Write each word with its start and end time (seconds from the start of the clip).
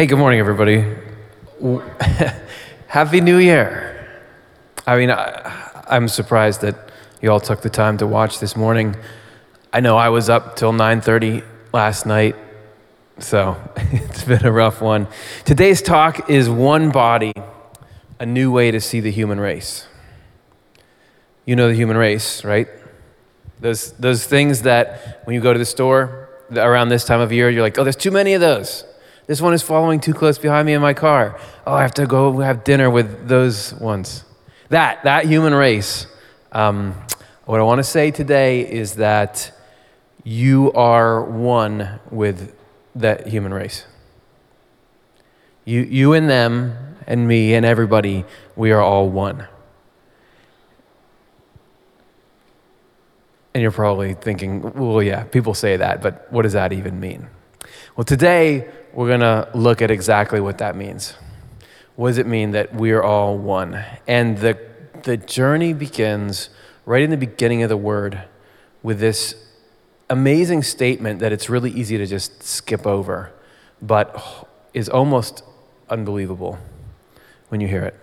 Hey, 0.00 0.06
good 0.06 0.16
morning, 0.18 0.40
everybody. 0.40 0.82
Happy 2.86 3.20
New 3.20 3.36
Year. 3.36 4.18
I 4.86 4.96
mean, 4.96 5.10
I, 5.10 5.84
I'm 5.90 6.08
surprised 6.08 6.62
that 6.62 6.90
you 7.20 7.30
all 7.30 7.38
took 7.38 7.60
the 7.60 7.68
time 7.68 7.98
to 7.98 8.06
watch 8.06 8.40
this 8.40 8.56
morning. 8.56 8.96
I 9.74 9.80
know 9.80 9.98
I 9.98 10.08
was 10.08 10.30
up 10.30 10.56
till 10.56 10.72
9:30 10.72 11.44
last 11.74 12.06
night, 12.06 12.34
so 13.18 13.58
it's 13.76 14.24
been 14.24 14.46
a 14.46 14.50
rough 14.50 14.80
one. 14.80 15.06
Today's 15.44 15.82
talk 15.82 16.30
is 16.30 16.48
one 16.48 16.90
body, 16.90 17.34
a 18.18 18.24
new 18.24 18.50
way 18.50 18.70
to 18.70 18.80
see 18.80 19.00
the 19.00 19.10
human 19.10 19.38
race. 19.38 19.86
You 21.44 21.56
know 21.56 21.68
the 21.68 21.74
human 21.74 21.98
race, 21.98 22.42
right? 22.42 22.68
Those 23.60 23.92
those 23.98 24.24
things 24.24 24.62
that 24.62 25.20
when 25.26 25.34
you 25.34 25.42
go 25.42 25.52
to 25.52 25.58
the 25.58 25.66
store 25.66 26.30
around 26.52 26.88
this 26.88 27.04
time 27.04 27.20
of 27.20 27.32
year, 27.32 27.50
you're 27.50 27.62
like, 27.62 27.78
"Oh, 27.78 27.84
there's 27.84 27.96
too 27.96 28.10
many 28.10 28.32
of 28.32 28.40
those." 28.40 28.86
This 29.30 29.40
one 29.40 29.54
is 29.54 29.62
following 29.62 30.00
too 30.00 30.12
close 30.12 30.38
behind 30.38 30.66
me 30.66 30.72
in 30.72 30.82
my 30.82 30.92
car. 30.92 31.38
Oh, 31.64 31.72
I 31.72 31.82
have 31.82 31.94
to 31.94 32.06
go 32.08 32.40
have 32.40 32.64
dinner 32.64 32.90
with 32.90 33.28
those 33.28 33.72
ones. 33.74 34.24
That, 34.70 35.04
that 35.04 35.24
human 35.24 35.54
race. 35.54 36.08
Um, 36.50 36.94
what 37.44 37.60
I 37.60 37.62
want 37.62 37.78
to 37.78 37.84
say 37.84 38.10
today 38.10 38.68
is 38.68 38.96
that 38.96 39.56
you 40.24 40.72
are 40.72 41.22
one 41.22 42.00
with 42.10 42.56
that 42.96 43.28
human 43.28 43.54
race. 43.54 43.84
You, 45.64 45.82
you 45.82 46.12
and 46.12 46.28
them 46.28 46.96
and 47.06 47.28
me 47.28 47.54
and 47.54 47.64
everybody, 47.64 48.24
we 48.56 48.72
are 48.72 48.82
all 48.82 49.08
one. 49.08 49.46
And 53.54 53.62
you're 53.62 53.70
probably 53.70 54.14
thinking, 54.14 54.72
well, 54.72 55.00
yeah, 55.00 55.22
people 55.22 55.54
say 55.54 55.76
that, 55.76 56.02
but 56.02 56.26
what 56.32 56.42
does 56.42 56.54
that 56.54 56.72
even 56.72 56.98
mean? 56.98 57.28
Well, 57.94 58.04
today 58.04 58.68
we're 58.92 59.08
going 59.08 59.20
to 59.20 59.48
look 59.54 59.82
at 59.82 59.90
exactly 59.90 60.40
what 60.40 60.58
that 60.58 60.76
means. 60.76 61.14
What 61.96 62.08
does 62.08 62.18
it 62.18 62.26
mean 62.26 62.52
that 62.52 62.74
we're 62.74 63.02
all 63.02 63.36
one? 63.36 63.84
And 64.06 64.38
the, 64.38 64.58
the 65.02 65.16
journey 65.16 65.72
begins 65.72 66.50
right 66.86 67.02
in 67.02 67.10
the 67.10 67.16
beginning 67.16 67.62
of 67.62 67.68
the 67.68 67.76
word 67.76 68.22
with 68.82 69.00
this 69.00 69.34
amazing 70.08 70.62
statement 70.62 71.20
that 71.20 71.32
it's 71.32 71.48
really 71.48 71.70
easy 71.70 71.96
to 71.98 72.06
just 72.06 72.42
skip 72.42 72.86
over, 72.86 73.32
but 73.80 74.48
is 74.74 74.88
almost 74.88 75.44
unbelievable 75.88 76.58
when 77.48 77.60
you 77.60 77.68
hear 77.68 77.84
it. 77.84 77.96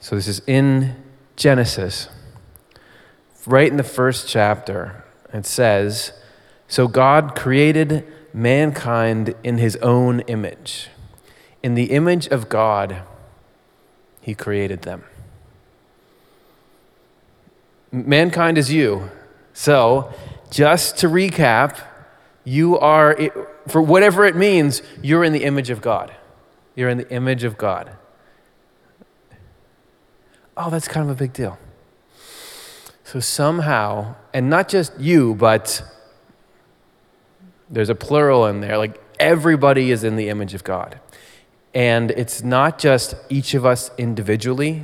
So, 0.00 0.14
this 0.14 0.28
is 0.28 0.40
in 0.46 1.02
Genesis, 1.36 2.08
right 3.46 3.68
in 3.68 3.76
the 3.76 3.82
first 3.82 4.28
chapter. 4.28 5.04
It 5.32 5.44
says, 5.44 6.12
So 6.68 6.86
God 6.86 7.34
created 7.34 8.06
mankind 8.38 9.34
in 9.42 9.58
his 9.58 9.74
own 9.76 10.20
image. 10.20 10.88
In 11.60 11.74
the 11.74 11.90
image 11.90 12.28
of 12.28 12.48
God, 12.48 13.02
he 14.20 14.32
created 14.32 14.82
them. 14.82 15.02
Mankind 17.90 18.56
is 18.56 18.72
you. 18.72 19.10
So, 19.52 20.12
just 20.50 20.98
to 20.98 21.08
recap, 21.08 21.80
you 22.44 22.78
are, 22.78 23.18
for 23.66 23.82
whatever 23.82 24.24
it 24.24 24.36
means, 24.36 24.82
you're 25.02 25.24
in 25.24 25.32
the 25.32 25.42
image 25.42 25.68
of 25.68 25.82
God. 25.82 26.14
You're 26.76 26.88
in 26.88 26.98
the 26.98 27.10
image 27.10 27.42
of 27.42 27.58
God. 27.58 27.90
Oh, 30.56 30.70
that's 30.70 30.86
kind 30.86 31.10
of 31.10 31.16
a 31.16 31.18
big 31.18 31.32
deal. 31.32 31.58
So, 33.02 33.18
somehow, 33.18 34.14
and 34.32 34.48
not 34.48 34.68
just 34.68 34.92
you, 35.00 35.34
but 35.34 35.82
there's 37.70 37.88
a 37.88 37.94
plural 37.94 38.46
in 38.46 38.60
there. 38.60 38.78
Like 38.78 39.00
everybody 39.18 39.90
is 39.90 40.04
in 40.04 40.16
the 40.16 40.28
image 40.28 40.54
of 40.54 40.64
God. 40.64 40.98
And 41.74 42.10
it's 42.12 42.42
not 42.42 42.78
just 42.78 43.14
each 43.28 43.54
of 43.54 43.66
us 43.66 43.90
individually 43.98 44.82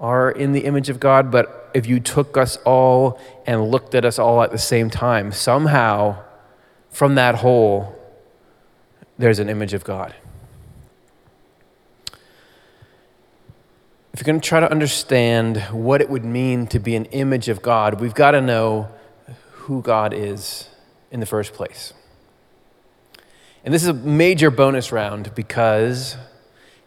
are 0.00 0.30
in 0.30 0.52
the 0.52 0.60
image 0.60 0.88
of 0.88 1.00
God, 1.00 1.30
but 1.30 1.70
if 1.74 1.86
you 1.86 2.00
took 2.00 2.36
us 2.36 2.56
all 2.64 3.20
and 3.46 3.70
looked 3.70 3.94
at 3.94 4.04
us 4.04 4.18
all 4.18 4.42
at 4.42 4.50
the 4.50 4.58
same 4.58 4.90
time, 4.90 5.32
somehow 5.32 6.22
from 6.90 7.14
that 7.16 7.36
whole, 7.36 7.94
there's 9.18 9.38
an 9.38 9.48
image 9.48 9.74
of 9.74 9.84
God. 9.84 10.14
If 14.12 14.20
you're 14.20 14.32
going 14.32 14.40
to 14.40 14.48
try 14.48 14.60
to 14.60 14.70
understand 14.70 15.58
what 15.70 16.00
it 16.00 16.10
would 16.10 16.24
mean 16.24 16.66
to 16.68 16.78
be 16.80 16.96
an 16.96 17.04
image 17.06 17.48
of 17.48 17.62
God, 17.62 18.00
we've 18.00 18.14
got 18.14 18.32
to 18.32 18.40
know 18.40 18.88
who 19.52 19.82
God 19.82 20.12
is 20.14 20.68
in 21.10 21.20
the 21.20 21.26
first 21.26 21.52
place. 21.52 21.92
And 23.64 23.74
this 23.74 23.82
is 23.82 23.88
a 23.88 23.94
major 23.94 24.50
bonus 24.50 24.92
round 24.92 25.34
because 25.34 26.16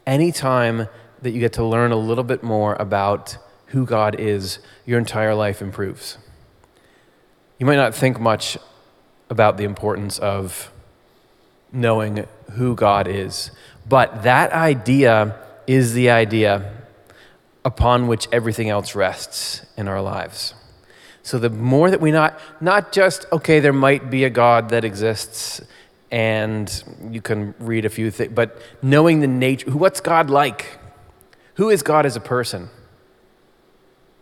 anytime 0.08 0.88
that 1.22 1.32
you 1.32 1.40
get 1.40 1.54
to 1.54 1.66
learn 1.66 1.92
a 1.92 1.98
little 1.98 2.24
bit 2.24 2.44
more 2.44 2.76
about 2.76 3.38
who 3.68 3.86
God 3.86 4.20
is, 4.20 4.60
your 4.86 5.00
entire 5.00 5.36
life 5.36 5.62
improves. 5.62 6.18
You 7.60 7.66
might 7.66 7.76
not 7.76 7.94
think 7.94 8.20
much 8.20 8.58
about 9.30 9.58
the 9.58 9.64
importance 9.64 10.20
of 10.20 10.72
knowing 11.72 12.26
who 12.54 12.76
God 12.76 13.08
is, 13.08 13.52
but 13.88 14.24
that 14.24 14.52
idea 14.52 15.38
is 15.68 15.94
the 15.94 16.10
idea 16.10 16.74
upon 17.64 18.08
which 18.08 18.28
everything 18.32 18.70
else 18.70 18.96
rests 18.96 19.66
in 19.78 19.88
our 19.88 20.02
lives. 20.02 20.54
So 21.24 21.38
the 21.38 21.50
more 21.50 21.92
that 21.92 22.02
we 22.02 22.12
not 22.12 22.40
not 22.60 22.92
just 22.92 23.26
okay 23.32 23.60
there 23.60 23.74
might 23.74 24.10
be 24.10 24.24
a 24.24 24.30
God 24.30 24.70
that 24.70 24.84
exists 24.84 25.62
and 26.12 26.84
you 27.10 27.22
can 27.22 27.56
read 27.58 27.86
a 27.86 27.90
few 27.90 28.12
things, 28.12 28.34
but 28.34 28.62
knowing 28.82 29.22
the 29.22 29.28
nature, 29.28 29.72
what's 29.72 30.02
God 30.02 30.30
like? 30.30 30.78
Who 31.56 31.70
is 31.70 31.82
God 31.82 32.06
as 32.06 32.16
a 32.16 32.20
person? 32.20 32.70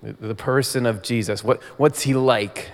The 0.02 0.36
person 0.36 0.86
of 0.86 1.02
Jesus. 1.02 1.44
What, 1.44 1.62
what's 1.78 2.04
he 2.04 2.14
like? 2.14 2.72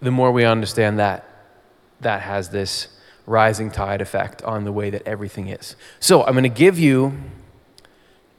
The 0.00 0.10
more 0.10 0.32
we 0.32 0.44
understand 0.44 0.98
that, 0.98 1.28
that 2.00 2.22
has 2.22 2.50
this 2.50 2.88
rising 3.26 3.70
tide 3.70 4.00
effect 4.00 4.42
on 4.42 4.64
the 4.64 4.72
way 4.72 4.88
that 4.90 5.06
everything 5.06 5.48
is. 5.48 5.76
So 6.00 6.24
I'm 6.24 6.32
going 6.32 6.44
to 6.44 6.48
give 6.48 6.78
you 6.78 7.18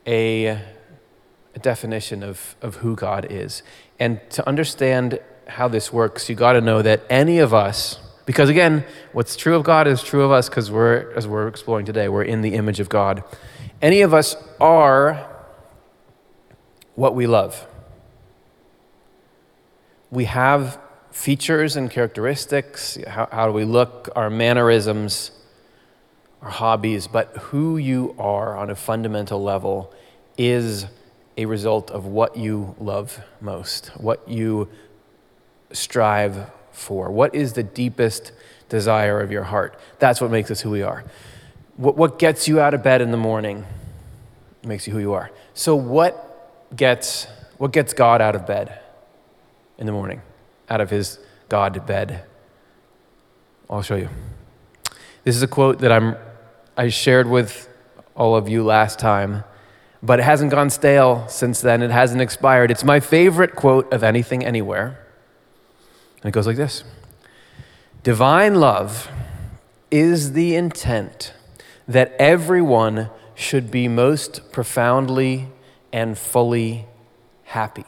a, 0.06 0.46
a 0.48 1.60
definition 1.62 2.24
of, 2.24 2.56
of 2.62 2.76
who 2.78 2.96
God 2.96 3.28
is. 3.30 3.64
And 4.00 4.20
to 4.32 4.48
understand 4.48 5.20
how 5.48 5.68
this 5.68 5.94
works, 5.94 6.30
you 6.30 6.36
got 6.36 6.54
to 6.54 6.62
know 6.62 6.82
that 6.82 7.04
any 7.10 7.40
of 7.40 7.54
us, 7.54 8.00
because 8.28 8.50
again, 8.50 8.84
what's 9.14 9.38
true 9.38 9.56
of 9.56 9.64
God 9.64 9.88
is 9.88 10.04
true 10.04 10.24
of 10.24 10.32
us 10.34 10.50
because 10.50 10.70
we're, 10.70 11.14
as 11.16 11.26
we're 11.26 11.48
exploring 11.48 11.86
today, 11.86 12.10
we're 12.10 12.24
in 12.24 12.42
the 12.42 12.56
image 12.56 12.82
of 12.82 12.90
God. 12.90 13.24
Any 13.82 14.02
of 14.02 14.14
us 14.14 14.36
are 14.60 15.34
what 16.96 17.16
we 17.16 17.26
love. 17.26 17.66
We 20.12 20.26
have 20.26 20.78
features 21.10 21.78
and 21.78 21.90
characteristics. 21.90 22.98
How, 23.08 23.30
how 23.32 23.48
do 23.48 23.54
we 23.54 23.64
look? 23.64 24.10
Our 24.14 24.30
mannerisms, 24.30 25.32
our 26.42 26.50
hobbies. 26.50 27.08
But 27.08 27.30
who 27.38 27.78
you 27.78 28.14
are 28.20 28.58
on 28.58 28.70
a 28.70 28.76
fundamental 28.76 29.42
level 29.42 29.94
is 30.38 30.86
a 31.38 31.46
result 31.46 31.92
of 31.92 32.06
what 32.06 32.36
you 32.36 32.76
love 32.78 33.22
most, 33.40 33.88
what 33.96 34.28
you 34.28 34.68
strive 35.72 36.52
for? 36.78 37.12
What 37.12 37.36
is 37.36 37.54
the 37.54 37.64
deepest 37.64 38.32
desire 38.70 39.20
of 39.20 39.32
your 39.32 39.44
heart? 39.44 39.80
That's 40.00 40.22
what 40.22 40.32
makes 40.32 40.52
us 40.52 40.62
who 40.62 40.70
we 40.70 40.82
are. 40.82 41.04
What, 41.76 41.98
what 41.98 42.20
gets 42.20 42.48
you 42.48 42.60
out 42.60 42.74
of 42.74 42.84
bed 42.84 43.02
in 43.02 43.12
the 43.12 43.18
morning 43.18 43.66
makes 44.64 44.88
you 44.88 44.94
who 44.94 45.00
you 45.00 45.14
are. 45.14 45.32
So, 45.54 45.76
what 45.76 46.70
gets, 46.76 47.28
what 47.58 47.72
gets 47.72 47.94
God 47.94 48.22
out 48.22 48.36
of 48.36 48.46
bed 48.46 48.80
in 49.78 49.86
the 49.86 49.92
morning? 49.92 50.22
Out 50.70 50.82
of 50.82 50.90
his 50.90 51.20
God 51.50 51.86
bed? 51.86 52.24
I'll 53.70 53.82
show 53.82 53.96
you. 53.96 54.10
This 55.24 55.36
is 55.36 55.44
a 55.44 55.48
quote 55.48 55.80
that 55.80 55.92
I'm, 55.92 56.16
I 56.78 56.90
shared 56.90 57.28
with 57.28 57.70
all 58.16 58.36
of 58.36 58.50
you 58.50 58.64
last 58.64 59.00
time, 59.00 59.44
but 60.02 60.20
it 60.20 60.24
hasn't 60.24 60.52
gone 60.52 60.70
stale 60.70 61.28
since 61.28 61.62
then. 61.62 61.82
It 61.82 61.92
hasn't 61.92 62.22
expired. 62.22 62.72
It's 62.72 62.84
my 62.84 63.00
favorite 63.00 63.56
quote 63.56 63.92
of 63.92 64.04
anything, 64.04 64.44
anywhere. 64.46 65.07
And 66.22 66.30
it 66.30 66.32
goes 66.32 66.48
like 66.48 66.58
this 66.58 66.84
Divine 68.04 68.56
love 68.56 69.10
is 69.92 70.34
the 70.34 70.56
intent 70.56 71.34
that 71.88 72.16
everyone 72.20 73.10
should 73.36 73.72
be 73.72 73.88
most 73.88 74.52
profoundly 74.52 75.48
and 75.94 76.18
fully 76.18 76.86
happy. 77.44 77.86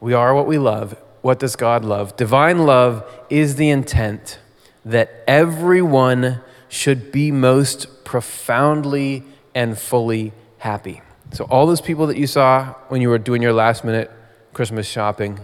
We 0.00 0.12
are 0.12 0.34
what 0.34 0.46
we 0.46 0.58
love. 0.58 0.96
What 1.22 1.38
does 1.38 1.56
God 1.56 1.84
love? 1.84 2.16
Divine 2.16 2.66
love 2.66 3.04
is 3.30 3.56
the 3.56 3.70
intent 3.70 4.38
that 4.84 5.24
everyone 5.26 6.40
should 6.68 7.10
be 7.10 7.30
most 7.30 8.04
profoundly 8.04 9.24
and 9.54 9.78
fully 9.78 10.32
happy. 10.58 11.00
So, 11.32 11.44
all 11.44 11.66
those 11.66 11.80
people 11.80 12.06
that 12.08 12.18
you 12.18 12.26
saw 12.26 12.74
when 12.88 13.00
you 13.00 13.08
were 13.08 13.18
doing 13.18 13.40
your 13.40 13.52
last 13.52 13.84
minute 13.84 14.10
Christmas 14.54 14.86
shopping. 14.86 15.40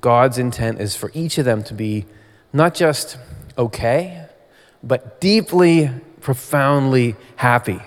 God's 0.00 0.38
intent 0.38 0.80
is 0.80 0.94
for 0.96 1.10
each 1.14 1.38
of 1.38 1.44
them 1.44 1.62
to 1.64 1.74
be 1.74 2.06
not 2.52 2.74
just 2.74 3.18
okay, 3.56 4.26
but 4.82 5.20
deeply, 5.20 5.90
profoundly 6.20 7.16
happy. 7.36 7.80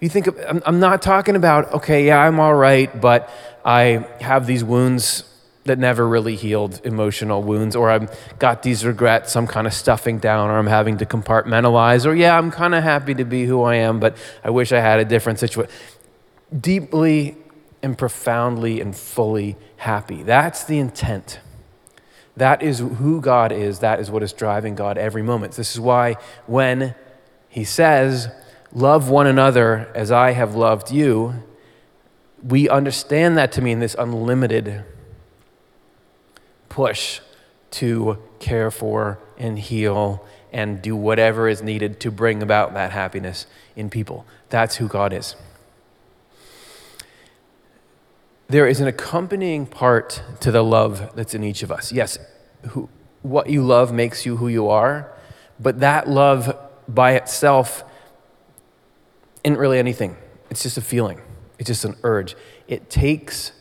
You 0.00 0.08
think, 0.08 0.26
of, 0.26 0.62
I'm, 0.66 0.80
not 0.80 1.00
talking 1.00 1.36
about, 1.36 1.72
okay, 1.72 2.06
yeah, 2.06 2.18
I'm 2.18 2.38
all 2.38 2.54
right, 2.54 3.00
but 3.00 3.30
I 3.64 4.06
have 4.20 4.46
these 4.46 4.62
wounds 4.62 5.24
that 5.64 5.78
never 5.78 6.06
really 6.06 6.36
healed, 6.36 6.80
emotional 6.84 7.42
wounds, 7.42 7.74
or 7.74 7.90
I've 7.90 8.38
got 8.38 8.62
these 8.62 8.84
regrets, 8.84 9.34
I'm 9.34 9.46
kind 9.46 9.66
of 9.66 9.72
stuffing 9.72 10.18
down, 10.18 10.50
or 10.50 10.58
I'm 10.58 10.66
having 10.66 10.98
to 10.98 11.06
compartmentalize, 11.06 12.06
or 12.06 12.14
yeah, 12.14 12.38
I'm 12.38 12.50
kind 12.50 12.74
of 12.74 12.84
happy 12.84 13.14
to 13.14 13.24
be 13.24 13.46
who 13.46 13.62
I 13.62 13.76
am, 13.76 13.98
but 13.98 14.16
I 14.44 14.50
wish 14.50 14.70
I 14.70 14.80
had 14.80 15.00
a 15.00 15.04
different 15.04 15.38
situation. 15.38 15.72
Deeply 16.56 17.36
and 17.86 17.96
profoundly 17.96 18.80
and 18.80 18.96
fully 18.96 19.56
happy. 19.76 20.24
That's 20.24 20.64
the 20.64 20.80
intent. 20.80 21.38
That 22.36 22.60
is 22.60 22.80
who 22.80 23.20
God 23.20 23.52
is. 23.52 23.78
That 23.78 24.00
is 24.00 24.10
what 24.10 24.24
is 24.24 24.32
driving 24.32 24.74
God 24.74 24.98
every 24.98 25.22
moment. 25.22 25.52
This 25.52 25.72
is 25.72 25.80
why 25.80 26.16
when 26.46 26.96
he 27.48 27.62
says, 27.62 28.28
Love 28.72 29.08
one 29.08 29.28
another 29.28 29.88
as 29.94 30.10
I 30.10 30.32
have 30.32 30.56
loved 30.56 30.90
you, 30.90 31.44
we 32.42 32.68
understand 32.68 33.38
that 33.38 33.52
to 33.52 33.62
mean 33.62 33.78
this 33.78 33.94
unlimited 33.96 34.84
push 36.68 37.20
to 37.70 38.18
care 38.40 38.72
for 38.72 39.20
and 39.38 39.60
heal 39.60 40.26
and 40.52 40.82
do 40.82 40.96
whatever 40.96 41.48
is 41.48 41.62
needed 41.62 42.00
to 42.00 42.10
bring 42.10 42.42
about 42.42 42.74
that 42.74 42.90
happiness 42.90 43.46
in 43.76 43.88
people. 43.88 44.26
That's 44.48 44.76
who 44.76 44.88
God 44.88 45.12
is. 45.12 45.36
There 48.48 48.66
is 48.66 48.80
an 48.80 48.86
accompanying 48.86 49.66
part 49.66 50.22
to 50.40 50.52
the 50.52 50.62
love 50.62 51.10
that's 51.16 51.34
in 51.34 51.42
each 51.42 51.62
of 51.62 51.72
us. 51.72 51.92
Yes, 51.92 52.18
who, 52.68 52.88
what 53.22 53.50
you 53.50 53.62
love 53.62 53.92
makes 53.92 54.24
you 54.24 54.36
who 54.36 54.46
you 54.46 54.68
are, 54.68 55.12
but 55.58 55.80
that 55.80 56.08
love 56.08 56.56
by 56.86 57.12
itself 57.12 57.82
isn't 59.42 59.58
really 59.58 59.78
anything. 59.78 60.16
It's 60.48 60.62
just 60.62 60.78
a 60.78 60.80
feeling, 60.80 61.20
it's 61.58 61.66
just 61.66 61.84
an 61.84 61.96
urge. 62.04 62.36
It 62.68 62.88
takes 62.88 63.52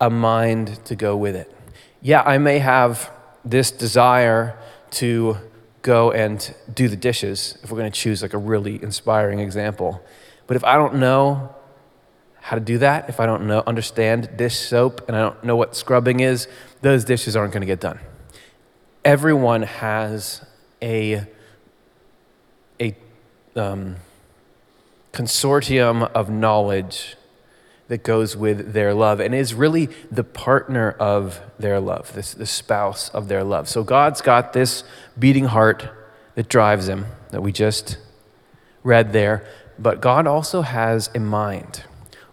a 0.00 0.10
mind 0.10 0.84
to 0.84 0.94
go 0.94 1.16
with 1.16 1.34
it. 1.34 1.52
Yeah, 2.00 2.22
I 2.22 2.38
may 2.38 2.58
have 2.60 3.10
this 3.44 3.70
desire 3.70 4.56
to 4.92 5.38
go 5.82 6.12
and 6.12 6.54
do 6.72 6.88
the 6.88 6.96
dishes, 6.96 7.58
if 7.62 7.70
we're 7.70 7.78
going 7.78 7.90
to 7.90 7.98
choose 7.98 8.22
like 8.22 8.34
a 8.34 8.38
really 8.38 8.82
inspiring 8.82 9.40
example. 9.40 10.02
But 10.46 10.56
if 10.56 10.64
I 10.64 10.76
don't 10.76 10.96
know 10.96 11.53
how 12.44 12.56
to 12.56 12.60
do 12.60 12.76
that, 12.76 13.08
if 13.08 13.20
I 13.20 13.24
don't 13.24 13.46
know, 13.46 13.62
understand 13.66 14.36
dish 14.36 14.58
soap 14.58 15.08
and 15.08 15.16
I 15.16 15.20
don't 15.20 15.44
know 15.44 15.56
what 15.56 15.74
scrubbing 15.74 16.20
is, 16.20 16.46
those 16.82 17.02
dishes 17.02 17.36
aren't 17.36 17.54
going 17.54 17.62
to 17.62 17.66
get 17.66 17.80
done. 17.80 17.98
Everyone 19.02 19.62
has 19.62 20.44
a, 20.82 21.26
a 22.78 22.94
um, 23.56 23.96
consortium 25.14 26.02
of 26.12 26.28
knowledge 26.28 27.16
that 27.88 28.02
goes 28.02 28.36
with 28.36 28.74
their 28.74 28.92
love 28.92 29.20
and 29.20 29.34
is 29.34 29.54
really 29.54 29.88
the 30.10 30.24
partner 30.24 30.90
of 30.90 31.40
their 31.58 31.80
love, 31.80 32.12
this, 32.12 32.34
the 32.34 32.44
spouse 32.44 33.08
of 33.08 33.28
their 33.28 33.42
love. 33.42 33.70
So 33.70 33.82
God's 33.82 34.20
got 34.20 34.52
this 34.52 34.84
beating 35.18 35.46
heart 35.46 35.88
that 36.34 36.50
drives 36.50 36.88
him 36.88 37.06
that 37.30 37.42
we 37.42 37.52
just 37.52 37.96
read 38.82 39.14
there, 39.14 39.46
but 39.78 40.02
God 40.02 40.26
also 40.26 40.60
has 40.60 41.08
a 41.14 41.20
mind 41.20 41.84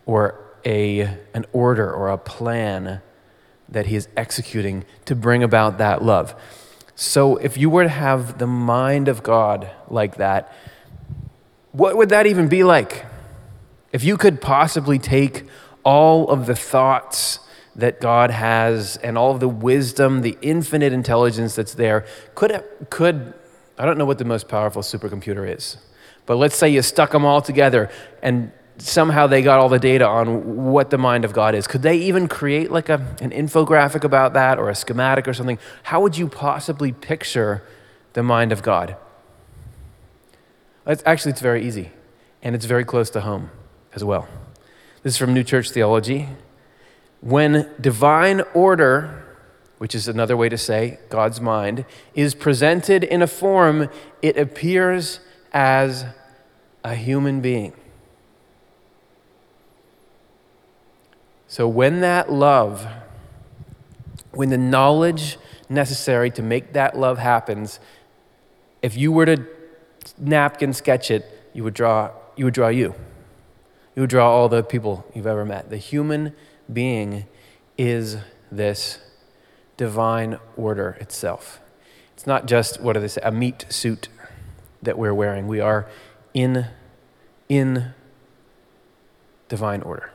or 0.06 0.40
a, 0.66 1.02
an 1.34 1.46
order 1.54 1.92
or 1.92 2.10
a 2.10 2.18
plan 2.18 3.02
that 3.70 3.88
he 3.88 3.96
is 3.96 4.08
executing 4.18 4.86
to 5.06 5.16
bring 5.16 5.44
about 5.44 5.78
that 5.78 6.04
love. 6.04 6.36
So 6.96 7.38
if 7.38 7.58
you 7.58 7.70
were 7.70 7.84
to 7.84 7.90
have 7.90 8.38
the 8.38 8.48
mind 8.48 9.08
of 9.08 9.24
God 9.24 9.70
like 9.90 10.18
that, 10.18 10.54
what 11.72 11.98
would 11.98 12.10
that 12.10 12.28
even 12.28 12.48
be 12.48 12.64
like? 12.64 13.06
If 13.92 14.04
you 14.04 14.18
could 14.18 14.42
possibly 14.42 15.00
take 15.00 15.46
all 15.84 16.30
of 16.30 16.46
the 16.46 16.56
thoughts 16.56 17.40
that 17.76 18.02
God 18.02 18.30
has 18.30 18.98
and 18.98 19.18
all 19.18 19.32
of 19.32 19.40
the 19.40 19.50
wisdom, 19.50 20.22
the 20.22 20.38
infinite 20.42 20.92
intelligence 20.94 21.56
that's 21.56 21.74
there, 21.74 22.06
could, 22.36 22.64
could 22.90 23.34
I 23.78 23.86
don't 23.86 23.98
know 23.98 24.06
what 24.06 24.18
the 24.18 24.26
most 24.26 24.48
powerful 24.48 24.82
supercomputer 24.82 25.50
is, 25.56 25.78
but 26.26 26.36
let's 26.36 26.56
say 26.56 26.70
you 26.70 26.82
stuck 26.82 27.12
them 27.12 27.26
all 27.26 27.42
together 27.42 27.90
and 28.22 28.52
somehow 28.82 29.28
they 29.28 29.42
got 29.42 29.60
all 29.60 29.70
the 29.70 29.80
data 29.80 30.08
on 30.08 30.72
what 30.72 30.90
the 30.90 30.98
mind 30.98 31.26
of 31.26 31.34
God 31.34 31.56
is. 31.56 31.68
Could 31.68 31.82
they 31.82 31.98
even 31.98 32.28
create 32.28 32.72
like 32.72 32.90
a, 32.90 33.16
an 33.22 33.32
infographic 33.32 34.04
about 34.04 34.34
that 34.34 34.58
or 34.58 34.70
a 34.70 34.76
schematic 34.76 35.28
or 35.28 35.34
something? 35.34 35.60
How 35.84 36.02
would 36.02 36.18
you 36.18 36.28
possibly 36.28 36.92
picture 36.92 37.64
the 38.14 38.24
mind 38.24 38.52
of 38.52 38.64
God? 38.64 38.96
It's, 40.86 41.04
actually, 41.06 41.32
it's 41.32 41.42
very 41.42 41.66
easy, 41.66 41.92
and 42.42 42.56
it's 42.56 42.66
very 42.66 42.84
close 42.84 43.10
to 43.12 43.22
home 43.22 43.52
as 43.94 44.04
well. 44.04 44.28
This 45.04 45.14
is 45.14 45.18
from 45.18 45.34
New 45.34 45.44
Church 45.44 45.70
Theology. 45.72 46.28
When 47.22 47.70
divine 47.80 48.42
order, 48.54 49.24
which 49.78 49.94
is 49.94 50.08
another 50.08 50.36
way 50.36 50.50
to 50.50 50.58
say 50.58 51.00
God's 51.10 51.40
mind, 51.40 51.86
is 52.16 52.34
presented 52.34 53.04
in 53.04 53.22
a 53.22 53.28
form, 53.28 53.90
it 54.22 54.38
appears 54.38 55.20
as 55.54 56.06
a 56.84 56.96
human 56.96 57.42
being. 57.42 57.74
So 61.52 61.68
when 61.68 62.00
that 62.00 62.32
love, 62.32 62.88
when 64.32 64.48
the 64.48 64.58
knowledge 64.58 65.38
necessary 65.68 66.32
to 66.32 66.42
make 66.42 66.72
that 66.72 66.98
love 66.98 67.18
happens, 67.18 67.82
if 68.82 68.96
you 68.96 69.12
were 69.12 69.26
to 69.26 69.46
napkin 70.18 70.72
sketch 70.72 71.12
it, 71.12 71.26
you 71.52 71.66
would 71.66 71.74
draw 71.74 72.12
you 72.38 72.46
would 72.46 72.54
draw 72.54 72.70
you. 72.70 72.96
You 73.98 74.04
would 74.04 74.10
draw 74.10 74.32
all 74.32 74.48
the 74.48 74.64
people 74.64 75.06
you've 75.14 75.28
ever 75.28 75.44
met. 75.44 75.70
The 75.70 75.76
human 75.76 76.34
being 76.72 77.26
is 77.78 78.16
this 78.50 79.00
divine 79.76 80.40
order 80.56 80.96
itself. 81.02 81.60
It's 82.14 82.26
not 82.26 82.46
just 82.46 82.80
what 82.80 82.96
are 82.96 83.02
they 83.02 83.10
say, 83.10 83.20
a 83.26 83.32
meat 83.32 83.66
suit 83.68 84.08
that 84.82 84.98
we're 84.98 85.14
wearing. 85.14 85.48
We 85.48 85.60
are 85.60 85.86
in 86.34 86.68
in 87.50 87.94
divine 89.50 89.82
order. 89.82 90.11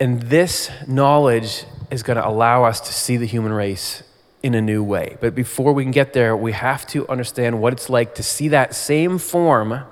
And 0.00 0.22
this 0.22 0.70
knowledge 0.86 1.64
is 1.90 2.02
going 2.02 2.16
to 2.16 2.26
allow 2.26 2.64
us 2.64 2.80
to 2.80 2.92
see 2.92 3.16
the 3.16 3.26
human 3.26 3.52
race 3.52 4.02
in 4.42 4.54
a 4.54 4.60
new 4.60 4.82
way. 4.82 5.16
But 5.20 5.34
before 5.34 5.72
we 5.72 5.84
can 5.84 5.92
get 5.92 6.12
there, 6.12 6.36
we 6.36 6.52
have 6.52 6.86
to 6.88 7.08
understand 7.08 7.60
what 7.60 7.72
it's 7.72 7.88
like 7.88 8.14
to 8.16 8.22
see 8.22 8.48
that 8.48 8.74
same 8.74 9.18
form, 9.18 9.84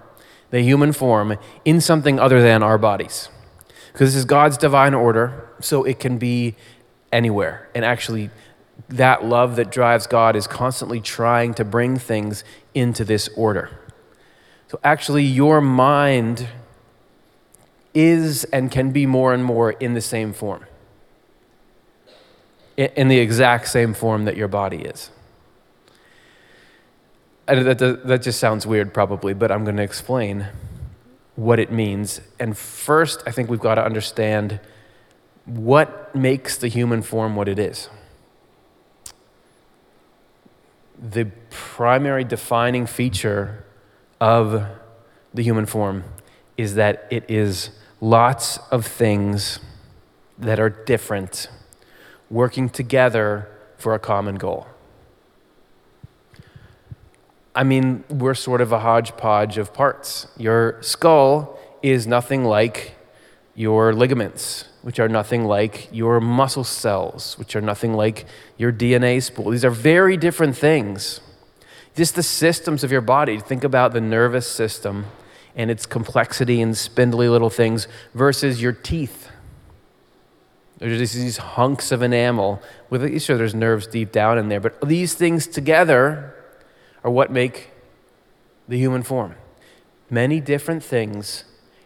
the 0.51 0.61
human 0.61 0.93
form, 0.93 1.39
in 1.65 1.81
something 1.81 2.19
other 2.19 2.43
than 2.43 2.63
our 2.63 2.77
bodies. 2.77 3.29
Because 3.93 4.11
this 4.11 4.17
is 4.17 4.25
God's 4.25 4.59
divine 4.59 4.95
order, 4.95 5.49
so 5.61 5.85
it 5.85 6.01
can 6.01 6.19
be 6.19 6.57
anywhere. 7.13 7.69
And 7.75 7.85
actually, 7.85 8.31
that 8.89 9.25
love 9.25 9.57
that 9.57 9.71
drives 9.71 10.07
God 10.07 10.35
is 10.35 10.47
constantly 10.47 11.01
trying 11.01 11.55
to 11.55 11.65
bring 11.65 11.99
things 11.99 12.43
into 12.75 13.05
this 13.05 13.29
order. 13.37 13.71
So, 14.69 14.81
actually, 14.83 15.25
your 15.25 15.61
mind 15.61 16.49
is 17.95 18.45
and 18.45 18.71
can 18.71 18.91
be 18.91 19.07
more 19.07 19.35
and 19.35 19.45
more 19.45 19.73
in 19.73 19.95
the 19.95 20.01
same 20.01 20.33
form, 20.33 20.65
in 22.77 23.09
the 23.09 23.19
exact 23.19 23.69
same 23.69 23.95
form 23.95 24.25
that 24.25 24.37
your 24.37 24.49
body 24.49 24.79
is. 24.79 25.11
That, 27.47 28.21
just 28.23 28.39
sounds 28.39 28.67
weird, 28.67 28.95
probably, 28.95 29.35
but 29.35 29.51
I'm 29.51 29.65
going 29.65 29.77
to 29.77 29.83
explain 29.83 30.47
what 31.37 31.59
it 31.59 31.73
means. 31.73 32.21
And 32.39 32.57
first, 32.57 33.23
I 33.27 33.31
think 33.31 33.51
we've 33.51 33.61
got 33.61 33.75
to 33.75 33.85
understand 33.85 34.61
what 35.45 36.15
makes 36.15 36.57
the 36.57 36.69
human 36.69 37.03
form 37.03 37.35
what 37.37 37.49
it 37.49 37.59
is. 37.59 37.89
The 40.99 41.31
primary 41.51 42.23
defining 42.23 42.87
feature 42.87 43.65
of 44.21 44.67
the 45.35 45.43
human 45.43 45.67
form 45.67 46.05
is 46.57 46.77
that 46.77 47.07
it 47.11 47.25
is 47.29 47.71
lots 48.03 48.59
of 48.73 48.85
things 48.85 49.61
that 50.37 50.59
are 50.59 50.69
different 50.69 51.49
working 52.29 52.69
together 52.69 53.49
for 53.79 53.95
a 53.95 53.99
common 53.99 54.35
goal. 54.35 54.67
I 57.55 57.63
mean, 57.63 58.03
we're 58.09 58.35
sort 58.35 58.61
of 58.61 58.73
a 58.73 58.81
hodgepodge 58.81 59.57
of 59.57 59.73
parts. 59.73 60.27
Your 60.37 60.83
skull 60.83 61.57
is 61.81 62.07
nothing 62.07 62.45
like 62.45 62.97
your 63.55 63.93
ligaments, 63.93 64.65
which 64.81 64.99
are 64.99 65.09
nothing 65.09 65.45
like 65.45 65.89
your 65.93 66.21
muscle 66.21 66.65
cells, 66.65 67.39
which 67.39 67.55
are 67.55 67.61
nothing 67.61 67.95
like 67.95 68.27
your 68.57 68.73
DNA 68.73 69.23
spool. 69.23 69.51
These 69.51 69.65
are 69.65 69.71
very 69.71 70.17
different 70.17 70.57
things. 70.57 71.21
Just 71.95 72.17
the 72.17 72.23
systems 72.25 72.83
of 72.83 72.91
your 72.91 73.01
body. 73.01 73.39
Think 73.39 73.63
about 73.63 73.93
the 73.93 74.01
nervous 74.01 74.49
system 74.49 75.07
and 75.55 75.71
its 75.71 75.87
complexity 75.87 76.61
and 76.61 76.77
spindly 76.77 77.29
little 77.29 77.51
things 77.51 77.89
versus 78.15 78.63
your 78.63 78.73
teeth. 78.73 79.29
There's 80.79 81.13
these 81.13 81.37
hunks 81.37 81.93
of 81.93 82.03
enamel 82.03 82.61
with, 82.91 83.21
sure, 83.23 83.37
there's 83.37 83.55
nerves 83.55 83.87
deep 83.87 84.11
down 84.11 84.37
in 84.39 84.49
there, 84.49 84.59
but 84.59 84.81
these 84.81 85.15
things 85.15 85.47
together 85.47 86.35
are 87.05 87.11
what 87.11 87.31
make 87.31 87.71
the 88.67 88.79
human 88.79 89.03
form. 89.03 89.37
Many 90.11 90.41
different 90.41 90.83
things, 90.83 91.45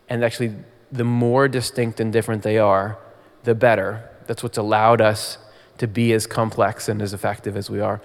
and 0.09 0.25
actually, 0.25 0.55
the 0.91 1.05
more 1.05 1.47
distinct 1.47 2.01
and 2.01 2.13
different 2.13 2.43
they 2.43 2.59
are, 2.59 2.99
the 3.45 3.55
better. 3.55 4.09
That's 4.27 4.43
what's 4.43 4.59
allowed 4.59 5.01
us 5.01 5.39
to 5.79 5.87
be 5.87 6.13
as 6.13 6.27
complex 6.27 6.89
and 6.89 7.03
as 7.03 7.13
effective 7.13 7.57
as 7.57 7.69
we 7.69 7.81
are, 7.81 8.01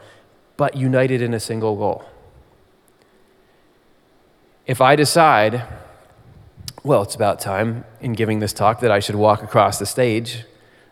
but 0.58 0.76
united 0.76 1.22
in 1.22 1.34
a 1.34 1.40
single 1.40 1.76
goal. 1.78 2.06
If 4.72 4.80
I 4.80 4.96
decide, 4.96 5.68
well, 6.82 7.02
it's 7.02 7.14
about 7.14 7.42
time 7.42 7.84
in 8.00 8.14
giving 8.14 8.40
this 8.40 8.54
talk 8.54 8.80
that 8.80 8.90
I 8.90 9.02
should 9.02 9.16
walk 9.16 9.44
across 9.44 9.80
the 9.80 9.86
stage 9.86 10.46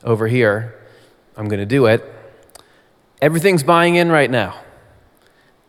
over 0.03 0.27
here. 0.27 0.77
I'm 1.37 1.47
going 1.47 1.61
to 1.61 1.65
do 1.65 1.85
it. 1.85 2.03
Everything's 3.21 3.63
buying 3.63 3.95
in 3.95 4.11
right 4.11 4.29
now. 4.29 4.59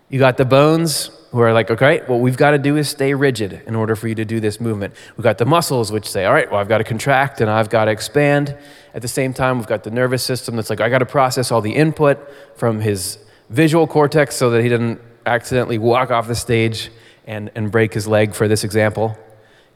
You 0.08 0.18
got 0.18 0.38
the 0.38 0.44
bones 0.44 1.12
who 1.30 1.38
are 1.38 1.52
like, 1.52 1.70
okay, 1.70 2.02
what 2.08 2.18
we've 2.18 2.36
got 2.36 2.50
to 2.50 2.58
do 2.58 2.76
is 2.76 2.88
stay 2.88 3.14
rigid 3.14 3.62
in 3.68 3.76
order 3.76 3.94
for 3.94 4.08
you 4.08 4.16
to 4.16 4.24
do 4.24 4.40
this 4.40 4.60
movement. 4.60 4.92
We've 5.16 5.22
got 5.22 5.38
the 5.38 5.46
muscles 5.46 5.92
which 5.92 6.10
say, 6.10 6.24
all 6.24 6.34
right, 6.34 6.50
well, 6.50 6.58
I've 6.58 6.68
got 6.68 6.78
to 6.78 6.84
contract 6.84 7.40
and 7.40 7.48
I've 7.48 7.70
got 7.70 7.84
to 7.84 7.92
expand. 7.92 8.58
At 8.92 9.02
the 9.02 9.08
same 9.08 9.32
time, 9.32 9.58
we've 9.58 9.68
got 9.68 9.84
the 9.84 9.92
nervous 9.92 10.24
system 10.24 10.56
that's 10.56 10.68
like, 10.68 10.80
I 10.80 10.88
got 10.88 10.98
to 10.98 11.06
process 11.06 11.52
all 11.52 11.60
the 11.60 11.76
input 11.76 12.18
from 12.56 12.80
his 12.80 13.20
visual 13.50 13.86
cortex 13.86 14.34
so 14.34 14.50
that 14.50 14.64
he 14.64 14.68
doesn't 14.68 15.00
accidentally 15.26 15.78
walk 15.78 16.10
off 16.10 16.26
the 16.26 16.34
stage 16.34 16.90
and, 17.26 17.50
and 17.54 17.70
break 17.70 17.94
his 17.94 18.06
leg 18.06 18.34
for 18.34 18.48
this 18.48 18.64
example. 18.64 19.16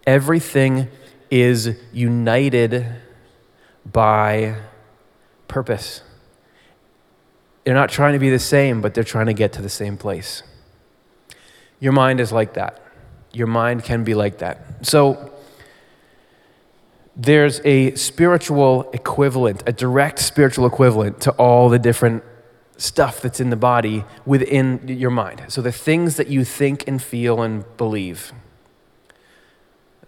Everything 0.07 0.89
is 1.31 1.77
united 1.93 2.87
by 3.85 4.57
purpose. 5.49 6.03
They're 7.65 7.75
not 7.75 7.91
trying 7.91 8.13
to 8.13 8.19
be 8.19 8.31
the 8.31 8.39
same, 8.39 8.81
but 8.81 8.95
they're 8.95 9.05
trying 9.05 9.27
to 9.27 9.35
get 9.35 9.53
to 9.55 9.63
the 9.63 9.69
same 9.69 9.97
place. 9.97 10.43
Your 11.81 11.93
mind 11.93 12.21
is 12.21 12.33
like 12.33 12.55
that. 12.55 12.83
Your 13.33 13.47
mind 13.47 13.85
can 13.85 14.05
be 14.05 14.15
like 14.15 14.39
that. 14.39 14.87
So, 14.87 15.31
there's 17.17 17.61
a 17.65 17.95
spiritual 17.95 18.91
equivalent, 18.93 19.63
a 19.67 19.73
direct 19.73 20.19
spiritual 20.19 20.67
equivalent 20.67 21.21
to 21.23 21.31
all 21.33 21.69
the 21.69 21.79
different 21.79 22.25
stuff 22.77 23.21
that's 23.21 23.41
in 23.41 23.51
the 23.51 23.57
body 23.57 24.05
within 24.27 24.87
your 24.89 25.11
mind. 25.11 25.45
So, 25.49 25.63
the 25.63 25.73
things 25.73 26.17
that 26.17 26.29
you 26.29 26.45
think 26.45 26.87
and 26.89 27.03
feel 27.03 27.43
and 27.43 27.65
believe, 27.77 28.33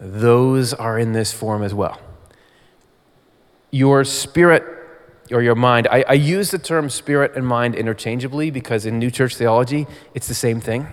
those 0.01 0.75
are 0.75 0.99
in 0.99 1.13
this 1.13 1.33
form 1.33 1.63
as 1.63 1.73
well 1.73 2.01
your 3.71 4.05
spirit 4.05 4.65
or 5.31 5.43
your 5.43 5.55
mind. 5.55 5.89
I, 5.91 6.05
I, 6.09 6.13
use 6.13 6.51
the 6.51 6.59
term 6.59 6.89
spirit 6.89 7.33
and 7.35 7.47
mind 7.47 7.75
interchangeably 7.75 8.51
because 8.51 8.87
in 8.87 8.99
New 8.99 9.11
Church 9.11 9.37
theology, 9.37 9.87
it's 10.15 10.29
the 10.29 10.35
same 10.35 10.61
thing. 10.61 10.87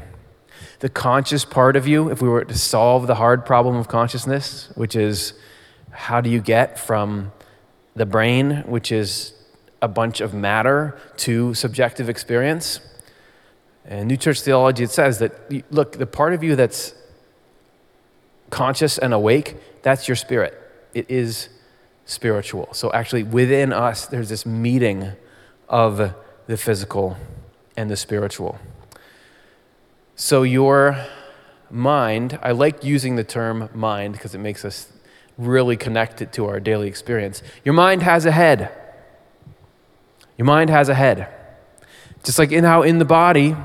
The 0.79 0.89
conscious 0.89 1.45
part 1.45 1.75
of 1.75 1.87
you, 1.87 2.09
if 2.09 2.21
we 2.21 2.27
were 2.27 2.43
to 2.43 2.57
solve 2.57 3.07
the 3.07 3.15
hard 3.15 3.45
problem 3.45 3.75
of 3.75 3.87
consciousness, 3.87 4.69
which 4.75 4.95
is 4.95 5.33
how 5.91 6.19
do 6.19 6.29
you 6.29 6.41
get 6.41 6.79
from 6.79 7.31
the 7.95 8.05
brain, 8.05 8.63
which 8.65 8.91
is 8.91 9.33
a 9.83 9.87
bunch 9.87 10.21
of 10.21 10.33
matter, 10.33 10.97
to 11.17 11.53
subjective 11.53 12.07
experience? 12.07 12.79
And 13.85 14.07
New 14.07 14.15
Church 14.17 14.41
theology, 14.41 14.85
it 14.85 14.91
says 14.91 15.19
that, 15.19 15.71
look, 15.71 15.97
the 15.97 16.07
part 16.07 16.33
of 16.33 16.41
you 16.41 16.55
that's 16.55 16.95
conscious 18.49 18.97
and 18.97 19.13
awake, 19.13 19.57
that's 19.81 20.07
your 20.07 20.15
spirit. 20.15 20.57
It 20.93 21.09
is 21.09 21.49
spiritual. 22.05 22.69
So, 22.71 22.91
actually, 22.93 23.23
within 23.23 23.73
us, 23.73 24.05
there's 24.07 24.29
this 24.29 24.45
meeting 24.45 25.11
of 25.67 26.13
the 26.47 26.57
physical 26.57 27.17
and 27.75 27.89
the 27.89 27.97
spiritual. 27.97 28.57
So, 30.15 30.43
your 30.43 31.05
mind, 31.69 32.39
I 32.41 32.51
like 32.51 32.85
using 32.85 33.17
the 33.17 33.23
term 33.25 33.69
mind 33.73 34.13
because 34.13 34.33
it 34.33 34.39
makes 34.39 34.63
us 34.63 34.87
really 35.37 35.75
connect 35.75 36.21
it 36.21 36.31
to 36.33 36.45
our 36.45 36.59
daily 36.59 36.87
experience. 36.87 37.41
Your 37.65 37.73
mind 37.73 38.03
has 38.03 38.25
a 38.25 38.31
head. 38.31 38.71
Your 40.37 40.45
mind 40.45 40.69
has 40.69 40.89
a 40.89 40.93
head. 40.93 41.27
Just 42.23 42.39
like 42.39 42.51
in 42.51 42.63
how 42.63 42.81
in 42.81 42.99
the 42.99 43.05
body, 43.05 43.55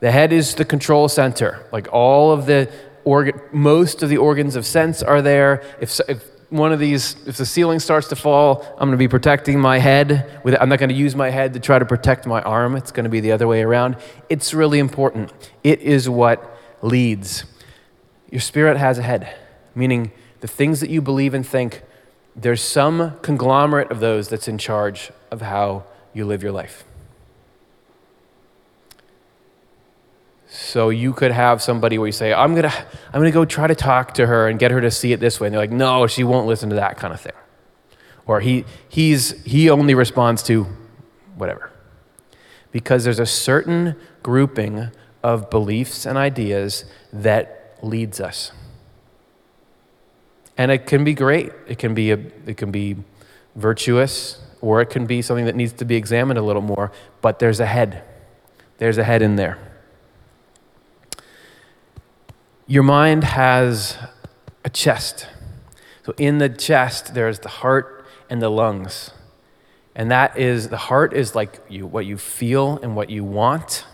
the 0.00 0.10
head 0.10 0.32
is 0.32 0.54
the 0.54 0.64
control 0.64 1.08
center. 1.08 1.66
Like 1.72 1.88
all 1.92 2.32
of 2.32 2.46
the 2.46 2.70
organ, 3.04 3.40
most 3.52 4.02
of 4.02 4.08
the 4.08 4.16
organs 4.16 4.56
of 4.56 4.66
sense 4.66 5.02
are 5.02 5.22
there. 5.22 5.62
If, 5.80 6.00
if 6.08 6.24
one 6.50 6.72
of 6.72 6.78
these, 6.78 7.16
if 7.26 7.36
the 7.36 7.46
ceiling 7.46 7.80
starts 7.80 8.08
to 8.08 8.16
fall, 8.16 8.62
I'm 8.72 8.88
going 8.88 8.92
to 8.92 8.96
be 8.96 9.08
protecting 9.08 9.60
my 9.60 9.78
head. 9.78 10.40
With, 10.44 10.56
I'm 10.60 10.68
not 10.68 10.78
going 10.78 10.90
to 10.90 10.94
use 10.94 11.16
my 11.16 11.30
head 11.30 11.54
to 11.54 11.60
try 11.60 11.78
to 11.78 11.84
protect 11.84 12.26
my 12.26 12.40
arm. 12.42 12.76
It's 12.76 12.92
going 12.92 13.04
to 13.04 13.10
be 13.10 13.20
the 13.20 13.32
other 13.32 13.48
way 13.48 13.62
around. 13.62 13.96
It's 14.28 14.54
really 14.54 14.78
important. 14.78 15.32
It 15.64 15.80
is 15.80 16.08
what 16.08 16.58
leads. 16.82 17.44
Your 18.30 18.40
spirit 18.40 18.76
has 18.76 18.98
a 18.98 19.02
head, 19.02 19.34
meaning 19.74 20.12
the 20.40 20.48
things 20.48 20.80
that 20.80 20.90
you 20.90 21.00
believe 21.00 21.34
and 21.34 21.46
think, 21.46 21.82
there's 22.34 22.60
some 22.60 23.18
conglomerate 23.22 23.90
of 23.90 24.00
those 24.00 24.28
that's 24.28 24.46
in 24.46 24.58
charge 24.58 25.10
of 25.30 25.40
how 25.40 25.84
you 26.16 26.24
live 26.24 26.42
your 26.42 26.52
life. 26.52 26.84
So 30.48 30.88
you 30.88 31.12
could 31.12 31.30
have 31.30 31.60
somebody 31.60 31.98
where 31.98 32.06
you 32.06 32.12
say, 32.12 32.32
I'm 32.32 32.54
gonna, 32.54 32.72
I'm 33.12 33.20
gonna 33.20 33.30
go 33.30 33.44
try 33.44 33.66
to 33.66 33.74
talk 33.74 34.14
to 34.14 34.26
her 34.26 34.48
and 34.48 34.58
get 34.58 34.70
her 34.70 34.80
to 34.80 34.90
see 34.90 35.12
it 35.12 35.20
this 35.20 35.38
way. 35.38 35.48
And 35.48 35.54
they're 35.54 35.60
like, 35.60 35.70
no, 35.70 36.06
she 36.06 36.24
won't 36.24 36.46
listen 36.46 36.70
to 36.70 36.76
that 36.76 36.96
kind 36.96 37.12
of 37.12 37.20
thing. 37.20 37.34
Or 38.26 38.40
he, 38.40 38.64
he's, 38.88 39.42
he 39.44 39.68
only 39.68 39.94
responds 39.94 40.42
to 40.44 40.66
whatever. 41.34 41.70
Because 42.72 43.04
there's 43.04 43.18
a 43.18 43.26
certain 43.26 43.94
grouping 44.22 44.90
of 45.22 45.50
beliefs 45.50 46.06
and 46.06 46.16
ideas 46.16 46.86
that 47.12 47.76
leads 47.82 48.20
us. 48.20 48.52
And 50.56 50.70
it 50.70 50.86
can 50.86 51.04
be 51.04 51.12
great. 51.12 51.52
It 51.68 51.78
can 51.78 51.92
be, 51.92 52.10
a, 52.10 52.18
it 52.46 52.56
can 52.56 52.70
be 52.70 52.96
virtuous, 53.54 54.40
or 54.60 54.80
it 54.80 54.86
can 54.86 55.06
be 55.06 55.22
something 55.22 55.44
that 55.44 55.56
needs 55.56 55.72
to 55.74 55.84
be 55.84 55.96
examined 55.96 56.38
a 56.38 56.42
little 56.42 56.62
more. 56.62 56.92
But 57.20 57.38
there's 57.38 57.60
a 57.60 57.66
head. 57.66 58.02
There's 58.78 58.98
a 58.98 59.04
head 59.04 59.22
in 59.22 59.36
there. 59.36 59.58
Your 62.66 62.82
mind 62.82 63.24
has 63.24 63.96
a 64.64 64.70
chest. 64.70 65.28
So 66.04 66.14
in 66.18 66.38
the 66.38 66.48
chest, 66.48 67.14
there's 67.14 67.40
the 67.40 67.48
heart 67.48 68.04
and 68.28 68.42
the 68.42 68.48
lungs. 68.48 69.12
And 69.94 70.10
that 70.10 70.36
is, 70.36 70.68
the 70.68 70.76
heart 70.76 71.12
is 71.12 71.34
like 71.34 71.60
you, 71.68 71.86
what 71.86 72.04
you 72.04 72.18
feel 72.18 72.78
and 72.82 72.94
what 72.94 73.08
you 73.08 73.24
want, 73.24 73.86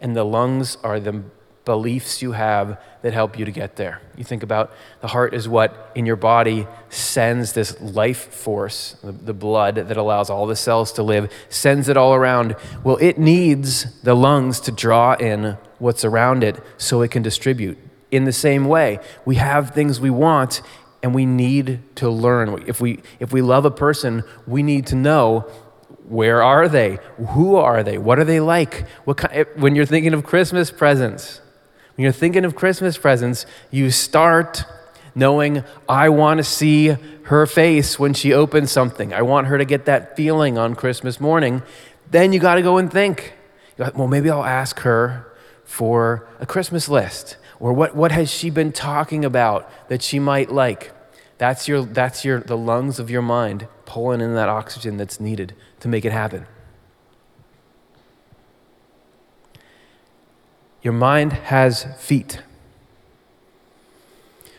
and 0.00 0.16
the 0.16 0.24
lungs 0.24 0.76
are 0.82 0.98
the 0.98 1.22
beliefs 1.64 2.20
you 2.20 2.32
have 2.32 2.80
that 3.02 3.12
help 3.12 3.38
you 3.38 3.44
to 3.44 3.50
get 3.50 3.76
there. 3.76 4.00
You 4.16 4.24
think 4.24 4.42
about 4.42 4.72
the 5.00 5.08
heart 5.08 5.34
is 5.34 5.48
what 5.48 5.90
in 5.94 6.06
your 6.06 6.16
body 6.16 6.66
sends 6.88 7.52
this 7.52 7.80
life 7.80 8.32
force, 8.32 8.96
the, 9.02 9.34
blood 9.34 9.76
that 9.76 9.96
allows 9.96 10.30
all 10.30 10.46
the 10.46 10.56
cells 10.56 10.92
to 10.92 11.02
live, 11.02 11.32
sends 11.48 11.88
it 11.88 11.96
all 11.96 12.14
around. 12.14 12.56
Well, 12.82 12.96
it 13.00 13.18
needs 13.18 14.00
the 14.02 14.14
lungs 14.14 14.60
to 14.60 14.72
draw 14.72 15.14
in 15.14 15.58
what's 15.78 16.04
around 16.04 16.44
it 16.44 16.62
so 16.78 17.02
it 17.02 17.10
can 17.10 17.22
distribute 17.22 17.78
in 18.10 18.24
the 18.24 18.32
same 18.32 18.66
way. 18.66 19.00
We 19.24 19.36
have 19.36 19.70
things 19.70 20.00
we 20.00 20.10
want 20.10 20.62
and 21.02 21.14
we 21.14 21.26
need 21.26 21.80
to 21.96 22.08
learn. 22.08 22.64
If 22.66 22.80
we, 22.80 23.00
if 23.20 23.32
we 23.32 23.42
love 23.42 23.64
a 23.64 23.70
person, 23.70 24.22
we 24.46 24.62
need 24.62 24.86
to 24.86 24.94
know 24.94 25.50
where 26.08 26.42
are 26.42 26.68
they? 26.68 26.98
Who 27.30 27.56
are 27.56 27.82
they? 27.82 27.98
What 27.98 28.18
are 28.18 28.24
they 28.24 28.40
like? 28.40 28.86
What 29.04 29.18
kind, 29.18 29.46
when 29.56 29.74
you're 29.74 29.86
thinking 29.86 30.14
of 30.14 30.24
Christmas 30.24 30.70
presents, 30.70 31.40
when 31.96 32.02
you're 32.02 32.12
thinking 32.12 32.44
of 32.44 32.56
Christmas 32.56 32.98
presents, 32.98 33.46
you 33.70 33.90
start 33.90 34.64
knowing, 35.14 35.62
I 35.88 36.08
want 36.08 36.38
to 36.38 36.44
see 36.44 36.96
her 37.24 37.46
face 37.46 37.98
when 37.98 38.14
she 38.14 38.32
opens 38.32 38.72
something. 38.72 39.14
I 39.14 39.22
want 39.22 39.46
her 39.46 39.58
to 39.58 39.64
get 39.64 39.84
that 39.84 40.16
feeling 40.16 40.58
on 40.58 40.74
Christmas 40.74 41.20
morning. 41.20 41.62
Then 42.10 42.32
you 42.32 42.40
got 42.40 42.56
to 42.56 42.62
go 42.62 42.78
and 42.78 42.90
think, 42.90 43.34
well, 43.78 44.08
maybe 44.08 44.28
I'll 44.28 44.44
ask 44.44 44.80
her 44.80 45.32
for 45.64 46.28
a 46.40 46.46
Christmas 46.46 46.88
list. 46.88 47.36
Or 47.60 47.72
what, 47.72 47.94
what 47.94 48.12
has 48.12 48.30
she 48.30 48.50
been 48.50 48.72
talking 48.72 49.24
about 49.24 49.70
that 49.88 50.02
she 50.02 50.18
might 50.18 50.50
like? 50.50 50.92
That's, 51.38 51.68
your, 51.68 51.84
that's 51.84 52.24
your, 52.24 52.40
the 52.40 52.56
lungs 52.56 52.98
of 52.98 53.08
your 53.10 53.22
mind 53.22 53.68
pulling 53.86 54.20
in 54.20 54.34
that 54.34 54.48
oxygen 54.48 54.96
that's 54.96 55.20
needed 55.20 55.54
to 55.80 55.88
make 55.88 56.04
it 56.04 56.12
happen. 56.12 56.46
Your 60.84 60.92
mind 60.92 61.32
has 61.32 61.84
feet. 61.98 62.42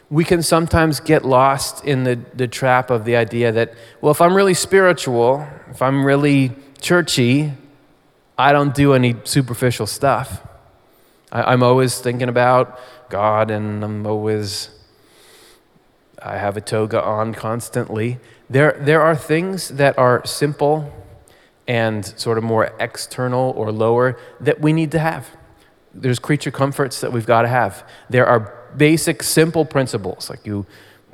We 0.10 0.24
can 0.24 0.42
sometimes 0.42 1.00
get 1.00 1.24
lost 1.24 1.86
in 1.86 2.04
the, 2.04 2.20
the 2.34 2.48
trap 2.48 2.90
of 2.90 3.06
the 3.06 3.16
idea 3.16 3.52
that, 3.52 3.76
well, 4.02 4.12
if 4.12 4.20
I'm 4.20 4.36
really 4.36 4.56
spiritual, 4.56 5.48
if 5.70 5.84
I'm 5.84 6.04
really 6.04 6.52
churchy, 6.82 7.54
I 8.40 8.52
don't 8.54 8.74
do 8.74 8.94
any 8.94 9.16
superficial 9.24 9.86
stuff. 9.86 10.42
I, 11.32 11.54
am 11.54 11.62
always 11.62 12.00
thinking 12.00 12.28
about 12.28 12.80
God 13.10 13.52
and 13.52 13.84
I'm 13.84 14.08
always 14.08 14.72
I 16.20 16.38
have 16.38 16.58
a 16.58 16.62
toga 16.62 17.04
on 17.04 17.36
constantly. 17.36 18.20
There, 18.50 18.76
there 18.80 19.02
are 19.02 19.16
things 19.16 19.70
that 19.70 19.96
are 20.00 20.26
simple 20.26 20.92
and 21.68 22.04
sort 22.20 22.40
of 22.40 22.44
more 22.44 22.74
external 22.80 23.54
or 23.56 23.72
lower 23.72 24.18
that 24.40 24.60
we 24.60 24.74
need 24.74 24.92
to 24.92 25.00
have. 25.00 25.30
There's 25.96 26.20
creature 26.20 26.52
comforts 26.52 27.02
that 27.02 27.12
we've 27.12 27.26
got 27.26 27.44
to 27.44 27.48
have. 27.48 27.88
There 28.10 28.28
are 28.28 28.54
basic, 28.76 29.24
simple 29.24 29.66
principles 29.66 30.30
like 30.30 30.46
you, 30.46 30.66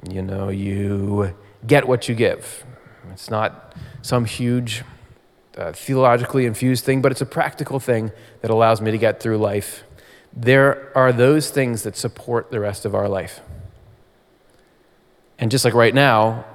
you 0.10 0.22
know, 0.22 0.50
you 0.50 1.36
get 1.66 1.88
what 1.88 2.10
you 2.10 2.16
give. 2.16 2.66
It's 3.12 3.30
not 3.30 3.76
some 4.02 4.26
huge 4.26 4.84
uh, 5.58 5.72
theologically 5.74 6.46
infused 6.46 6.84
thing, 6.84 7.02
but 7.02 7.12
it's 7.12 7.22
a 7.22 7.26
practical 7.26 7.80
thing 7.80 8.12
that 8.42 8.50
allows 8.50 8.82
me 8.82 8.92
to 8.92 8.98
get 8.98 9.20
through 9.20 9.38
life. 9.38 9.84
There 10.34 10.92
are 10.96 11.12
those 11.12 11.52
things 11.52 11.84
that 11.84 11.96
support 11.96 12.52
the 12.52 12.60
rest 12.60 12.86
of 12.86 12.96
our 12.96 13.08
life. 13.08 13.42
And 15.38 15.52
just 15.52 15.66
like 15.66 15.74
right 15.74 15.94
now, 15.94 16.46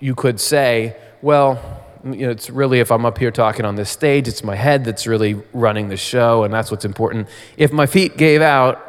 you 0.00 0.14
could 0.14 0.40
say, 0.40 0.96
well, 1.22 1.81
you 2.04 2.26
know, 2.26 2.30
it's 2.30 2.50
really, 2.50 2.80
if 2.80 2.90
I'm 2.90 3.04
up 3.04 3.18
here 3.18 3.30
talking 3.30 3.64
on 3.64 3.76
this 3.76 3.90
stage, 3.90 4.28
it's 4.28 4.42
my 4.42 4.56
head 4.56 4.84
that's 4.84 5.06
really 5.06 5.34
running 5.52 5.88
the 5.88 5.96
show, 5.96 6.44
and 6.44 6.52
that's 6.52 6.70
what's 6.70 6.84
important. 6.84 7.28
If 7.56 7.72
my 7.72 7.86
feet 7.86 8.16
gave 8.16 8.42
out, 8.42 8.88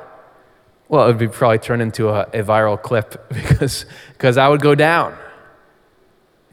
well, 0.87 1.03
it 1.05 1.07
would 1.07 1.17
be 1.17 1.27
probably 1.27 1.59
turn 1.59 1.81
into 1.81 2.09
a, 2.09 2.21
a 2.21 2.43
viral 2.43 2.81
clip 2.81 3.29
because, 3.33 3.85
because 4.13 4.37
I 4.37 4.47
would 4.47 4.61
go 4.61 4.75
down 4.75 5.17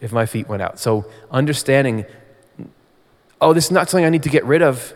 if 0.00 0.12
my 0.12 0.26
feet 0.26 0.48
went 0.48 0.62
out. 0.62 0.78
So 0.78 1.06
understanding, 1.30 2.04
oh, 3.40 3.52
this 3.52 3.66
is 3.66 3.70
not 3.70 3.88
something 3.88 4.04
I 4.04 4.10
need 4.10 4.22
to 4.22 4.30
get 4.30 4.44
rid 4.44 4.62
of 4.62 4.94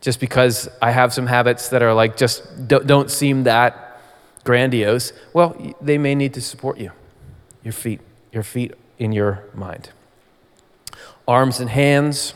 just 0.00 0.18
because 0.18 0.68
I 0.80 0.90
have 0.90 1.12
some 1.12 1.26
habits 1.26 1.68
that 1.68 1.82
are 1.82 1.94
like 1.94 2.16
just 2.16 2.66
don't, 2.66 2.86
don't 2.86 3.10
seem 3.10 3.44
that 3.44 4.00
grandiose. 4.44 5.12
Well, 5.32 5.74
they 5.80 5.98
may 5.98 6.14
need 6.14 6.34
to 6.34 6.40
support 6.40 6.78
you, 6.78 6.92
your 7.62 7.72
feet, 7.72 8.00
your 8.32 8.42
feet 8.42 8.74
in 8.98 9.12
your 9.12 9.44
mind. 9.54 9.90
Arms 11.30 11.60
and 11.60 11.70
hands. 11.70 12.34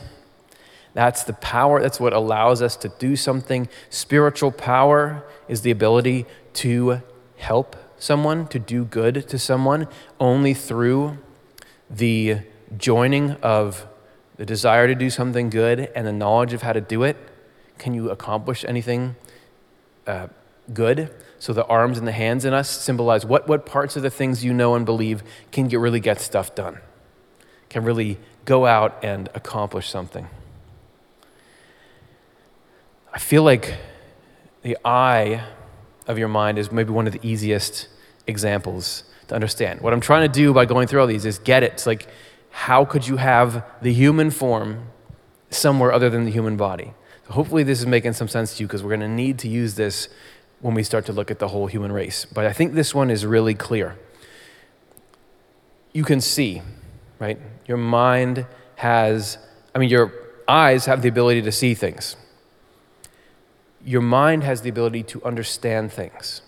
That's 0.93 1.25
the 1.25 1.33
power. 1.33 1.83
That's 1.83 1.99
what 1.99 2.13
allows 2.13 2.63
us 2.63 2.77
to 2.77 2.89
do 3.01 3.17
something. 3.17 3.69
Spiritual 3.91 4.53
power 4.53 5.25
is 5.49 5.63
the 5.63 5.73
ability 5.73 6.27
to 6.53 7.03
help 7.37 7.75
someone, 7.99 8.47
to 8.47 8.61
do 8.61 8.85
good 8.85 9.29
to 9.31 9.37
someone, 9.37 9.89
only 10.21 10.55
through 10.55 11.19
the 11.91 12.37
joining 12.79 13.33
of 13.43 13.85
the 14.37 14.47
desire 14.47 14.87
to 14.87 14.95
do 14.95 15.11
something 15.11 15.51
good 15.51 15.91
and 15.97 16.07
the 16.07 16.13
knowledge 16.13 16.53
of 16.53 16.63
how 16.63 16.73
to 16.73 16.81
do 16.81 17.03
it. 17.03 17.17
Can 17.79 17.95
you 17.95 18.11
accomplish 18.11 18.65
anything 18.69 19.17
uh, 20.07 20.29
good? 20.73 21.11
So 21.41 21.53
the 21.53 21.67
arms 21.67 21.99
and 21.99 22.07
the 22.07 22.13
hands 22.13 22.45
in 22.45 22.55
us 22.55 22.71
symbolize 22.71 23.27
what, 23.27 23.49
what 23.49 23.67
parts 23.67 23.97
of 23.97 24.05
the 24.05 24.11
things 24.11 24.45
you 24.45 24.55
know 24.55 24.77
and 24.77 24.87
believe 24.87 25.25
can 25.51 25.69
you 25.69 25.81
really 25.81 25.99
get 25.99 26.21
stuff 26.21 26.55
done, 26.55 26.79
can 27.69 27.83
really 27.83 28.19
go 28.45 28.67
out 28.67 29.03
and 29.03 29.29
accomplish 29.35 29.89
something. 29.89 30.29
I 33.13 33.19
feel 33.19 33.43
like 33.43 33.77
the 34.63 34.77
eye 34.85 35.45
of 36.07 36.19
your 36.19 36.29
mind 36.29 36.59
is 36.59 36.73
maybe 36.73 36.91
one 36.91 37.07
of 37.07 37.13
the 37.13 37.27
easiest 37.27 37.89
examples 38.27 39.05
to 39.29 39.35
understand. 39.35 39.81
What 39.81 39.93
I'm 39.93 40.01
trying 40.01 40.31
to 40.31 40.33
do 40.33 40.53
by 40.53 40.65
going 40.65 40.89
through 40.89 41.01
all 41.01 41.07
these 41.07 41.25
is 41.25 41.39
get 41.39 41.63
it. 41.63 41.73
It's 41.73 41.87
like, 41.87 42.09
how 42.51 42.85
could 42.85 43.07
you 43.07 43.17
have 43.17 43.65
the 43.83 43.93
human 43.93 44.31
form 44.31 44.89
somewhere 45.51 45.93
other 45.93 46.11
than 46.11 46.25
the 46.25 46.31
human 46.31 46.57
body? 46.57 46.93
So 47.27 47.33
hopefully, 47.33 47.63
this 47.63 47.81
is 47.81 47.87
making 47.87 48.13
some 48.13 48.29
sense 48.29 48.57
to 48.57 48.63
you 48.63 48.67
because 48.67 48.83
we're 48.83 48.91
going 48.91 49.01
to 49.01 49.09
need 49.09 49.39
to 49.41 49.49
use 49.49 49.75
this 49.77 50.09
when 50.61 50.75
we 50.75 50.83
start 50.83 51.07
to 51.07 51.13
look 51.13 51.31
at 51.31 51.39
the 51.39 51.49
whole 51.49 51.67
human 51.67 51.93
race. 51.93 52.25
But 52.25 52.47
I 52.47 52.53
think 52.53 52.75
this 52.75 52.95
one 52.95 53.11
is 53.11 53.25
really 53.25 53.55
clear. 53.55 53.99
You 55.93 56.05
can 56.05 56.21
see, 56.21 56.63
right? 57.19 57.39
Your 57.67 57.79
mind 57.79 58.47
has, 58.77 59.39
I 59.75 59.79
mean, 59.79 59.89
your 59.89 60.13
eyes 60.47 60.87
have 60.87 61.03
the 61.03 61.09
ability 61.09 61.43
to 61.43 61.53
see 61.53 61.75
things. 61.75 62.17
Your 63.85 64.03
mind 64.03 64.43
has 64.43 64.63
the 64.63 64.71
ability 64.71 65.03
to 65.05 65.23
understand 65.25 65.93
things. 65.93 66.43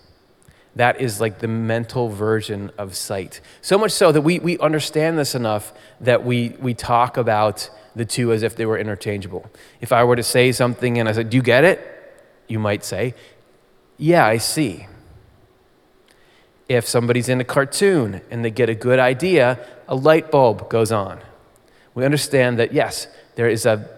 That 0.75 1.01
is 1.01 1.19
like 1.19 1.39
the 1.39 1.47
mental 1.47 2.09
version 2.09 2.71
of 2.77 2.95
sight. 2.95 3.41
So 3.61 3.79
much 3.79 3.91
so 3.91 4.11
that 4.11 4.21
we, 4.21 4.37
we 4.39 4.59
understand 4.59 5.17
this 5.17 5.33
enough 5.33 5.73
that 6.01 6.23
we, 6.23 6.49
we 6.59 6.75
talk 6.75 7.17
about 7.17 7.69
the 7.95 8.05
two 8.05 8.31
as 8.31 8.43
if 8.43 8.55
they 8.55 8.65
were 8.65 8.77
interchangeable. 8.77 9.49
If 9.81 9.91
I 9.91 10.03
were 10.03 10.15
to 10.15 10.23
say 10.23 10.51
something 10.51 10.99
and 10.99 11.09
I 11.09 11.13
said, 11.13 11.31
Do 11.31 11.37
you 11.37 11.43
get 11.43 11.63
it? 11.63 11.81
You 12.47 12.59
might 12.59 12.85
say, 12.85 13.15
Yeah, 13.97 14.25
I 14.25 14.37
see. 14.37 14.85
If 16.69 16.87
somebody's 16.87 17.29
in 17.29 17.39
a 17.39 17.45
cartoon 17.45 18.21
and 18.29 18.43
they 18.43 18.51
get 18.51 18.69
a 18.69 18.75
good 18.75 18.99
idea, 18.99 19.65
a 19.87 19.95
light 19.95 20.31
bulb 20.31 20.69
goes 20.69 20.91
on. 20.91 21.21
We 21.95 22.05
understand 22.05 22.59
that, 22.59 22.73
yes, 22.73 23.07
there 23.35 23.47
is 23.47 23.65
a, 23.65 23.89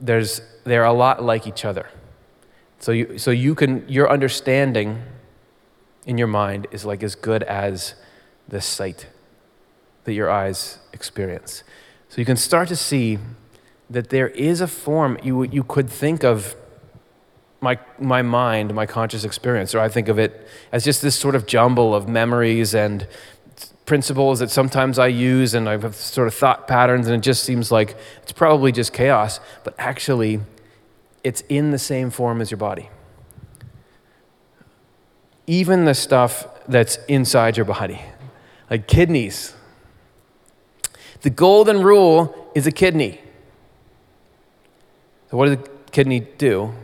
there's, 0.00 0.40
they're 0.64 0.84
a 0.84 0.92
lot 0.92 1.22
like 1.22 1.46
each 1.46 1.64
other. 1.64 1.88
So 2.78 2.92
you, 2.92 3.18
so 3.18 3.30
you 3.30 3.54
can, 3.54 3.88
your 3.88 4.10
understanding 4.10 5.02
in 6.06 6.18
your 6.18 6.26
mind 6.26 6.66
is 6.70 6.84
like 6.84 7.02
as 7.02 7.14
good 7.14 7.42
as 7.44 7.94
the 8.48 8.60
sight 8.60 9.06
that 10.04 10.12
your 10.12 10.30
eyes 10.30 10.78
experience. 10.92 11.62
So 12.08 12.20
you 12.20 12.24
can 12.24 12.36
start 12.36 12.68
to 12.68 12.76
see 12.76 13.18
that 13.90 14.10
there 14.10 14.28
is 14.28 14.60
a 14.60 14.66
form 14.66 15.18
you, 15.22 15.42
you 15.44 15.62
could 15.62 15.88
think 15.88 16.24
of 16.24 16.56
my, 17.64 17.78
my 17.98 18.22
mind, 18.22 18.72
my 18.74 18.86
conscious 18.86 19.24
experience, 19.24 19.74
or 19.74 19.80
I 19.80 19.88
think 19.88 20.06
of 20.06 20.18
it 20.18 20.46
as 20.70 20.84
just 20.84 21.02
this 21.02 21.16
sort 21.16 21.34
of 21.34 21.46
jumble 21.46 21.94
of 21.94 22.06
memories 22.06 22.74
and 22.74 23.08
principles 23.86 24.38
that 24.38 24.50
sometimes 24.50 24.98
I 24.98 25.08
use, 25.08 25.54
and 25.54 25.68
I 25.68 25.72
have 25.72 25.96
sort 25.96 26.28
of 26.28 26.34
thought 26.34 26.68
patterns, 26.68 27.06
and 27.06 27.16
it 27.16 27.22
just 27.22 27.42
seems 27.42 27.72
like 27.72 27.96
it's 28.22 28.32
probably 28.32 28.70
just 28.70 28.92
chaos, 28.92 29.40
but 29.64 29.74
actually, 29.78 30.40
it's 31.24 31.42
in 31.48 31.70
the 31.70 31.78
same 31.78 32.10
form 32.10 32.40
as 32.40 32.50
your 32.50 32.58
body. 32.58 32.90
Even 35.46 35.86
the 35.86 35.94
stuff 35.94 36.46
that's 36.68 36.96
inside 37.08 37.56
your 37.56 37.66
body, 37.66 38.00
like 38.70 38.86
kidneys. 38.86 39.54
The 41.22 41.30
golden 41.30 41.82
rule 41.82 42.52
is 42.54 42.66
a 42.66 42.72
kidney. 42.72 43.20
So, 45.30 45.38
what 45.38 45.46
does 45.46 45.54
a 45.54 45.90
kidney 45.90 46.20
do? 46.20 46.74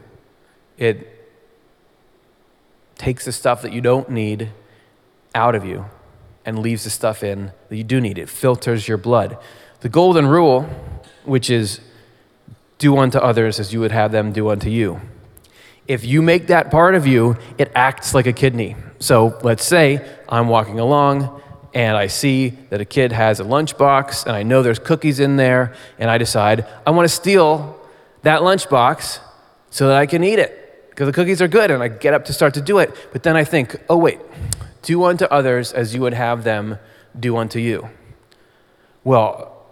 It 0.81 1.07
takes 2.97 3.27
the 3.27 3.33
stuff 3.33 3.63
that 3.63 3.73
you 3.73 3.81
don't 3.81 4.11
need 4.11 4.51
out 5.35 5.55
of 5.55 5.65
you 5.65 5.85
and 6.45 6.59
leaves 6.59 6.85
the 6.85 6.91
stuff 6.91 7.23
in 7.23 7.53
that 7.69 7.77
you 7.77 7.85
do 7.85 8.01
need. 8.01 8.19
It 8.19 8.29
filters 8.29 8.89
your 8.89 8.97
blood. 8.97 9.39
The 9.81 9.91
golden 9.91 10.27
rule, 10.27 10.63
which 11.25 11.51
is 11.51 11.81
do 12.79 12.97
unto 12.97 13.19
others 13.19 13.61
as 13.61 13.75
you 13.75 13.81
would 13.81 13.93
have 13.93 14.11
them 14.11 14.33
do 14.33 14.49
unto 14.49 14.71
you. 14.71 15.01
If 15.87 16.05
you 16.05 16.23
make 16.23 16.47
that 16.47 16.71
part 16.71 16.95
of 16.95 17.07
you, 17.07 17.37
it 17.59 17.71
acts 17.75 18.15
like 18.15 18.27
a 18.27 18.33
kidney. 18.33 18.75
So 19.01 19.39
let's 19.43 19.65
say 19.65 20.07
I'm 20.29 20.49
walking 20.49 20.79
along 20.79 21.43
and 21.75 21.95
I 21.97 22.07
see 22.07 22.51
that 22.71 22.81
a 22.81 22.87
kid 22.87 23.13
has 23.13 23.39
a 23.39 23.45
lunchbox 23.45 24.25
and 24.25 24.35
I 24.35 24.45
know 24.45 24.63
there's 24.63 24.79
cookies 24.79 25.21
in 25.21 25.37
there 25.37 25.75
and 25.99 26.11
I 26.11 26.17
decide 26.17 26.67
I 26.87 26.91
want 26.91 27.07
to 27.07 27.15
steal 27.15 27.79
that 28.23 28.41
lunchbox 28.41 29.21
so 29.69 29.89
that 29.89 29.97
I 29.97 30.07
can 30.07 30.25
eat 30.25 30.39
it 30.39 30.60
because 31.01 31.15
the 31.15 31.19
cookies 31.19 31.41
are 31.41 31.49
good 31.49 31.71
and 31.71 31.83
I 31.83 31.89
get 31.89 32.13
up 32.13 32.27
to 32.27 32.33
start 32.35 32.53
to 32.53 32.61
do 32.61 32.79
it. 32.79 32.95
But 33.11 33.23
then 33.23 33.35
I 33.35 33.43
think, 33.43 33.75
oh, 33.89 33.97
wait, 33.97 34.19
do 34.83 35.03
unto 35.05 35.25
others 35.25 35.73
as 35.73 35.95
you 35.95 36.03
would 36.03 36.13
have 36.13 36.45
them 36.45 36.79
do 37.19 37.39
unto 37.39 37.59
you. 37.59 37.89
Well, 39.03 39.65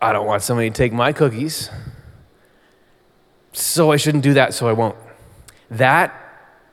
I 0.00 0.14
don't 0.14 0.26
want 0.26 0.42
somebody 0.42 0.70
to 0.70 0.74
take 0.74 0.94
my 0.94 1.12
cookies, 1.12 1.68
so 3.52 3.92
I 3.92 3.98
shouldn't 3.98 4.24
do 4.24 4.32
that, 4.32 4.54
so 4.54 4.66
I 4.66 4.72
won't. 4.72 4.96
That 5.70 6.14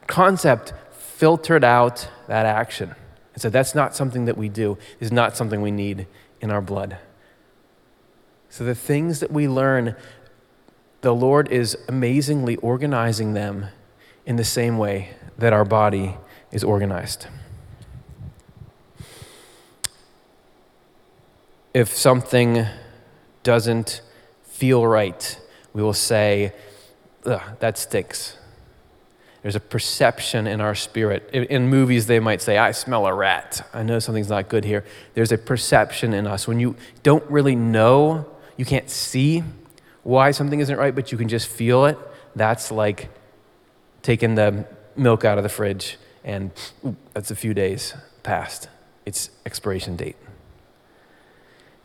concept 0.08 0.72
filtered 0.94 1.66
out 1.66 2.08
that 2.30 2.46
action. 2.46 2.96
And 3.34 3.42
said, 3.42 3.52
that's 3.52 3.76
not 3.76 3.98
something 3.98 4.24
that 4.24 4.38
we 4.38 4.48
do, 4.48 4.78
is 5.02 5.12
not 5.12 5.36
something 5.36 5.62
we 5.62 5.72
need 5.72 6.08
in 6.40 6.52
our 6.52 6.62
blood. 6.62 7.00
So 8.48 8.64
the 8.64 8.76
things 8.76 9.20
that 9.20 9.30
we 9.30 9.50
learn 9.50 9.98
the 11.02 11.14
Lord 11.14 11.52
is 11.52 11.78
amazingly 11.90 12.56
organizing 12.56 13.34
them 13.34 13.68
in 14.30 14.36
the 14.36 14.46
same 14.46 14.78
way 14.78 15.10
that 15.39 15.52
our 15.52 15.65
body 15.65 16.15
is 16.52 16.63
organized. 16.63 17.26
If 21.74 21.89
something 21.89 22.65
doesn't 23.42 24.02
feel 24.44 24.86
right, 24.86 25.39
we 25.74 25.82
will 25.82 25.94
say, 25.94 26.54
that 27.24 27.78
stinks. 27.80 28.38
There's 29.42 29.56
a 29.56 29.60
perception 29.60 30.46
in 30.46 30.62
our 30.62 30.76
spirit. 30.76 31.28
In 31.34 31.68
movies, 31.68 32.06
they 32.06 32.20
might 32.20 32.42
say, 32.42 32.60
I 32.60 32.72
smell 32.72 33.08
a 33.08 33.13
rat. 33.13 33.68
I 33.74 33.82
know 33.82 33.98
something's 33.98 34.30
not 34.30 34.48
good 34.48 34.63
here. 34.63 34.86
There's 35.15 35.32
a 35.32 35.39
perception 35.39 36.13
in 36.13 36.28
us. 36.28 36.48
When 36.48 36.60
you 36.60 36.76
don't 37.02 37.28
really 37.32 37.56
know, 37.56 38.28
you 38.58 38.65
can't 38.65 38.92
see 38.92 39.44
why 40.04 40.30
something 40.32 40.60
isn't 40.60 40.78
right, 40.78 40.94
but 40.94 41.12
you 41.12 41.18
can 41.18 41.30
just 41.30 41.48
feel 41.48 41.86
it, 41.86 41.98
that's 42.36 42.72
like 42.72 43.10
taking 44.10 44.34
the 44.34 44.65
milk 44.95 45.24
out 45.24 45.38
of 45.38 45.43
the 45.43 45.50
fridge 45.50 45.95
and 46.24 46.50
that's 47.13 47.30
a 47.30 47.36
few 47.36 47.54
days 47.54 47.93
past. 48.24 48.67
its 49.06 49.30
expiration 49.45 49.95
date. 49.95 50.15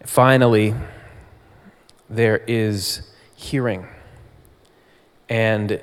Finally, 0.04 0.74
there 2.08 2.38
is 2.46 3.02
hearing. 3.34 3.86
And 5.28 5.82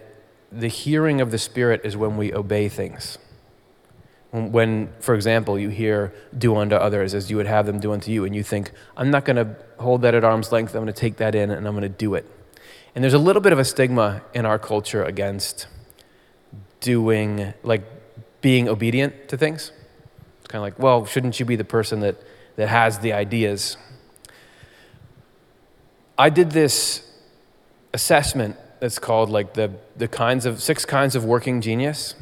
the 0.51 0.67
hearing 0.67 1.21
of 1.21 1.29
the 1.29 1.37
Spirit 1.37 1.81
is 1.83 1.95
when 1.95 2.17
we 2.17 2.33
obey 2.33 2.69
things. 2.69 3.19
When, 4.31 4.89
for 4.99 5.13
example, 5.13 5.59
you 5.59 5.69
hear, 5.69 6.11
do 6.35 6.57
unto 6.57 6.75
others 6.75 7.13
as 7.13 7.29
you 7.29 7.37
would 7.37 7.45
have 7.45 7.67
them 7.67 7.79
do 7.79 7.93
unto 7.93 8.09
you, 8.09 8.25
and 8.25 8.35
you 8.35 8.41
think, 8.41 8.71
I'm 8.97 9.11
not 9.11 9.25
going 9.25 9.35
to 9.35 9.55
hold 9.77 10.01
that 10.01 10.15
at 10.15 10.23
arm's 10.23 10.51
length, 10.51 10.73
I'm 10.73 10.81
going 10.81 10.93
to 10.93 10.99
take 10.99 11.17
that 11.17 11.35
in 11.35 11.51
and 11.51 11.67
I'm 11.67 11.73
going 11.73 11.83
to 11.83 11.97
do 12.07 12.15
it. 12.15 12.25
And 12.95 13.03
there's 13.03 13.13
a 13.21 13.25
little 13.27 13.43
bit 13.43 13.53
of 13.53 13.59
a 13.59 13.65
stigma 13.65 14.23
in 14.33 14.47
our 14.47 14.57
culture 14.57 15.03
against 15.03 15.67
doing, 16.81 17.53
like, 17.63 17.83
being 18.41 18.67
obedient 18.67 19.29
to 19.29 19.37
things. 19.37 19.71
It's 20.39 20.47
kind 20.47 20.59
of 20.59 20.63
like, 20.63 20.77
well, 20.77 21.05
shouldn't 21.05 21.39
you 21.39 21.45
be 21.45 21.55
the 21.55 21.63
person 21.63 22.01
that, 22.01 22.21
that 22.57 22.67
has 22.67 22.99
the 22.99 23.13
ideas? 23.13 23.77
I 26.17 26.29
did 26.29 26.51
this 26.51 27.09
assessment 27.93 28.57
that's 28.79 28.99
called 28.99 29.29
like 29.29 29.53
the, 29.53 29.71
the 29.95 30.07
kinds 30.07 30.45
of 30.45 30.61
six 30.61 30.85
kinds 30.85 31.15
of 31.15 31.23
working 31.23 31.61
genius 31.61 32.15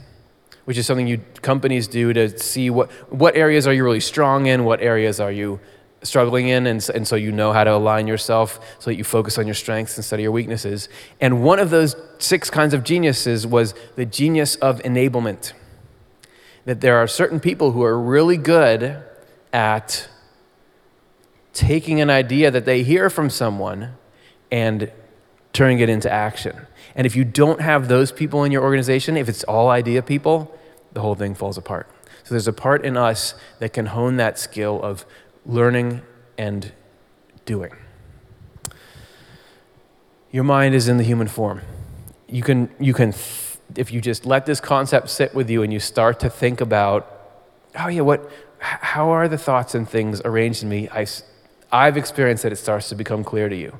which 0.70 0.78
is 0.78 0.86
something 0.86 1.08
you 1.08 1.18
companies 1.42 1.88
do 1.88 2.14
to 2.14 2.38
see 2.38 2.70
what 2.70 2.92
what 3.12 3.36
areas 3.36 3.66
are 3.66 3.74
you 3.74 3.84
really 3.84 4.00
strong 4.00 4.46
in 4.46 4.64
what 4.66 4.80
areas 4.82 5.20
are 5.20 5.32
you 5.32 5.60
struggling 6.02 6.48
in 6.48 6.66
and, 6.66 6.90
and 6.94 7.08
so 7.08 7.16
you 7.16 7.32
know 7.32 7.52
how 7.52 7.64
to 7.64 7.74
align 7.74 8.08
yourself 8.08 8.60
so 8.80 8.90
that 8.90 8.96
you 8.96 9.04
focus 9.04 9.38
on 9.38 9.46
your 9.46 9.54
strengths 9.54 9.98
instead 9.98 10.18
of 10.18 10.24
your 10.24 10.32
weaknesses 10.32 10.88
and 11.20 11.44
one 11.44 11.60
of 11.60 11.70
those 11.70 11.96
six 12.20 12.50
kinds 12.50 12.74
of 12.74 12.84
geniuses 12.84 13.46
was 13.46 13.74
the 13.96 14.06
genius 14.06 14.56
of 14.58 14.82
enablement 14.84 15.52
that 16.66 16.82
there 16.82 16.98
are 16.98 17.08
certain 17.08 17.40
people 17.40 17.72
who 17.72 17.84
are 17.84 18.00
really 18.00 18.38
good 18.38 19.02
at 19.52 20.08
taking 21.54 22.00
an 22.00 22.10
idea 22.10 22.52
that 22.52 22.66
they 22.66 22.84
hear 22.84 23.10
from 23.10 23.30
someone 23.30 23.96
and 24.52 24.92
turning 25.52 25.80
it 25.80 25.90
into 25.90 26.12
action. 26.12 26.68
And 26.96 27.08
if 27.08 27.16
you 27.16 27.26
don't 27.26 27.62
have 27.62 27.88
those 27.88 28.12
people 28.12 28.44
in 28.44 28.52
your 28.52 28.64
organization, 28.64 29.18
if 29.18 29.28
it's 29.28 29.44
all 29.46 29.70
idea 29.70 30.02
people, 30.02 30.56
the 30.94 31.02
whole 31.02 31.16
thing 31.16 31.36
falls 31.36 31.58
apart. 31.58 31.90
So 32.24 32.36
there's 32.36 32.48
a 32.48 32.54
part 32.54 32.86
in 32.86 32.96
us 32.96 33.34
that 33.60 33.74
can 33.74 33.88
hone 33.88 34.18
that 34.18 34.38
skill 34.38 34.82
of 34.82 35.06
learning 35.46 36.02
and 36.38 36.72
doing. 37.46 37.72
Your 40.32 40.44
mind 40.44 40.76
is 40.76 40.88
in 40.88 40.98
the 40.98 41.04
human 41.04 41.28
form. 41.28 41.62
You 42.28 42.44
can, 42.44 42.70
you 42.80 42.94
can 42.94 43.14
if 43.76 43.92
you 43.92 44.02
just 44.02 44.26
let 44.26 44.46
this 44.46 44.60
concept 44.60 45.10
sit 45.10 45.34
with 45.34 45.50
you 45.50 45.64
and 45.64 45.72
you 45.72 45.80
start 45.80 46.20
to 46.22 46.30
think 46.30 46.62
about, 46.62 47.12
oh 47.78 47.88
yeah, 47.88 48.02
what, 48.02 48.30
how 48.60 49.10
are 49.10 49.28
the 49.28 49.38
thoughts 49.38 49.76
and 49.76 49.88
things 49.88 50.22
arranged 50.26 50.64
in 50.64 50.70
me? 50.70 50.90
I, 50.90 51.06
I've 51.72 51.98
experienced 51.98 52.44
that 52.44 52.52
it 52.52 52.58
starts 52.58 52.90
to 52.90 52.96
become 52.96 53.24
clear 53.24 53.50
to 53.50 53.56
you. 53.56 53.80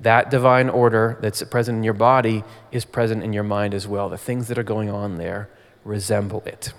That 0.00 0.30
divine 0.30 0.68
order 0.68 1.18
that's 1.20 1.42
present 1.44 1.76
in 1.76 1.84
your 1.84 1.94
body 1.94 2.44
is 2.70 2.84
present 2.84 3.22
in 3.22 3.32
your 3.32 3.42
mind 3.42 3.74
as 3.74 3.88
well. 3.88 4.08
The 4.08 4.18
things 4.18 4.48
that 4.48 4.58
are 4.58 4.64
going 4.64 4.90
on 4.90 5.16
there 5.16 5.48
resemble 5.84 6.42
it. 6.46 6.72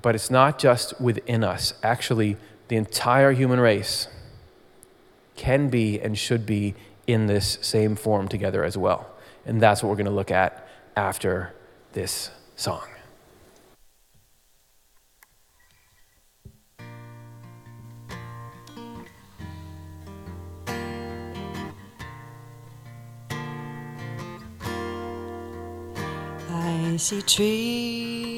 But 0.00 0.14
it's 0.14 0.30
not 0.30 0.58
just 0.58 1.00
within 1.00 1.42
us. 1.42 1.74
Actually, 1.82 2.36
the 2.68 2.76
entire 2.76 3.32
human 3.32 3.58
race 3.58 4.06
can 5.36 5.68
be 5.68 6.00
and 6.00 6.16
should 6.16 6.46
be 6.46 6.74
in 7.06 7.26
this 7.26 7.58
same 7.62 7.96
form 7.96 8.28
together 8.28 8.64
as 8.64 8.76
well. 8.76 9.10
And 9.46 9.60
that's 9.60 9.82
what 9.82 9.88
we're 9.88 9.96
going 9.96 10.06
to 10.06 10.12
look 10.12 10.30
at 10.30 10.68
after 10.96 11.54
this 11.92 12.30
song. 12.54 12.86
I 26.50 26.96
see 26.98 27.22
trees 27.22 28.37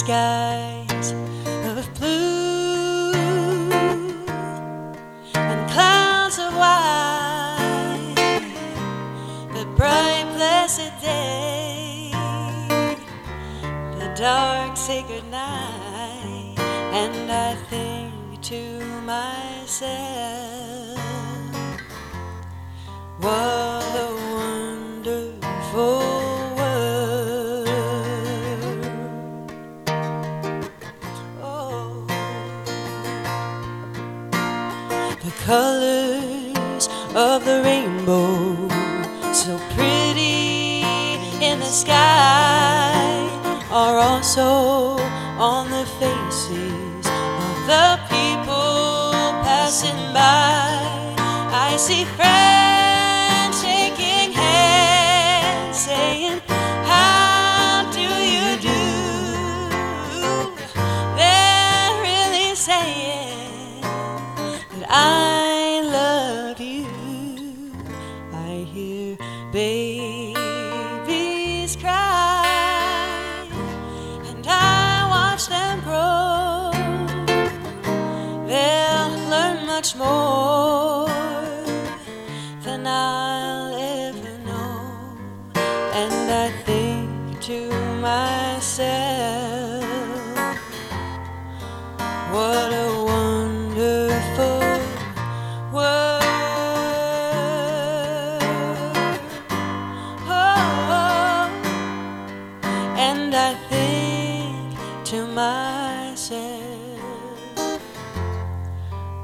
Skies 0.00 1.12
of 1.68 1.94
blue 1.96 3.12
and 5.34 5.70
clouds 5.70 6.38
of 6.38 6.54
white, 6.56 8.14
the 9.52 9.66
bright, 9.76 10.24
blessed 10.36 10.92
day, 11.02 12.10
the 13.98 14.10
dark, 14.16 14.74
sacred 14.74 15.24
night, 15.30 16.54
and 16.94 17.30
I 17.30 17.54
think 17.68 18.40
to 18.40 18.80
myself, 19.02 20.98
what 23.20 23.79
colors 35.50 36.88
of 37.16 37.44
the 37.44 37.60
rainbow, 37.64 38.54
so 39.32 39.58
pretty 39.74 40.82
in 41.42 41.58
the 41.58 41.72
sky, 41.82 42.94
are 43.68 43.98
also 43.98 45.02
on 45.52 45.68
the 45.72 45.84
faces 45.98 47.04
of 47.48 47.54
the 47.66 47.98
people 48.14 49.10
passing 49.42 50.00
by. 50.14 50.70
I 51.66 51.76
see 51.76 52.04
friends 52.04 52.49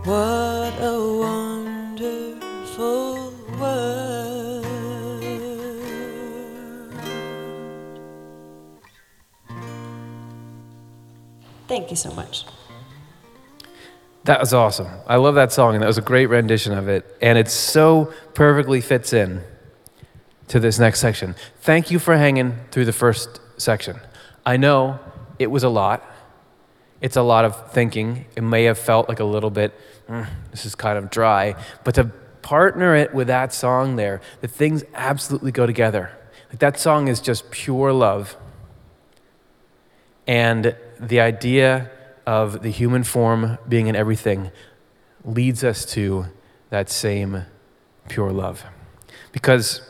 What 0.07 0.73
a 0.81 1.19
wonderful 1.19 2.38
world. 3.59 4.64
Thank 11.66 11.90
you 11.90 11.97
so 11.97 12.12
much. 12.12 12.45
That 14.23 14.38
was 14.38 14.55
awesome. 14.55 14.87
I 15.09 15.16
love 15.16 15.35
that 15.35 15.51
song, 15.51 15.75
and 15.75 15.83
that 15.83 15.88
was 15.88 15.99
a 15.99 16.03
great 16.03 16.27
rendition 16.27 16.73
of 16.73 16.87
it. 16.87 17.16
And 17.21 17.37
it 17.37 17.51
so 17.51 18.12
perfectly 18.35 18.81
fits 18.81 19.12
in 19.12 19.42
to 20.47 20.61
this 20.61 20.79
next 20.79 21.01
section. 21.01 21.35
Thank 21.62 21.90
you 21.90 21.99
for 21.99 22.16
hanging 22.16 22.55
through 22.71 22.85
the 22.85 22.92
first 22.92 23.40
section. 23.57 23.99
I 24.47 24.57
know 24.57 25.01
it 25.40 25.51
was 25.51 25.64
a 25.64 25.69
lot. 25.69 26.09
It's 27.01 27.17
a 27.17 27.23
lot 27.23 27.45
of 27.45 27.73
thinking. 27.73 28.27
It 28.37 28.43
may 28.43 28.65
have 28.65 28.79
felt 28.79 29.09
like 29.09 29.21
a 29.21 29.25
little 29.25 29.51
bit, 29.51 29.73
mm, 30.09 30.27
this 30.51 30.65
is 30.65 30.75
kind 30.75 30.99
of 30.99 31.11
dry, 31.11 31.55
but 31.85 31.95
to 31.97 32.05
partner 32.43 32.95
it 32.95 33.13
with 33.13 33.27
that 33.27 33.53
song 33.53 33.97
there, 33.97 34.21
the 34.41 34.49
things 34.49 34.85
absolutely 34.95 35.53
go 35.53 35.67
together. 35.67 36.17
Like 36.49 36.61
that 36.61 36.79
song 36.79 37.09
is 37.09 37.21
just 37.21 37.51
pure 37.51 37.93
love. 37.93 38.37
And 40.27 40.77
the 40.99 41.21
idea 41.21 41.91
of 42.27 42.63
the 42.63 42.71
human 42.71 43.05
form 43.05 43.59
being 43.69 43.87
in 43.87 43.97
everything 43.97 44.51
leads 45.25 45.63
us 45.63 45.85
to 45.85 46.27
that 46.71 46.89
same 46.89 47.45
pure 48.09 48.33
love. 48.33 48.65
Because 49.33 49.86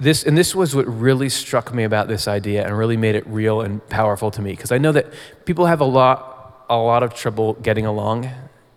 this, 0.00 0.24
and 0.24 0.36
this 0.36 0.54
was 0.54 0.74
what 0.74 0.86
really 0.86 1.28
struck 1.28 1.74
me 1.74 1.84
about 1.84 2.08
this 2.08 2.26
idea 2.26 2.66
and 2.66 2.76
really 2.76 2.96
made 2.96 3.14
it 3.14 3.26
real 3.26 3.60
and 3.60 3.86
powerful 3.88 4.30
to 4.30 4.40
me. 4.40 4.52
Because 4.52 4.72
I 4.72 4.78
know 4.78 4.92
that 4.92 5.06
people 5.44 5.66
have 5.66 5.80
a 5.80 5.84
lot, 5.84 6.64
a 6.70 6.76
lot 6.76 7.02
of 7.02 7.14
trouble 7.14 7.52
getting 7.54 7.84
along 7.84 8.30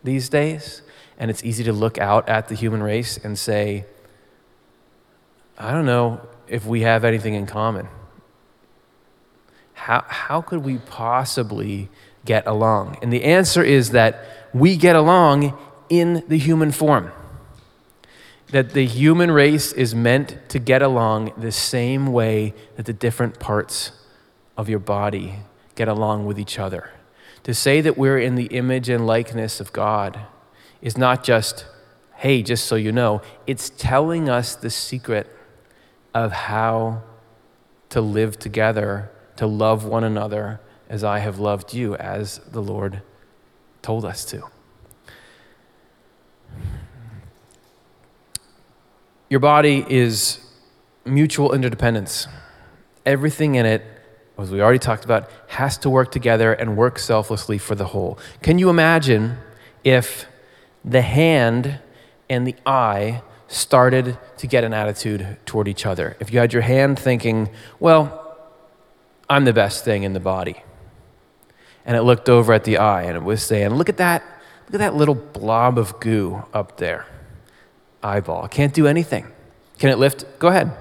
these 0.03 0.27
days. 0.27 0.81
And 1.17 1.31
it's 1.31 1.43
easy 1.43 1.63
to 1.63 1.73
look 1.73 1.97
out 1.97 2.27
at 2.27 2.49
the 2.49 2.55
human 2.55 2.83
race 2.83 3.17
and 3.17 3.39
say, 3.39 3.85
I 5.57 5.71
don't 5.71 5.85
know 5.85 6.27
if 6.47 6.65
we 6.65 6.81
have 6.81 7.05
anything 7.05 7.35
in 7.35 7.45
common. 7.45 7.87
How, 9.73 10.03
how 10.07 10.41
could 10.41 10.59
we 10.59 10.79
possibly 10.79 11.89
get 12.25 12.45
along? 12.45 12.97
And 13.01 13.13
the 13.13 13.23
answer 13.23 13.63
is 13.63 13.91
that 13.91 14.25
we 14.53 14.75
get 14.75 14.95
along 14.95 15.57
in 15.89 16.23
the 16.27 16.37
human 16.37 16.71
form. 16.71 17.11
That 18.53 18.73
the 18.73 18.85
human 18.85 19.31
race 19.31 19.73
is 19.73 19.95
meant 19.95 20.37
to 20.49 20.59
get 20.59 20.83
along 20.83 21.33
the 21.35 21.51
same 21.51 22.13
way 22.13 22.53
that 22.75 22.85
the 22.85 22.93
different 22.93 23.39
parts 23.39 23.91
of 24.55 24.69
your 24.69 24.77
body 24.77 25.39
get 25.73 25.87
along 25.87 26.27
with 26.27 26.37
each 26.39 26.59
other. 26.59 26.91
To 27.45 27.55
say 27.55 27.81
that 27.81 27.97
we're 27.97 28.19
in 28.19 28.35
the 28.35 28.45
image 28.45 28.89
and 28.89 29.07
likeness 29.07 29.59
of 29.59 29.73
God 29.73 30.19
is 30.83 30.99
not 30.99 31.23
just, 31.23 31.65
hey, 32.17 32.43
just 32.43 32.65
so 32.65 32.75
you 32.75 32.91
know, 32.91 33.23
it's 33.47 33.71
telling 33.71 34.29
us 34.29 34.53
the 34.53 34.69
secret 34.69 35.35
of 36.13 36.31
how 36.31 37.01
to 37.89 38.01
live 38.01 38.37
together, 38.37 39.09
to 39.37 39.47
love 39.47 39.83
one 39.83 40.03
another 40.03 40.61
as 40.89 41.03
I 41.03 41.17
have 41.17 41.39
loved 41.39 41.73
you, 41.73 41.95
as 41.95 42.37
the 42.51 42.61
Lord 42.61 43.01
told 43.81 44.05
us 44.05 44.23
to. 44.25 44.43
Your 49.33 49.39
body 49.39 49.83
is 49.89 50.37
mutual 51.05 51.53
interdependence. 51.53 52.27
Everything 53.03 53.55
in 53.55 53.65
it, 53.65 53.83
as 54.37 54.51
we 54.51 54.61
already 54.61 54.77
talked 54.77 55.05
about, 55.05 55.27
has 55.47 55.75
to 55.79 55.89
work 55.89 56.11
together 56.11 56.53
and 56.53 56.77
work 56.77 56.99
selflessly 56.99 57.57
for 57.57 57.73
the 57.73 57.85
whole. 57.85 58.19
Can 58.43 58.59
you 58.59 58.69
imagine 58.69 59.39
if 59.83 60.27
the 60.85 61.01
hand 61.01 61.79
and 62.29 62.45
the 62.45 62.55
eye 62.63 63.23
started 63.47 64.19
to 64.37 64.45
get 64.45 64.63
an 64.63 64.71
attitude 64.71 65.37
toward 65.47 65.67
each 65.67 65.87
other. 65.87 66.15
If 66.19 66.31
you 66.31 66.37
had 66.37 66.53
your 66.53 66.61
hand 66.61 66.99
thinking, 66.99 67.49
well, 67.79 68.37
I'm 69.27 69.45
the 69.45 69.53
best 69.53 69.83
thing 69.83 70.03
in 70.03 70.13
the 70.13 70.19
body, 70.19 70.61
and 71.87 71.97
it 71.97 72.03
looked 72.03 72.29
over 72.29 72.53
at 72.53 72.65
the 72.65 72.77
eye 72.77 73.01
and 73.01 73.15
it 73.17 73.23
was 73.23 73.41
saying, 73.41 73.71
look 73.71 73.89
at 73.89 73.97
that, 73.97 74.21
look 74.67 74.75
at 74.75 74.77
that 74.77 74.93
little 74.93 75.15
blob 75.15 75.79
of 75.79 75.99
goo 75.99 76.43
up 76.53 76.77
there. 76.77 77.07
Eyeball. 78.03 78.47
Can't 78.49 78.73
do 78.73 78.87
anything. 78.87 79.27
Can 79.79 79.89
it 79.89 79.97
lift? 79.97 80.25
Go 80.39 80.49
ahead. 80.49 80.71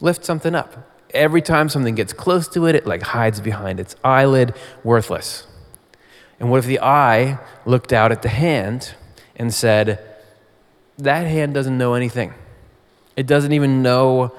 Lift 0.00 0.24
something 0.24 0.54
up. 0.54 0.90
Every 1.12 1.42
time 1.42 1.68
something 1.68 1.94
gets 1.94 2.12
close 2.12 2.48
to 2.48 2.66
it, 2.66 2.74
it 2.74 2.86
like 2.86 3.02
hides 3.02 3.40
behind 3.40 3.78
its 3.80 3.94
eyelid, 4.02 4.54
worthless. 4.82 5.46
And 6.40 6.50
what 6.50 6.58
if 6.58 6.66
the 6.66 6.80
eye 6.80 7.38
looked 7.64 7.92
out 7.92 8.12
at 8.12 8.22
the 8.22 8.28
hand 8.28 8.94
and 9.36 9.54
said, 9.54 10.00
That 10.98 11.26
hand 11.26 11.54
doesn't 11.54 11.78
know 11.78 11.94
anything. 11.94 12.34
It 13.16 13.26
doesn't 13.26 13.52
even 13.52 13.82
know 13.82 14.34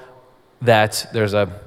that 0.62 1.08
there's 1.14 1.34
a 1.34 1.62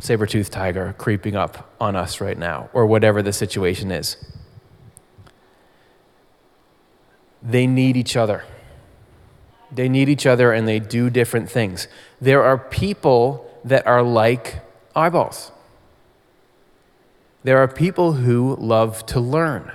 saber 0.00 0.26
toothed 0.26 0.52
tiger 0.52 0.94
creeping 0.98 1.36
up 1.36 1.72
on 1.80 1.96
us 1.96 2.20
right 2.20 2.36
now, 2.36 2.68
or 2.72 2.86
whatever 2.86 3.22
the 3.22 3.32
situation 3.32 3.90
is. 3.90 4.16
They 7.42 7.66
need 7.66 7.96
each 7.96 8.16
other. 8.16 8.44
They 9.74 9.88
need 9.88 10.08
each 10.08 10.26
other 10.26 10.52
and 10.52 10.68
they 10.68 10.78
do 10.78 11.10
different 11.10 11.50
things. 11.50 11.88
There 12.20 12.42
are 12.42 12.58
people 12.58 13.50
that 13.64 13.86
are 13.86 14.02
like 14.02 14.60
eyeballs. 14.94 15.50
There 17.42 17.58
are 17.58 17.68
people 17.68 18.12
who 18.14 18.56
love 18.56 19.04
to 19.06 19.20
learn 19.20 19.72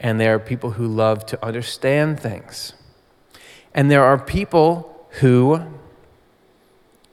and 0.00 0.20
there 0.20 0.34
are 0.34 0.38
people 0.38 0.72
who 0.72 0.86
love 0.86 1.24
to 1.26 1.44
understand 1.44 2.18
things. 2.18 2.74
And 3.72 3.90
there 3.90 4.04
are 4.04 4.18
people 4.18 5.06
who 5.20 5.62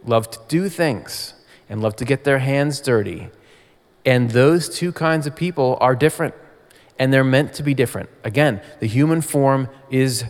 love 0.03 0.29
to 0.31 0.39
do 0.47 0.69
things 0.69 1.35
and 1.69 1.81
love 1.81 1.95
to 1.97 2.05
get 2.05 2.23
their 2.23 2.39
hands 2.39 2.81
dirty. 2.81 3.29
And 4.05 4.31
those 4.31 4.67
two 4.69 4.91
kinds 4.91 5.27
of 5.27 5.35
people 5.35 5.77
are 5.79 5.95
different, 5.95 6.33
and 6.97 7.13
they're 7.13 7.23
meant 7.23 7.53
to 7.53 7.63
be 7.63 7.73
different. 7.73 8.09
Again, 8.23 8.61
the 8.79 8.87
human 8.87 9.21
form 9.21 9.69
is 9.91 10.23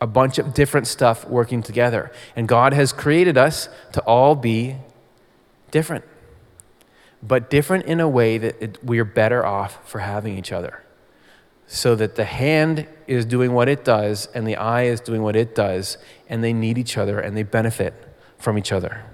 a 0.00 0.06
bunch 0.06 0.38
of 0.38 0.54
different 0.54 0.86
stuff 0.86 1.26
working 1.26 1.62
together. 1.62 2.10
And 2.34 2.48
God 2.48 2.72
has 2.72 2.92
created 2.92 3.36
us 3.36 3.68
to 3.92 4.00
all 4.02 4.34
be 4.34 4.76
different, 5.70 6.04
but 7.22 7.50
different 7.50 7.84
in 7.84 8.00
a 8.00 8.08
way 8.08 8.38
that 8.38 8.62
it, 8.62 8.84
we're 8.84 9.04
better 9.04 9.44
off 9.44 9.78
for 9.88 10.00
having 10.00 10.38
each 10.38 10.52
other 10.52 10.82
so 11.66 11.94
that 11.94 12.16
the 12.16 12.24
hand 12.24 12.88
is 13.06 13.24
doing 13.24 13.52
what 13.52 13.68
it 13.68 13.84
does 13.84 14.26
and 14.34 14.46
the 14.46 14.56
eye 14.56 14.82
is 14.82 15.00
doing 15.00 15.22
what 15.22 15.36
it 15.36 15.54
does, 15.54 15.98
and 16.28 16.42
they 16.42 16.52
need 16.52 16.76
each 16.76 16.98
other 16.98 17.20
and 17.20 17.36
they 17.36 17.44
benefit 17.44 17.94
from 18.38 18.58
each 18.58 18.72
other. 18.72 19.04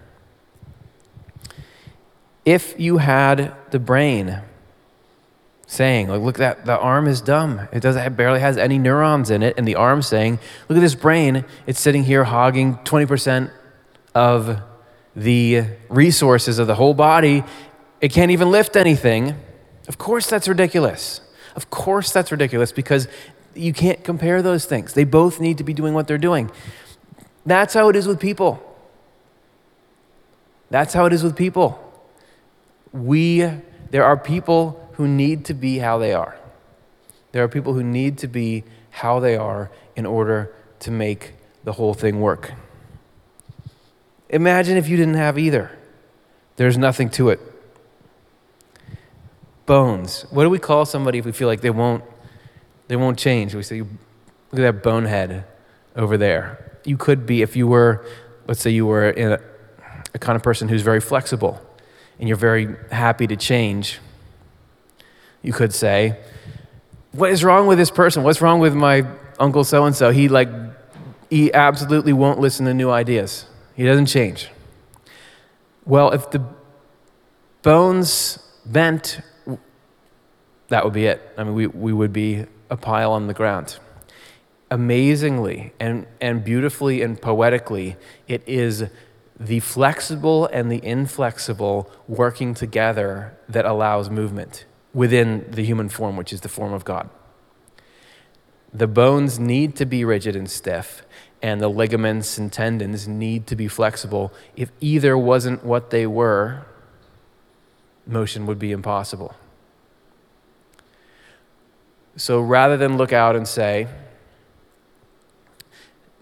If 2.47 2.75
you 2.79 2.99
had 2.99 3.55
the 3.73 3.79
brain 3.79 4.41
saying, 5.67 6.09
like, 6.09 6.21
look, 6.21 6.37
that 6.37 6.65
the 6.65 6.79
arm 6.79 7.09
is 7.09 7.21
dumb. 7.21 7.69
It 7.73 7.81
doesn't 7.81 8.03
it 8.03 8.17
barely 8.17 8.41
has 8.41 8.57
any 8.57 8.79
neurons 8.79 9.31
in 9.31 9.43
it, 9.43 9.59
and 9.59 9.67
the 9.67 9.75
arm 9.75 10.01
saying, 10.01 10.39
look 10.69 10.79
at 10.79 10.81
this 10.81 10.95
brain, 10.95 11.45
it's 11.67 11.81
sitting 11.81 12.05
here 12.05 12.25
hogging 12.25 12.77
20% 12.85 13.51
of 14.15 14.61
the 15.17 15.65
resources 15.89 16.59
of 16.59 16.67
the 16.67 16.77
whole 16.77 16.95
body. 16.95 17.43
It 18.01 18.13
can't 18.13 18.31
even 18.31 18.51
lift 18.51 18.77
anything. 18.77 19.35
Of 19.89 19.99
course, 19.99 20.29
that's 20.29 20.47
ridiculous. 20.47 21.21
Of 21.57 21.71
course, 21.71 22.13
that's 22.13 22.31
ridiculous 22.31 22.71
because 22.71 23.09
you 23.55 23.73
can't 23.73 24.05
compare 24.05 24.43
those 24.43 24.67
things. 24.67 24.93
They 24.93 25.05
both 25.05 25.41
need 25.41 25.59
to 25.59 25.65
be 25.65 25.73
doing 25.73 25.95
what 25.95 26.07
they're 26.07 26.19
doing. 26.19 26.51
That's 27.45 27.75
how 27.75 27.89
it 27.89 27.97
is 27.97 28.07
with 28.07 28.21
people. 28.21 28.63
That's 30.71 30.93
how 30.93 31.07
it 31.07 31.13
is 31.13 31.23
with 31.23 31.37
people. 31.37 31.81
We, 32.93 33.49
there 33.91 34.05
are 34.05 34.17
people 34.17 34.86
who 34.97 35.07
need 35.09 35.45
to 35.47 35.55
be 35.55 35.79
how 35.79 35.99
they 35.99 36.13
are. 36.13 36.37
There 37.33 37.43
are 37.43 37.49
people 37.49 37.75
who 37.75 37.83
need 37.83 38.19
to 38.19 38.29
be 38.29 38.65
how 38.91 39.21
they 39.21 39.37
are 39.37 39.71
in 39.95 40.07
order 40.07 40.55
to 40.81 40.91
make 40.91 41.35
the 41.65 41.73
whole 41.73 41.95
thing 41.95 42.21
work. 42.21 42.53
Imagine 44.29 44.77
if 44.77 44.89
you 44.89 44.97
didn't 44.97 45.15
have 45.15 45.39
either. 45.39 45.71
There's 46.57 46.79
nothing 46.79 47.11
to 47.11 47.29
it 47.29 47.41
bones. 49.67 50.25
What 50.31 50.45
do 50.45 50.51
we 50.51 50.61
call 50.61 50.87
somebody 50.87 51.19
if 51.19 51.27
we 51.27 51.33
feel 51.33 51.49
like 51.49 51.61
they 51.61 51.71
won't, 51.71 52.05
they 52.87 52.97
won't 52.97 53.19
change? 53.19 53.55
We 53.55 53.63
say, 53.63 53.81
look 53.81 53.91
at 54.53 54.57
that 54.57 54.83
bonehead 54.83 55.45
over 55.97 56.17
there. 56.17 56.79
You 56.85 56.97
could 56.97 57.27
be, 57.27 57.43
if 57.43 57.57
you 57.57 57.67
were, 57.67 58.07
let's 58.47 58.61
say 58.61 58.71
you 58.71 58.87
were 58.87 59.11
a, 59.11 59.41
a 60.15 60.19
kind 60.19 60.37
of 60.37 60.43
person 60.43 60.69
who's 60.69 60.83
very 60.83 61.01
flexible 61.01 61.61
and 62.19 62.29
you're 62.29 62.37
very 62.37 62.77
happy 62.91 63.27
to 63.27 63.37
change, 63.37 63.99
you 65.47 65.53
could 65.53 65.73
say, 65.73 66.19
what 67.13 67.31
is 67.31 67.45
wrong 67.45 67.67
with 67.67 67.79
this 67.79 67.91
person? 67.91 68.23
What's 68.23 68.41
wrong 68.41 68.61
with 68.61 68.75
my 68.75 69.07
uncle 69.39 69.65
so 69.65 69.85
and 69.85 69.95
so? 69.95 70.11
He 70.11 70.29
like 70.29 70.49
he 71.31 71.53
absolutely 71.53 72.13
won't 72.13 72.41
listen 72.41 72.67
to 72.67 72.75
new 72.75 72.91
ideas. 72.91 73.47
He 73.75 73.85
doesn't 73.85 74.07
change. 74.07 74.49
Well, 75.85 76.11
if 76.11 76.31
the 76.31 76.45
bones 77.63 78.39
bent 78.65 79.21
that 80.69 80.85
would 80.85 80.93
be 80.93 81.07
it. 81.07 81.23
I 81.37 81.45
mean, 81.45 81.55
we, 81.55 81.67
we 81.67 81.93
would 81.93 82.13
be 82.13 82.47
a 82.71 82.77
pile 82.77 83.13
on 83.13 83.29
the 83.29 83.35
ground. 83.35 83.79
Amazingly 84.71 85.73
and, 85.79 86.07
and 86.21 86.45
beautifully 86.45 87.03
and 87.03 87.21
poetically, 87.21 87.97
it 88.27 88.43
is 88.47 88.87
the 89.39 89.61
flexible 89.61 90.47
and 90.47 90.73
the 90.73 90.85
inflexible 90.85 91.91
working 92.09 92.53
together 92.53 93.37
that 93.49 93.65
allows 93.65 94.11
movement 94.11 94.65
within 94.97 95.45
the 95.51 95.63
human 95.63 95.89
form, 95.91 96.17
which 96.17 96.33
is 96.33 96.41
the 96.41 96.49
form 96.49 96.73
of 96.73 96.83
God. 96.85 97.09
the 98.77 98.87
bones 98.87 99.39
need 99.39 99.75
to 99.77 99.87
be 99.87 100.05
rigid 100.05 100.37
and 100.37 100.51
stiff, 100.51 101.03
and 101.41 101.61
the 101.61 101.69
ligaments 101.69 102.37
and 102.37 102.53
tendons 102.53 103.09
need 103.09 103.47
to 103.47 103.57
be 103.57 103.69
flexible. 103.69 104.33
If 104.55 104.71
either 104.81 105.17
wasn't 105.17 105.65
what 105.65 105.89
they 105.91 106.07
were, 106.07 106.67
motion 108.07 108.45
would 108.47 108.59
be 108.59 108.73
impossible. 108.73 109.35
So 112.17 112.41
rather 112.41 112.77
than 112.77 112.99
look 112.99 113.13
out 113.13 113.35
and 113.35 113.49
say, 113.49 113.89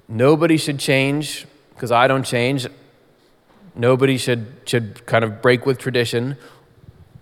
nobody 0.09 0.57
should 0.57 0.79
change 0.79 1.47
because 1.71 1.91
I 1.91 2.07
don't 2.07 2.25
change, 2.25 2.67
nobody 3.75 4.17
should, 4.17 4.47
should 4.65 5.05
kind 5.07 5.25
of 5.25 5.43
break 5.43 5.67
with 5.67 5.79
tradition, 5.79 6.37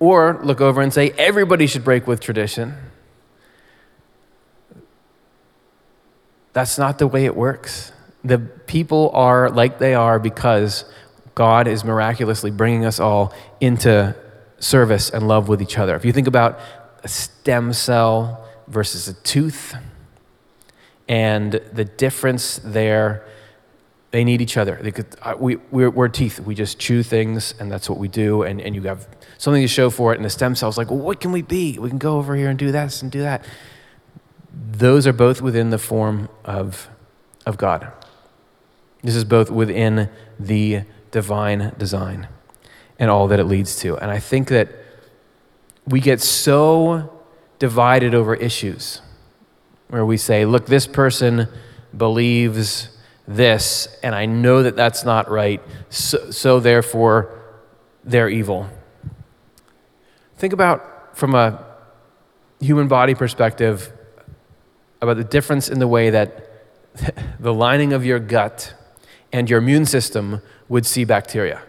or 0.03 0.41
look 0.43 0.61
over 0.61 0.83
and 0.83 0.93
say, 0.93 1.13
everybody 1.13 1.65
should 1.69 1.85
break 1.85 2.09
with 2.09 2.19
tradition. 2.19 2.75
That's 6.53 6.77
not 6.77 6.99
the 6.99 7.07
way 7.07 7.25
it 7.25 7.37
works. 7.37 7.93
The 8.25 8.41
people 8.41 9.13
are 9.15 9.49
like 9.49 9.79
they 9.79 9.95
are 9.95 10.19
because 10.19 10.85
God 11.37 11.69
is 11.69 11.85
miraculously 11.85 12.51
bringing 12.51 12.85
us 12.85 12.99
all 12.99 13.33
into 13.61 14.17
service 14.59 15.09
and 15.09 15.29
love 15.29 15.49
with 15.49 15.63
each 15.63 15.79
other. 15.79 15.95
If 15.95 16.05
you 16.05 16.13
think 16.13 16.27
about 16.27 16.59
a 17.05 17.09
stem 17.09 17.73
cell 17.73 18.45
versus 18.67 19.07
a 19.07 19.15
tooth, 19.15 19.77
and 21.09 21.53
the 21.73 21.85
difference 21.85 22.61
there, 22.65 23.25
they 24.13 24.25
need 24.25 24.43
each 24.43 24.59
other. 24.59 24.77
Could, 24.77 25.07
we, 25.39 25.57
we're, 25.71 25.91
we're, 25.91 26.09
teeth. 26.09 26.39
We 26.39 26.55
just 26.55 26.79
chew 26.79 27.03
things, 27.03 27.55
and 27.59 27.73
that's 27.73 27.89
what 27.89 27.99
we 27.99 28.09
do. 28.09 28.43
And, 28.43 28.61
and 28.61 28.75
you 28.75 28.83
have 28.83 29.09
something 29.39 29.63
to 29.63 29.69
show 29.69 29.89
for 29.89 30.13
it. 30.13 30.17
And 30.17 30.25
the 30.25 30.31
stem 30.31 30.55
cell's 30.55 30.77
like, 30.77 30.91
well, 30.91 31.01
what 31.01 31.19
can 31.19 31.33
we 31.33 31.41
be? 31.41 31.79
We 31.79 31.89
can 31.89 31.99
go 31.99 32.19
over 32.19 32.37
here 32.37 32.51
and 32.51 32.59
do 32.59 32.71
this 32.71 33.01
and 33.01 33.11
do 33.11 33.23
that. 33.23 33.45
Those 34.53 35.07
are 35.07 35.15
both 35.15 35.41
within 35.41 35.71
the 35.71 35.79
form 35.79 36.29
of, 36.45 36.91
of 37.47 37.57
God. 37.57 37.91
This 39.03 39.17
is 39.17 39.25
both 39.25 39.51
within 39.51 40.11
the 40.39 40.83
divine 41.11 41.75
design 41.79 42.29
and 42.99 43.11
all 43.11 43.27
that 43.29 43.41
it 43.41 43.45
leads 43.45 43.77
to. 43.77 43.97
And 43.97 44.11
I 44.11 44.19
think 44.19 44.49
that 44.49 44.69
we 45.87 46.01
get 46.01 46.21
so 46.21 47.19
divided 47.59 48.15
over 48.15 48.35
issues 48.35 49.01
where 49.89 50.05
we 50.05 50.19
say, 50.19 50.45
look, 50.45 50.67
this 50.67 50.87
person 50.87 51.49
believes 51.97 52.92
this, 53.27 53.89
and 54.03 54.15
I 54.15 54.27
know 54.27 54.63
that 54.63 54.77
that's 54.77 55.05
not 55.05 55.31
right, 55.31 55.63
so, 55.91 56.31
so 56.31 56.61
therefore 56.61 57.39
they're 58.05 58.29
evil. 58.29 58.69
Think 60.37 60.53
about, 60.53 61.17
from 61.17 61.35
a 61.35 61.65
human 62.61 62.89
body 62.89 63.15
perspective, 63.15 63.93
about 65.01 65.17
the 65.17 65.25
difference 65.25 65.69
in 65.69 65.79
the 65.79 65.89
way 65.89 66.11
that 66.11 66.49
the 67.41 67.55
lining 67.55 67.93
of 67.93 68.05
your 68.05 68.19
gut 68.19 68.75
and 69.33 69.49
your 69.49 69.59
immune 69.59 69.87
system 69.87 70.43
would 70.69 70.87
see 70.87 71.05
bacteria. 71.05 71.63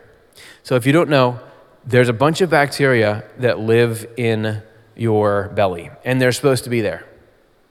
So, 0.64 0.76
if 0.76 0.86
you 0.86 0.94
don't 0.94 1.10
know, 1.10 1.40
there's 1.86 2.10
a 2.10 2.14
bunch 2.14 2.42
of 2.42 2.50
bacteria 2.50 3.26
that 3.38 3.60
live 3.60 4.08
in 4.18 4.62
your 4.96 5.50
belly, 5.50 5.92
and 6.06 6.22
they're 6.22 6.32
supposed 6.32 6.64
to 6.64 6.70
be 6.70 6.82
there 6.82 7.06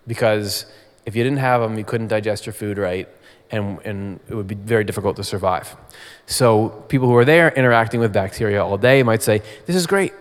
because 0.07 0.67
if 1.07 1.17
you 1.17 1.23
didn't 1.23 1.39
have 1.39 1.61
them, 1.61 1.79
you 1.79 1.85
couldn't 1.85 2.09
digest 2.09 2.47
your 2.47 2.53
food 2.53 2.79
right, 2.79 3.09
and, 3.53 3.79
and 3.85 4.21
it 4.29 4.35
would 4.35 4.49
be 4.49 4.55
very 4.55 4.83
difficult 4.83 5.17
to 5.17 5.25
survive. 5.25 5.77
So, 6.27 6.71
people 6.89 7.07
who 7.07 7.17
are 7.17 7.25
there 7.25 7.51
interacting 7.51 8.01
with 8.01 8.13
bacteria 8.13 8.65
all 8.65 8.79
day 8.79 9.03
might 9.03 9.23
say, 9.23 9.43
This 9.67 9.77
is 9.77 9.87
great. 9.87 10.13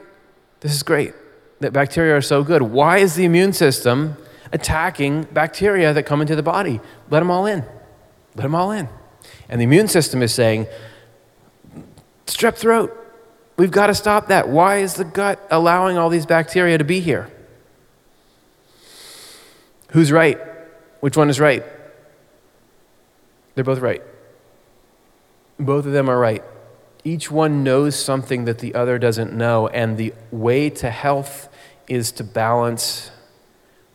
This 0.59 0.73
is 0.73 0.83
great. 0.83 1.13
That 1.61 1.73
bacteria 1.73 2.15
are 2.17 2.21
so 2.21 2.43
good. 2.43 2.61
Why 2.61 2.97
is 2.97 3.15
the 3.15 3.23
immune 3.23 3.53
system 3.53 4.17
attacking 4.51 5.23
bacteria 5.23 5.93
that 5.93 6.03
come 6.03 6.21
into 6.21 6.35
the 6.35 6.43
body? 6.43 6.81
Let 7.09 7.19
them 7.19 7.31
all 7.31 7.45
in. 7.45 7.63
Let 8.35 8.43
them 8.43 8.53
all 8.53 8.71
in. 8.71 8.89
And 9.47 9.61
the 9.61 9.63
immune 9.63 9.87
system 9.87 10.21
is 10.21 10.33
saying, 10.33 10.67
Strep 12.25 12.55
throat. 12.55 12.97
We've 13.57 13.71
got 13.71 13.87
to 13.87 13.95
stop 13.95 14.27
that. 14.27 14.49
Why 14.49 14.77
is 14.77 14.95
the 14.95 15.05
gut 15.05 15.45
allowing 15.51 15.97
all 15.97 16.09
these 16.09 16.25
bacteria 16.25 16.77
to 16.77 16.83
be 16.83 16.99
here? 16.99 17.29
Who's 19.91 20.11
right? 20.11 20.39
Which 20.99 21.15
one 21.15 21.29
is 21.29 21.39
right? 21.39 21.63
They're 23.55 23.63
both 23.63 23.79
right. 23.79 24.01
Both 25.59 25.85
of 25.85 25.91
them 25.91 26.09
are 26.09 26.19
right. 26.19 26.43
Each 27.03 27.31
one 27.31 27.63
knows 27.63 27.95
something 27.95 28.45
that 28.45 28.59
the 28.59 28.75
other 28.75 28.99
doesn't 28.99 29.33
know, 29.33 29.67
and 29.67 29.97
the 29.97 30.13
way 30.31 30.69
to 30.69 30.89
health 30.89 31.49
is 31.87 32.11
to 32.13 32.23
balance 32.23 33.11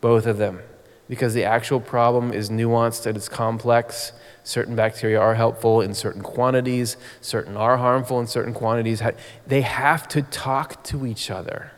both 0.00 0.26
of 0.26 0.38
them 0.38 0.60
because 1.08 1.34
the 1.34 1.44
actual 1.44 1.80
problem 1.80 2.32
is 2.32 2.50
nuanced 2.50 3.06
and 3.06 3.16
it's 3.16 3.28
complex. 3.28 4.12
Certain 4.42 4.76
bacteria 4.76 5.20
are 5.20 5.34
helpful 5.34 5.80
in 5.80 5.94
certain 5.94 6.22
quantities, 6.22 6.96
certain 7.20 7.56
are 7.56 7.76
harmful 7.76 8.20
in 8.20 8.26
certain 8.26 8.52
quantities. 8.52 9.02
They 9.46 9.62
have 9.62 10.08
to 10.08 10.22
talk 10.22 10.82
to 10.84 11.06
each 11.06 11.30
other. 11.30 11.72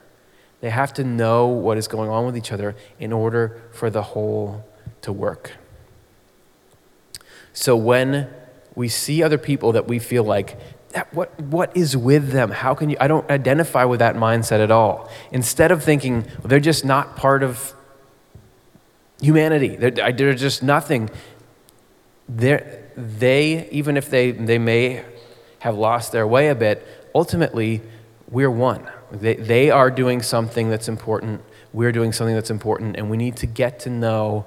They 0.61 0.71
have 0.71 0.93
to 0.95 1.05
know 1.05 1.47
what 1.47 1.79
is 1.79 1.89
going 1.89 2.11
on 2.11 2.27
with 2.27 2.37
each 2.37 2.53
other 2.53 2.75
in 2.99 3.13
order 3.13 3.63
for 3.73 3.91
the 3.91 4.03
whole 4.03 4.65
to 5.03 5.13
work. 5.13 5.53
So 7.59 7.75
when 7.75 8.29
we 8.77 8.89
see 8.89 9.21
other 9.21 9.37
people 9.37 9.73
that 9.73 9.89
we 9.89 9.99
feel 9.99 10.23
like, 10.23 10.57
what, 11.11 11.37
what 11.41 11.77
is 11.77 11.97
with 11.97 12.31
them? 12.31 12.53
How 12.53 12.73
can 12.73 12.89
you? 12.89 12.97
I 13.01 13.09
don't 13.09 13.29
identify 13.29 13.85
with 13.85 13.99
that 13.99 14.15
mindset 14.15 14.63
at 14.63 14.71
all. 14.71 15.11
Instead 15.33 15.73
of 15.73 15.83
thinking, 15.83 16.23
well, 16.23 16.47
they're 16.47 16.61
just 16.61 16.85
not 16.85 17.17
part 17.17 17.43
of 17.43 17.75
humanity, 19.21 19.75
they're, 19.75 19.91
they're 19.91 20.35
just 20.35 20.63
nothing. 20.63 21.11
They're, 22.29 22.85
they, 22.97 23.69
even 23.71 23.97
if 23.97 24.09
they, 24.09 24.31
they 24.31 24.59
may 24.59 25.05
have 25.59 25.77
lost 25.77 26.13
their 26.13 26.29
way 26.29 26.51
a 26.51 26.55
bit, 26.55 26.87
ultimately, 27.13 27.83
we're 28.31 28.53
one. 28.53 28.89
They, 29.11 29.35
they 29.35 29.71
are 29.73 29.91
doing 29.91 30.23
something 30.23 30.71
that's 30.71 30.87
important. 30.87 31.43
We're 31.73 31.91
doing 31.91 32.13
something 32.13 32.37
that's 32.37 32.51
important, 32.51 32.95
and 32.97 33.11
we 33.11 33.17
need 33.17 33.35
to 33.39 33.47
get 33.47 33.81
to 33.81 33.91
know 33.91 34.47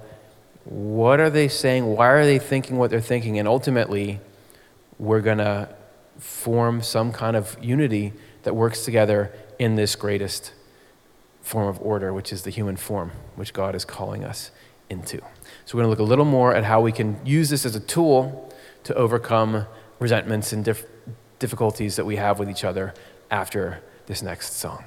what 0.65 1.19
are 1.19 1.29
they 1.29 1.47
saying, 1.47 1.85
why 1.85 2.07
are 2.09 2.25
they 2.25 2.39
thinking 2.39 2.77
what 2.77 2.89
they're 2.89 3.01
thinking, 3.01 3.39
and 3.39 3.47
ultimately, 3.47 4.19
we're 4.99 5.21
going 5.21 5.39
to 5.39 5.69
form 6.19 6.83
some 6.83 7.11
kind 7.11 7.35
of 7.35 7.57
unity 7.61 8.13
that 8.43 8.55
works 8.55 8.85
together 8.85 9.33
in 9.57 9.75
this 9.75 9.95
greatest 9.95 10.53
form 11.41 11.67
of 11.67 11.81
order, 11.81 12.13
which 12.13 12.31
is 12.31 12.43
the 12.43 12.51
human 12.51 12.75
form, 12.75 13.11
which 13.35 13.53
God 13.53 13.73
is 13.73 13.85
calling 13.85 14.23
us 14.23 14.51
into. 14.89 15.17
So, 15.65 15.77
we're 15.77 15.83
going 15.83 15.85
to 15.85 15.89
look 15.89 15.99
a 15.99 16.09
little 16.09 16.25
more 16.25 16.53
at 16.53 16.63
how 16.63 16.81
we 16.81 16.91
can 16.91 17.19
use 17.25 17.49
this 17.49 17.65
as 17.65 17.75
a 17.75 17.79
tool 17.79 18.53
to 18.83 18.93
overcome 18.95 19.65
resentments 19.99 20.53
and 20.53 20.65
dif- 20.65 20.85
difficulties 21.39 21.95
that 21.95 22.05
we 22.05 22.17
have 22.17 22.39
with 22.39 22.49
each 22.49 22.63
other 22.63 22.93
after 23.29 23.81
this 24.05 24.21
next 24.21 24.53
song. 24.53 24.83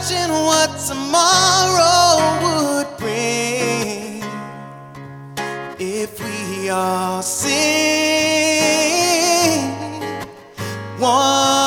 Imagine 0.00 0.32
what 0.32 0.70
tomorrow 0.88 2.16
would 2.42 2.88
bring 2.96 4.24
if 5.78 6.18
we 6.24 6.70
all 6.70 7.20
sing 7.20 7.50
one 10.98 11.59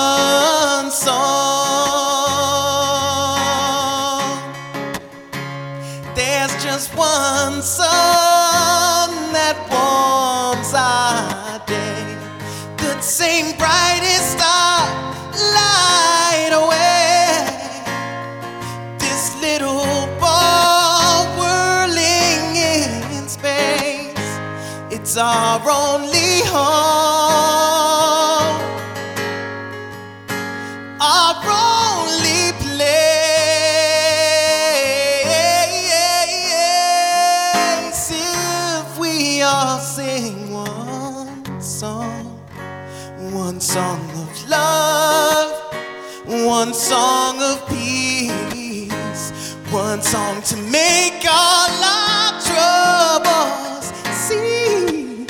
one 46.65 46.73
song 46.73 47.41
of 47.41 47.67
peace, 47.67 49.53
one 49.69 50.01
song 50.01 50.41
to 50.43 50.55
make 50.71 51.25
all 51.29 51.83
our 51.83 52.39
troubles 52.47 53.91
cease. 54.25 55.27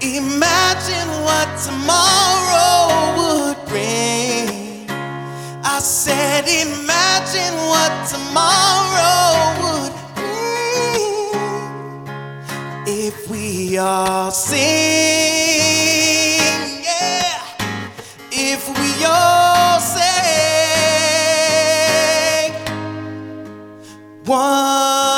Imagine 0.00 1.08
what 1.28 1.48
tomorrow 1.66 2.78
would 3.18 3.58
bring. 3.68 4.88
I 5.62 5.78
said, 5.80 6.44
imagine 6.48 7.54
what 7.72 7.92
tomorrow 8.14 9.28
would 9.62 9.94
bring 10.16 10.96
if 12.86 13.28
we 13.28 13.76
all 13.76 14.30
sing. 14.30 15.95
We 18.98 19.04
all 19.04 19.80
sing 19.80 20.02
one 24.24 25.15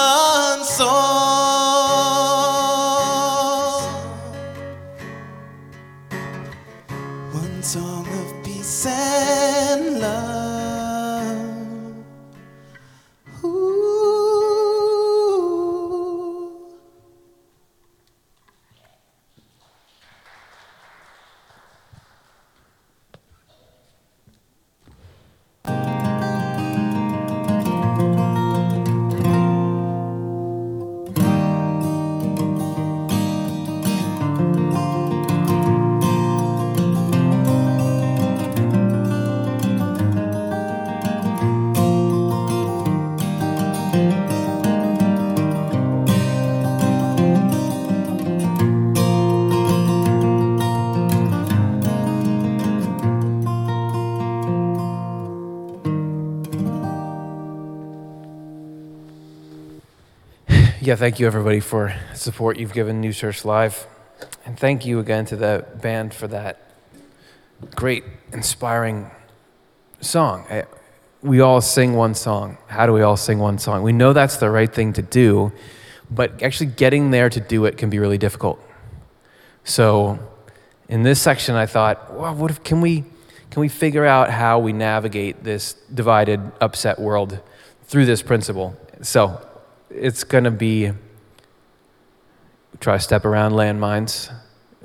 Yeah, 60.88 60.96
thank 60.96 61.20
you 61.20 61.26
everybody 61.26 61.60
for 61.60 61.94
support 62.14 62.58
you've 62.58 62.72
given 62.72 63.02
New 63.02 63.12
Church 63.12 63.44
Live. 63.44 63.86
And 64.46 64.58
thank 64.58 64.86
you 64.86 65.00
again 65.00 65.26
to 65.26 65.36
the 65.36 65.66
band 65.82 66.14
for 66.14 66.26
that 66.28 66.62
great, 67.76 68.04
inspiring 68.32 69.10
song. 70.00 70.46
I- 70.48 70.64
We 71.22 71.42
all 71.42 71.60
sing 71.60 71.94
one 71.94 72.14
song. 72.14 72.56
How 72.68 72.86
do 72.86 72.94
we 72.94 73.02
all 73.02 73.18
sing 73.18 73.38
one 73.38 73.58
song? 73.58 73.82
We 73.82 73.92
know 73.92 74.14
that's 74.14 74.38
the 74.38 74.48
right 74.48 74.72
thing 74.72 74.94
to 74.94 75.02
do, 75.02 75.52
but 76.10 76.42
actually 76.42 76.70
getting 76.70 77.10
there 77.10 77.28
to 77.28 77.38
do 77.38 77.66
it 77.66 77.76
can 77.76 77.90
be 77.90 77.98
really 77.98 78.16
difficult. 78.16 78.58
So, 79.64 80.18
in 80.88 81.02
this 81.02 81.20
section, 81.20 81.54
I 81.54 81.66
thought, 81.66 82.14
well, 82.14 82.34
what 82.34 82.50
if, 82.50 82.64
can 82.64 82.80
we 82.80 83.04
can 83.50 83.60
we 83.60 83.68
figure 83.68 84.06
out 84.06 84.30
how 84.30 84.58
we 84.58 84.72
navigate 84.72 85.44
this 85.44 85.74
divided, 85.92 86.40
upset 86.62 86.98
world 86.98 87.40
through 87.88 88.06
this 88.06 88.22
principle? 88.22 88.74
So, 89.02 89.38
it's 90.00 90.24
going 90.24 90.44
to 90.44 90.50
be 90.50 90.92
try 92.80 92.96
to 92.96 93.02
step 93.02 93.24
around 93.24 93.52
landmines, 93.52 94.32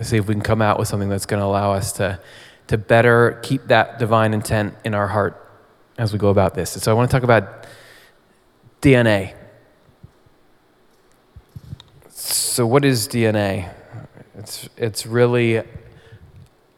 see 0.02 0.18
if 0.18 0.28
we 0.28 0.34
can 0.34 0.42
come 0.42 0.62
out 0.62 0.80
with 0.80 0.88
something 0.88 1.10
that's 1.10 1.26
going 1.26 1.40
to 1.40 1.46
allow 1.46 1.74
us 1.74 1.94
to 1.94 2.20
to 2.68 2.78
better 2.78 3.40
keep 3.44 3.68
that 3.68 4.00
divine 4.00 4.34
intent 4.34 4.74
in 4.84 4.94
our 4.94 5.08
heart 5.08 5.40
as 5.98 6.14
we 6.14 6.20
go 6.20 6.30
about 6.30 6.56
this. 6.56 6.74
And 6.76 6.84
so, 6.84 6.92
I 6.92 6.94
want 6.96 7.10
to 7.10 7.16
talk 7.16 7.24
about 7.24 7.68
DNA. 8.82 9.36
So, 12.10 12.66
what 12.66 12.86
is 12.86 13.08
DNA? 13.08 13.72
It's, 14.36 14.68
it's 14.78 15.06
really 15.06 15.62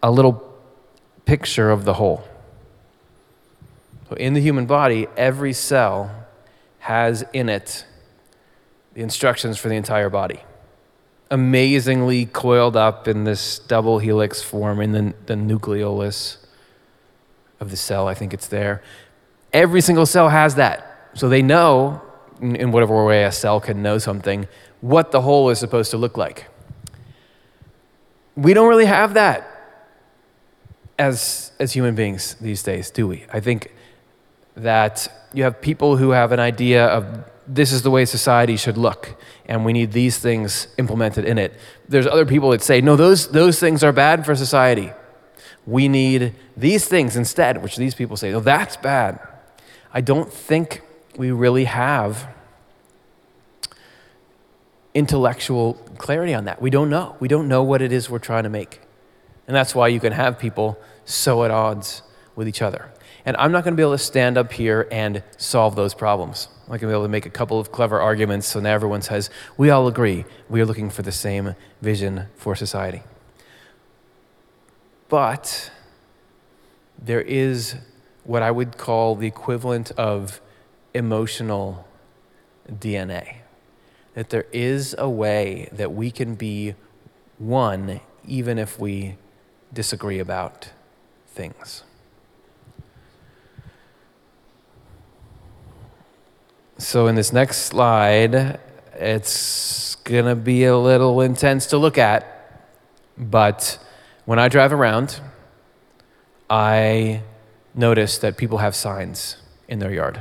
a 0.03 0.11
little 0.11 0.53
picture 1.25 1.71
of 1.71 1.85
the 1.85 1.93
whole. 1.93 2.23
So, 4.09 4.15
in 4.15 4.33
the 4.33 4.41
human 4.41 4.65
body, 4.65 5.07
every 5.15 5.53
cell 5.53 6.25
has 6.79 7.23
in 7.33 7.49
it 7.49 7.85
the 8.95 9.01
instructions 9.01 9.57
for 9.59 9.69
the 9.69 9.75
entire 9.75 10.09
body. 10.09 10.39
Amazingly 11.29 12.25
coiled 12.25 12.75
up 12.75 13.07
in 13.07 13.25
this 13.25 13.59
double 13.59 13.99
helix 13.99 14.41
form 14.41 14.81
in 14.81 14.91
the, 14.93 15.13
the 15.27 15.35
nucleolus 15.35 16.37
of 17.59 17.69
the 17.69 17.77
cell, 17.77 18.07
I 18.07 18.13
think 18.13 18.33
it's 18.33 18.47
there. 18.47 18.81
Every 19.53 19.81
single 19.81 20.05
cell 20.05 20.29
has 20.29 20.55
that. 20.55 21.09
So 21.13 21.29
they 21.29 21.41
know, 21.41 22.01
in 22.41 22.55
in 22.55 22.71
whatever 22.71 23.05
way 23.05 23.23
a 23.23 23.31
cell 23.31 23.59
can 23.59 23.81
know 23.81 23.97
something, 23.97 24.47
what 24.81 25.11
the 25.11 25.21
whole 25.21 25.49
is 25.49 25.59
supposed 25.59 25.91
to 25.91 25.97
look 25.97 26.17
like. 26.17 26.47
We 28.35 28.53
don't 28.53 28.67
really 28.67 28.85
have 28.85 29.13
that 29.13 29.47
as, 30.99 31.51
as 31.59 31.73
human 31.73 31.95
beings 31.95 32.35
these 32.35 32.63
days, 32.63 32.91
do 32.91 33.07
we? 33.07 33.25
I 33.31 33.39
think 33.39 33.73
that 34.55 35.07
you 35.33 35.43
have 35.43 35.61
people 35.61 35.97
who 35.97 36.11
have 36.11 36.31
an 36.31 36.39
idea 36.39 36.85
of 36.85 37.29
this 37.47 37.71
is 37.71 37.83
the 37.83 37.91
way 37.91 38.05
society 38.05 38.57
should 38.57 38.77
look, 38.77 39.15
and 39.45 39.65
we 39.65 39.73
need 39.73 39.91
these 39.91 40.17
things 40.17 40.67
implemented 40.77 41.25
in 41.25 41.37
it. 41.37 41.53
There's 41.87 42.07
other 42.07 42.25
people 42.25 42.49
that 42.51 42.61
say, 42.61 42.81
no, 42.81 42.95
those, 42.95 43.27
those 43.29 43.59
things 43.59 43.83
are 43.83 43.91
bad 43.91 44.25
for 44.25 44.35
society. 44.35 44.91
We 45.65 45.87
need 45.87 46.35
these 46.55 46.87
things 46.87 47.15
instead, 47.15 47.61
which 47.61 47.75
these 47.75 47.95
people 47.95 48.17
say, 48.17 48.31
no, 48.31 48.39
that's 48.39 48.77
bad. 48.77 49.19
I 49.93 50.01
don't 50.01 50.31
think 50.31 50.81
we 51.17 51.31
really 51.31 51.65
have 51.65 52.27
intellectual 54.93 55.73
clarity 55.97 56.33
on 56.33 56.45
that. 56.45 56.61
We 56.61 56.69
don't 56.69 56.89
know. 56.89 57.15
We 57.19 57.27
don't 57.27 57.47
know 57.47 57.63
what 57.63 57.81
it 57.81 57.91
is 57.91 58.09
we're 58.09 58.19
trying 58.19 58.43
to 58.43 58.49
make. 58.49 58.81
And 59.47 59.55
that's 59.55 59.75
why 59.75 59.89
you 59.89 59.99
can 59.99 60.13
have 60.13 60.39
people 60.39 60.79
so 61.03 61.43
at 61.43 61.51
odds 61.51 62.01
with 62.35 62.47
each 62.47 62.61
other. 62.61 62.91
And 63.25 63.35
I'm 63.37 63.51
not 63.51 63.63
going 63.63 63.73
to 63.73 63.75
be 63.75 63.81
able 63.81 63.93
to 63.93 63.97
stand 63.97 64.37
up 64.37 64.53
here 64.53 64.87
and 64.91 65.23
solve 65.37 65.75
those 65.75 65.95
problems. 65.95 66.47
I'm 66.65 66.73
not 66.73 66.79
going 66.79 66.81
to 66.81 66.87
be 66.87 66.93
able 66.93 67.03
to 67.03 67.09
make 67.09 67.25
a 67.25 67.31
couple 67.31 67.59
of 67.59 67.71
clever 67.71 67.99
arguments 67.99 68.47
so 68.47 68.59
now 68.59 68.73
everyone 68.73 69.01
says, 69.01 69.29
we 69.57 69.71
all 69.71 69.87
agree 69.87 70.25
we 70.47 70.61
are 70.61 70.65
looking 70.65 70.91
for 70.91 71.01
the 71.01 71.11
same 71.11 71.55
vision 71.81 72.27
for 72.35 72.55
society. 72.55 73.01
But 75.09 75.71
there 77.01 77.21
is 77.21 77.75
what 78.23 78.43
I 78.43 78.51
would 78.51 78.77
call 78.77 79.15
the 79.15 79.27
equivalent 79.27 79.91
of 79.91 80.39
emotional 80.93 81.87
DNA. 82.71 83.37
That 84.13 84.29
there 84.29 84.45
is 84.51 84.95
a 84.97 85.09
way 85.09 85.69
that 85.71 85.93
we 85.93 86.09
can 86.09 86.35
be 86.35 86.75
one 87.37 88.01
even 88.27 88.57
if 88.57 88.79
we 88.79 89.17
disagree 89.73 90.19
about 90.19 90.69
things. 91.27 91.83
So, 96.77 97.07
in 97.07 97.15
this 97.15 97.31
next 97.31 97.67
slide, 97.67 98.59
it's 98.95 99.95
going 100.03 100.25
to 100.25 100.35
be 100.35 100.65
a 100.65 100.77
little 100.77 101.21
intense 101.21 101.67
to 101.67 101.77
look 101.77 101.97
at, 101.97 102.67
but 103.17 103.79
when 104.25 104.39
I 104.39 104.49
drive 104.49 104.73
around, 104.73 105.21
I 106.49 107.21
notice 107.73 108.17
that 108.17 108.35
people 108.35 108.57
have 108.57 108.75
signs 108.75 109.37
in 109.69 109.79
their 109.79 109.93
yard. 109.93 110.19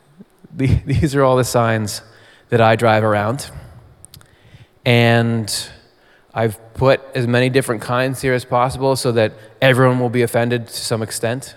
These 0.54 1.14
are 1.14 1.22
all 1.22 1.36
the 1.36 1.44
signs 1.44 2.00
that 2.48 2.62
I 2.62 2.74
drive 2.74 3.04
around. 3.04 3.50
And 4.86 5.70
I've 6.32 6.58
put 6.72 7.02
as 7.14 7.26
many 7.26 7.50
different 7.50 7.82
kinds 7.82 8.22
here 8.22 8.32
as 8.32 8.46
possible 8.46 8.96
so 8.96 9.12
that 9.12 9.34
everyone 9.60 10.00
will 10.00 10.08
be 10.08 10.22
offended 10.22 10.68
to 10.68 10.72
some 10.72 11.02
extent. 11.02 11.54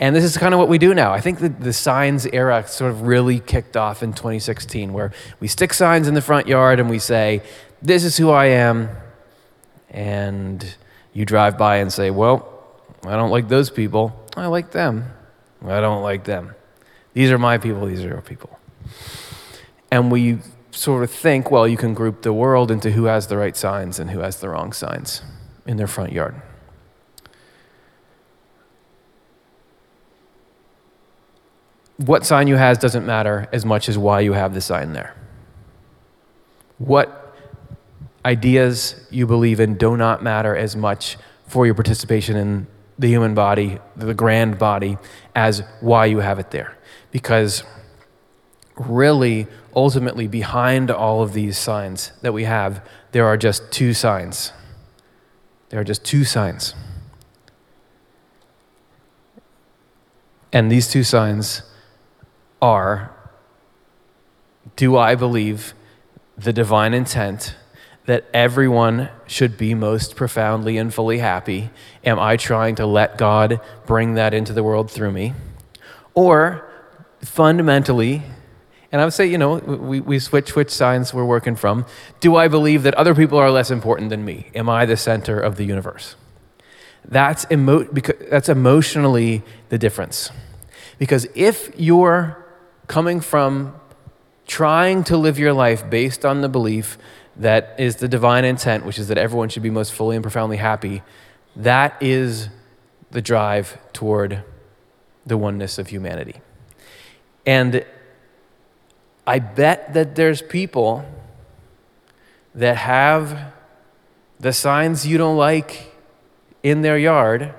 And 0.00 0.14
this 0.14 0.24
is 0.24 0.36
kind 0.36 0.52
of 0.52 0.58
what 0.58 0.68
we 0.68 0.78
do 0.78 0.92
now. 0.92 1.12
I 1.12 1.20
think 1.20 1.38
that 1.38 1.60
the 1.60 1.72
signs 1.72 2.26
era 2.26 2.66
sort 2.66 2.90
of 2.90 3.02
really 3.02 3.38
kicked 3.38 3.76
off 3.76 4.02
in 4.02 4.12
2016, 4.12 4.92
where 4.92 5.12
we 5.38 5.48
stick 5.48 5.72
signs 5.72 6.08
in 6.08 6.14
the 6.14 6.20
front 6.20 6.48
yard 6.48 6.80
and 6.80 6.90
we 6.90 6.98
say, 6.98 7.42
This 7.80 8.04
is 8.04 8.16
who 8.16 8.30
I 8.30 8.46
am. 8.46 8.90
And 9.90 10.74
you 11.12 11.24
drive 11.24 11.56
by 11.56 11.76
and 11.76 11.92
say, 11.92 12.10
Well, 12.10 12.50
I 13.04 13.16
don't 13.16 13.30
like 13.30 13.48
those 13.48 13.70
people. 13.70 14.20
I 14.36 14.46
like 14.46 14.72
them. 14.72 15.10
I 15.64 15.80
don't 15.80 16.02
like 16.02 16.24
them. 16.24 16.54
These 17.12 17.30
are 17.30 17.38
my 17.38 17.58
people, 17.58 17.86
these 17.86 18.04
are 18.04 18.08
your 18.08 18.20
people. 18.20 18.58
And 19.90 20.10
we 20.10 20.38
sort 20.72 21.04
of 21.04 21.10
think, 21.10 21.50
well, 21.50 21.68
you 21.68 21.76
can 21.76 21.94
group 21.94 22.22
the 22.22 22.32
world 22.32 22.70
into 22.70 22.90
who 22.90 23.04
has 23.04 23.28
the 23.28 23.36
right 23.36 23.56
signs 23.56 24.00
and 24.00 24.10
who 24.10 24.18
has 24.18 24.38
the 24.40 24.48
wrong 24.48 24.72
signs 24.72 25.22
in 25.66 25.76
their 25.76 25.86
front 25.86 26.12
yard. 26.12 26.34
What 31.96 32.26
sign 32.26 32.48
you 32.48 32.56
has 32.56 32.78
doesn't 32.78 33.06
matter 33.06 33.48
as 33.52 33.64
much 33.64 33.88
as 33.88 33.96
why 33.96 34.20
you 34.20 34.32
have 34.32 34.54
the 34.54 34.60
sign 34.60 34.92
there. 34.92 35.14
What 36.78 37.34
ideas 38.24 39.06
you 39.10 39.26
believe 39.26 39.60
in 39.60 39.76
do 39.76 39.96
not 39.96 40.22
matter 40.22 40.56
as 40.56 40.74
much 40.74 41.16
for 41.46 41.66
your 41.66 41.74
participation 41.74 42.36
in 42.36 42.66
the 42.98 43.08
human 43.08 43.34
body, 43.34 43.78
the 43.96 44.14
grand 44.14 44.58
body, 44.58 44.98
as 45.34 45.62
why 45.80 46.06
you 46.06 46.18
have 46.18 46.38
it 46.38 46.50
there. 46.50 46.76
Because 47.10 47.62
really, 48.76 49.46
ultimately, 49.74 50.26
behind 50.26 50.90
all 50.90 51.22
of 51.22 51.32
these 51.32 51.58
signs 51.58 52.12
that 52.22 52.32
we 52.32 52.44
have, 52.44 52.84
there 53.12 53.26
are 53.26 53.36
just 53.36 53.70
two 53.70 53.94
signs. 53.94 54.52
There 55.68 55.80
are 55.80 55.84
just 55.84 56.04
two 56.04 56.24
signs. 56.24 56.74
And 60.52 60.70
these 60.70 60.88
two 60.88 61.02
signs 61.02 61.62
are 62.64 63.10
Do 64.76 64.96
I 64.96 65.14
believe 65.14 65.74
the 66.38 66.52
divine 66.52 66.94
intent 66.94 67.56
that 68.06 68.24
everyone 68.32 69.10
should 69.26 69.58
be 69.58 69.74
most 69.74 70.16
profoundly 70.16 70.78
and 70.78 70.92
fully 70.92 71.18
happy? 71.18 71.70
Am 72.04 72.18
I 72.18 72.38
trying 72.38 72.74
to 72.76 72.86
let 72.86 73.18
God 73.18 73.60
bring 73.84 74.14
that 74.14 74.32
into 74.32 74.54
the 74.54 74.62
world 74.62 74.90
through 74.90 75.12
me? 75.12 75.34
Or 76.14 76.66
fundamentally, 77.20 78.22
and 78.90 79.00
I 79.00 79.04
would 79.04 79.12
say, 79.12 79.26
you 79.26 79.38
know, 79.38 79.56
we, 79.56 80.00
we 80.00 80.18
switch 80.18 80.56
which 80.56 80.70
signs 80.70 81.12
we're 81.12 81.24
working 81.24 81.56
from. 81.56 81.84
Do 82.20 82.36
I 82.36 82.48
believe 82.48 82.82
that 82.84 82.94
other 82.94 83.14
people 83.14 83.38
are 83.38 83.50
less 83.50 83.70
important 83.70 84.08
than 84.08 84.24
me? 84.24 84.50
Am 84.54 84.70
I 84.70 84.86
the 84.86 84.96
center 84.96 85.38
of 85.38 85.56
the 85.56 85.64
universe? 85.64 86.16
That's, 87.04 87.44
emo- 87.50 87.92
because, 87.92 88.16
that's 88.30 88.48
emotionally 88.48 89.42
the 89.68 89.78
difference. 89.78 90.30
Because 90.98 91.26
if 91.34 91.70
you're 91.76 92.43
coming 92.86 93.20
from 93.20 93.74
trying 94.46 95.04
to 95.04 95.16
live 95.16 95.38
your 95.38 95.52
life 95.52 95.88
based 95.88 96.24
on 96.24 96.40
the 96.40 96.48
belief 96.48 96.98
that 97.36 97.74
is 97.78 97.96
the 97.96 98.08
divine 98.08 98.44
intent, 98.44 98.84
which 98.84 98.98
is 98.98 99.08
that 99.08 99.18
everyone 99.18 99.48
should 99.48 99.62
be 99.62 99.70
most 99.70 99.92
fully 99.92 100.16
and 100.16 100.22
profoundly 100.22 100.56
happy, 100.56 101.02
that 101.56 101.96
is 102.00 102.48
the 103.10 103.22
drive 103.22 103.78
toward 103.92 104.44
the 105.26 105.36
oneness 105.36 105.78
of 105.78 105.88
humanity. 105.88 106.40
And 107.46 107.84
I 109.26 109.38
bet 109.38 109.94
that 109.94 110.14
there's 110.14 110.42
people 110.42 111.04
that 112.54 112.76
have 112.76 113.52
the 114.38 114.52
signs 114.52 115.06
you 115.06 115.18
don't 115.18 115.36
like 115.36 115.92
in 116.62 116.82
their 116.82 116.98
yard, 116.98 117.54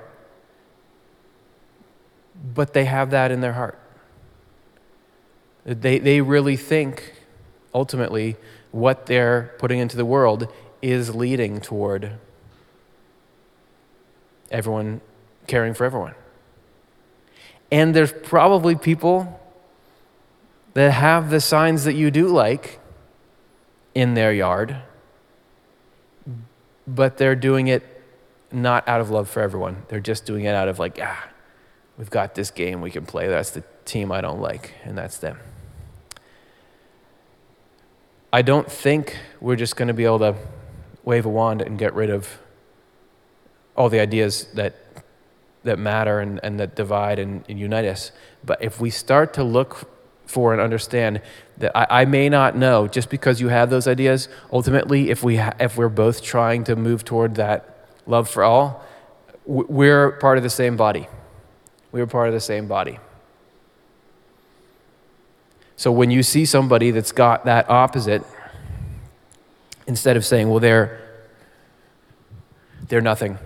but 2.54 2.72
they 2.72 2.84
have 2.84 3.10
that 3.10 3.30
in 3.30 3.40
their 3.40 3.54
heart. 3.54 3.78
They, 5.66 5.98
they 5.98 6.20
really 6.20 6.56
think, 6.56 7.12
ultimately, 7.74 8.36
what 8.70 9.06
they're 9.06 9.52
putting 9.58 9.80
into 9.80 9.96
the 9.96 10.04
world 10.04 10.46
is 10.80 11.14
leading 11.14 11.60
toward 11.60 12.12
everyone 14.50 15.00
caring 15.48 15.74
for 15.74 15.84
everyone. 15.84 16.14
And 17.72 17.94
there's 17.94 18.12
probably 18.12 18.76
people 18.76 19.40
that 20.74 20.92
have 20.92 21.30
the 21.30 21.40
signs 21.40 21.84
that 21.84 21.94
you 21.94 22.12
do 22.12 22.28
like 22.28 22.78
in 23.92 24.14
their 24.14 24.32
yard, 24.32 24.76
but 26.86 27.16
they're 27.16 27.34
doing 27.34 27.66
it 27.66 27.82
not 28.52 28.86
out 28.86 29.00
of 29.00 29.10
love 29.10 29.28
for 29.28 29.40
everyone. 29.40 29.82
They're 29.88 29.98
just 29.98 30.26
doing 30.26 30.44
it 30.44 30.54
out 30.54 30.68
of 30.68 30.78
like, 30.78 31.00
ah, 31.02 31.28
we've 31.98 32.10
got 32.10 32.36
this 32.36 32.52
game 32.52 32.80
we 32.80 32.92
can 32.92 33.04
play. 33.04 33.26
That's 33.26 33.50
the 33.50 33.64
team 33.84 34.12
I 34.12 34.20
don't 34.20 34.40
like, 34.40 34.74
and 34.84 34.96
that's 34.96 35.18
them. 35.18 35.38
I 38.32 38.42
don't 38.42 38.70
think 38.70 39.16
we're 39.40 39.56
just 39.56 39.76
going 39.76 39.88
to 39.88 39.94
be 39.94 40.04
able 40.04 40.18
to 40.20 40.34
wave 41.04 41.26
a 41.26 41.28
wand 41.28 41.62
and 41.62 41.78
get 41.78 41.94
rid 41.94 42.10
of 42.10 42.38
all 43.76 43.88
the 43.88 44.00
ideas 44.00 44.46
that, 44.54 44.74
that 45.62 45.78
matter 45.78 46.20
and, 46.20 46.40
and 46.42 46.58
that 46.58 46.74
divide 46.74 47.18
and, 47.18 47.44
and 47.48 47.58
unite 47.58 47.84
us. 47.84 48.10
But 48.44 48.62
if 48.62 48.80
we 48.80 48.90
start 48.90 49.34
to 49.34 49.44
look 49.44 49.88
for 50.26 50.52
and 50.52 50.60
understand 50.60 51.20
that 51.58 51.76
I, 51.76 52.02
I, 52.02 52.04
may 52.04 52.28
not 52.28 52.56
know 52.56 52.88
just 52.88 53.10
because 53.10 53.40
you 53.40 53.48
have 53.48 53.70
those 53.70 53.86
ideas, 53.86 54.28
ultimately, 54.52 55.10
if, 55.10 55.22
we 55.22 55.36
ha- 55.36 55.54
if 55.60 55.76
we're 55.76 55.88
both 55.88 56.20
trying 56.20 56.64
to 56.64 56.74
move 56.74 57.04
toward 57.04 57.36
that 57.36 57.86
love 58.06 58.28
for 58.28 58.42
all, 58.42 58.84
we're 59.44 60.12
part 60.12 60.36
of 60.36 60.42
the 60.42 60.50
same 60.50 60.76
body. 60.76 61.06
We're 61.92 62.08
part 62.08 62.26
of 62.26 62.34
the 62.34 62.40
same 62.40 62.66
body. 62.66 62.98
So 65.76 65.92
when 65.92 66.10
you 66.10 66.22
see 66.22 66.46
somebody 66.46 66.90
that's 66.90 67.12
got 67.12 67.44
that 67.44 67.68
opposite, 67.68 68.22
instead 69.86 70.16
of 70.16 70.24
saying, 70.24 70.48
well, 70.48 70.58
they're, 70.58 71.00
they're 72.88 73.02
nothing, 73.02 73.38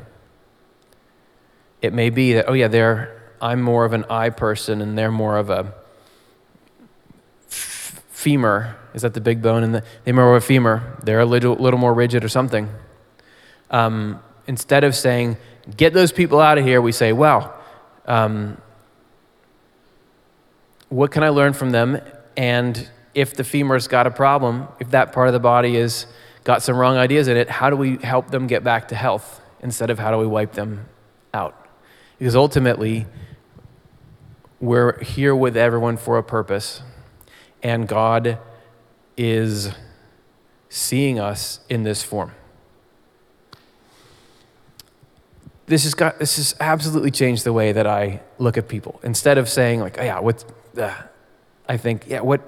it 1.82 1.92
may 1.92 2.10
be 2.10 2.34
that, 2.34 2.46
oh, 2.48 2.52
yeah, 2.52 2.68
they're, 2.68 3.20
I'm 3.40 3.60
more 3.60 3.84
of 3.84 3.92
an 3.92 4.04
eye 4.08 4.30
person 4.30 4.80
and 4.80 4.96
they're 4.96 5.10
more 5.10 5.38
of 5.38 5.50
a 5.50 5.74
femur. 7.48 8.76
Is 8.94 9.02
that 9.02 9.14
the 9.14 9.20
big 9.20 9.42
bone? 9.42 9.64
And 9.64 9.74
the, 9.76 9.84
they're 10.04 10.14
more 10.14 10.36
of 10.36 10.42
a 10.42 10.46
femur. 10.46 10.98
They're 11.02 11.20
a 11.20 11.26
little, 11.26 11.54
little 11.54 11.80
more 11.80 11.94
rigid 11.94 12.22
or 12.22 12.28
something. 12.28 12.68
Um, 13.70 14.22
instead 14.46 14.84
of 14.84 14.94
saying, 14.94 15.36
get 15.76 15.94
those 15.94 16.12
people 16.12 16.38
out 16.40 16.58
of 16.58 16.64
here, 16.64 16.80
we 16.80 16.92
say, 16.92 17.12
well, 17.12 17.54
um, 18.06 18.60
what 20.90 21.10
can 21.10 21.22
I 21.22 21.30
learn 21.30 21.54
from 21.54 21.70
them? 21.70 22.00
And 22.36 22.88
if 23.14 23.34
the 23.34 23.44
femur's 23.44 23.88
got 23.88 24.06
a 24.06 24.10
problem, 24.10 24.68
if 24.78 24.90
that 24.90 25.12
part 25.12 25.28
of 25.28 25.32
the 25.32 25.40
body 25.40 25.76
has 25.76 26.06
got 26.44 26.62
some 26.62 26.76
wrong 26.76 26.96
ideas 26.96 27.28
in 27.28 27.36
it, 27.36 27.48
how 27.48 27.70
do 27.70 27.76
we 27.76 27.96
help 27.98 28.30
them 28.30 28.46
get 28.46 28.64
back 28.64 28.88
to 28.88 28.94
health 28.94 29.40
instead 29.60 29.90
of 29.90 29.98
how 29.98 30.10
do 30.10 30.18
we 30.18 30.26
wipe 30.26 30.52
them 30.52 30.86
out? 31.34 31.66
Because 32.18 32.36
ultimately, 32.36 33.06
we're 34.60 35.02
here 35.02 35.34
with 35.34 35.56
everyone 35.56 35.96
for 35.96 36.18
a 36.18 36.22
purpose, 36.22 36.82
and 37.62 37.88
God 37.88 38.38
is 39.16 39.70
seeing 40.68 41.18
us 41.18 41.60
in 41.68 41.82
this 41.82 42.02
form. 42.02 42.32
this 45.70 45.84
has 45.84 45.94
got 45.94 46.18
this 46.18 46.36
has 46.36 46.54
absolutely 46.58 47.12
changed 47.12 47.44
the 47.44 47.52
way 47.52 47.70
that 47.70 47.86
I 47.86 48.20
look 48.38 48.58
at 48.58 48.68
people. 48.68 49.00
Instead 49.04 49.38
of 49.38 49.48
saying 49.48 49.80
like, 49.80 49.98
oh, 49.98 50.02
yeah, 50.02 50.18
what's, 50.18 50.44
uh, 50.76 51.02
I 51.70 51.76
think, 51.76 52.06
yeah, 52.08 52.20
what, 52.20 52.40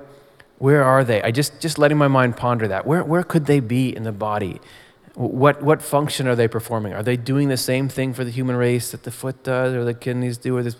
where 0.58 0.82
are 0.82 1.04
they? 1.04 1.22
I 1.22 1.30
just 1.30 1.60
just 1.60 1.78
letting 1.78 1.96
my 1.96 2.08
mind 2.08 2.36
ponder 2.36 2.66
that. 2.68 2.86
Where 2.86 3.04
where 3.04 3.22
could 3.22 3.46
they 3.46 3.60
be 3.60 3.94
in 3.94 4.02
the 4.02 4.12
body? 4.12 4.60
What 5.14 5.62
what 5.62 5.80
function 5.80 6.26
are 6.26 6.34
they 6.34 6.48
performing? 6.48 6.92
Are 6.92 7.04
they 7.04 7.16
doing 7.16 7.48
the 7.48 7.56
same 7.56 7.88
thing 7.88 8.14
for 8.14 8.24
the 8.24 8.30
human 8.30 8.56
race 8.56 8.90
that 8.90 9.04
the 9.04 9.12
foot 9.12 9.44
does, 9.44 9.74
or 9.74 9.84
the 9.84 9.94
kidneys 9.94 10.38
do, 10.38 10.56
or 10.56 10.62
this? 10.64 10.76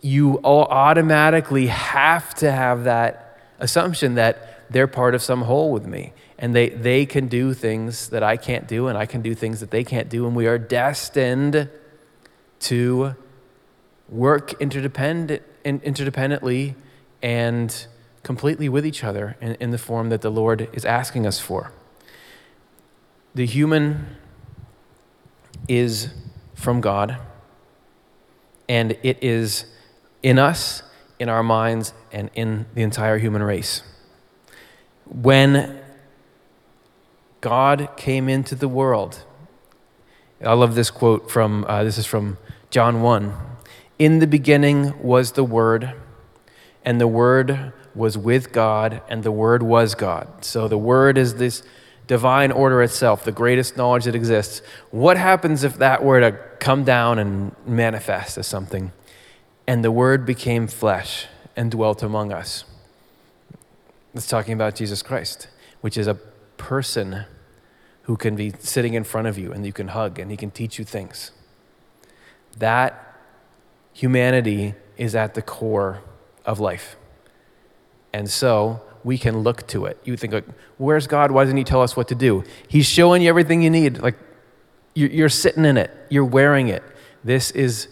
You 0.00 0.36
all 0.36 0.66
automatically 0.66 1.66
have 1.66 2.32
to 2.34 2.52
have 2.52 2.84
that 2.84 3.40
assumption 3.58 4.14
that 4.14 4.70
they're 4.70 4.86
part 4.86 5.14
of 5.16 5.22
some 5.22 5.42
whole 5.42 5.72
with 5.72 5.86
me 5.86 6.12
and 6.38 6.54
they, 6.54 6.68
they 6.68 7.06
can 7.06 7.28
do 7.28 7.54
things 7.54 8.10
that 8.10 8.22
I 8.22 8.36
can't 8.36 8.68
do, 8.68 8.88
and 8.88 8.98
I 8.98 9.06
can 9.06 9.22
do 9.22 9.34
things 9.34 9.60
that 9.60 9.70
they 9.70 9.84
can't 9.84 10.08
do, 10.08 10.26
and 10.26 10.36
we 10.36 10.46
are 10.46 10.58
destined 10.58 11.70
to 12.60 13.16
work 14.08 14.52
interdependent, 14.60 15.42
interdependently 15.64 16.74
and 17.22 17.86
completely 18.22 18.68
with 18.68 18.84
each 18.86 19.04
other 19.04 19.36
in, 19.40 19.54
in 19.56 19.70
the 19.70 19.78
form 19.78 20.08
that 20.08 20.20
the 20.20 20.30
Lord 20.30 20.68
is 20.72 20.84
asking 20.84 21.26
us 21.26 21.38
for. 21.40 21.72
The 23.34 23.46
human 23.46 24.16
is 25.68 26.08
from 26.54 26.80
God, 26.80 27.18
and 28.68 28.96
it 29.02 29.18
is 29.22 29.66
in 30.22 30.38
us, 30.38 30.82
in 31.18 31.28
our 31.28 31.42
minds, 31.42 31.92
and 32.12 32.30
in 32.34 32.66
the 32.74 32.82
entire 32.82 33.18
human 33.18 33.42
race. 33.42 33.82
When 35.04 35.80
God 37.46 37.90
came 37.96 38.28
into 38.28 38.56
the 38.56 38.66
world. 38.66 39.22
I 40.44 40.54
love 40.54 40.74
this 40.74 40.90
quote 40.90 41.30
from, 41.30 41.64
uh, 41.68 41.84
this 41.84 41.96
is 41.96 42.04
from 42.04 42.38
John 42.70 43.02
1. 43.02 43.32
In 44.00 44.18
the 44.18 44.26
beginning 44.26 45.00
was 45.00 45.30
the 45.30 45.44
Word, 45.44 45.92
and 46.86 47.00
the 47.00 47.08
Word 47.08 47.72
was 47.96 48.16
with 48.16 48.52
God, 48.52 49.02
and 49.08 49.24
the 49.24 49.32
Word 49.32 49.62
was 49.62 49.96
God. 49.96 50.44
So 50.44 50.68
the 50.68 50.78
Word 50.78 51.18
is 51.18 51.34
this 51.34 51.64
divine 52.06 52.52
order 52.52 52.80
itself, 52.80 53.24
the 53.24 53.32
greatest 53.32 53.76
knowledge 53.76 54.04
that 54.04 54.14
exists. 54.14 54.62
What 54.92 55.16
happens 55.16 55.64
if 55.64 55.78
that 55.78 56.04
were 56.04 56.20
to 56.20 56.38
come 56.60 56.84
down 56.84 57.18
and 57.18 57.56
manifest 57.66 58.38
as 58.38 58.46
something? 58.46 58.92
And 59.66 59.82
the 59.82 59.90
Word 59.90 60.24
became 60.24 60.68
flesh 60.68 61.26
and 61.56 61.72
dwelt 61.72 62.04
among 62.04 62.32
us. 62.32 62.64
It's 64.14 64.28
talking 64.28 64.54
about 64.54 64.76
Jesus 64.76 65.02
Christ, 65.02 65.48
which 65.80 65.98
is 65.98 66.06
a 66.06 66.14
person 66.56 67.24
who 68.02 68.16
can 68.16 68.36
be 68.36 68.52
sitting 68.60 68.94
in 68.94 69.02
front 69.02 69.26
of 69.26 69.36
you 69.36 69.52
and 69.52 69.66
you 69.66 69.72
can 69.72 69.88
hug 69.88 70.20
and 70.20 70.30
he 70.30 70.36
can 70.36 70.52
teach 70.52 70.78
you 70.78 70.84
things. 70.84 71.32
That 72.58 73.18
humanity 73.92 74.74
is 74.96 75.16
at 75.16 75.34
the 75.34 75.42
core 75.42 76.02
of 76.46 76.60
life. 76.60 76.96
And 78.12 78.30
so 78.30 78.80
we 79.04 79.18
can 79.18 79.40
look 79.40 79.66
to 79.68 79.84
it. 79.84 80.00
You 80.04 80.16
think, 80.16 80.32
like, 80.32 80.46
where's 80.78 81.06
God? 81.06 81.30
Why 81.30 81.44
doesn't 81.44 81.56
he 81.56 81.64
tell 81.64 81.82
us 81.82 81.96
what 81.96 82.08
to 82.08 82.14
do? 82.14 82.44
He's 82.66 82.86
showing 82.86 83.22
you 83.22 83.28
everything 83.28 83.62
you 83.62 83.70
need. 83.70 83.98
Like, 83.98 84.16
you're 84.94 85.28
sitting 85.28 85.66
in 85.66 85.76
it, 85.76 85.90
you're 86.08 86.24
wearing 86.24 86.68
it. 86.68 86.82
This 87.22 87.50
is 87.50 87.88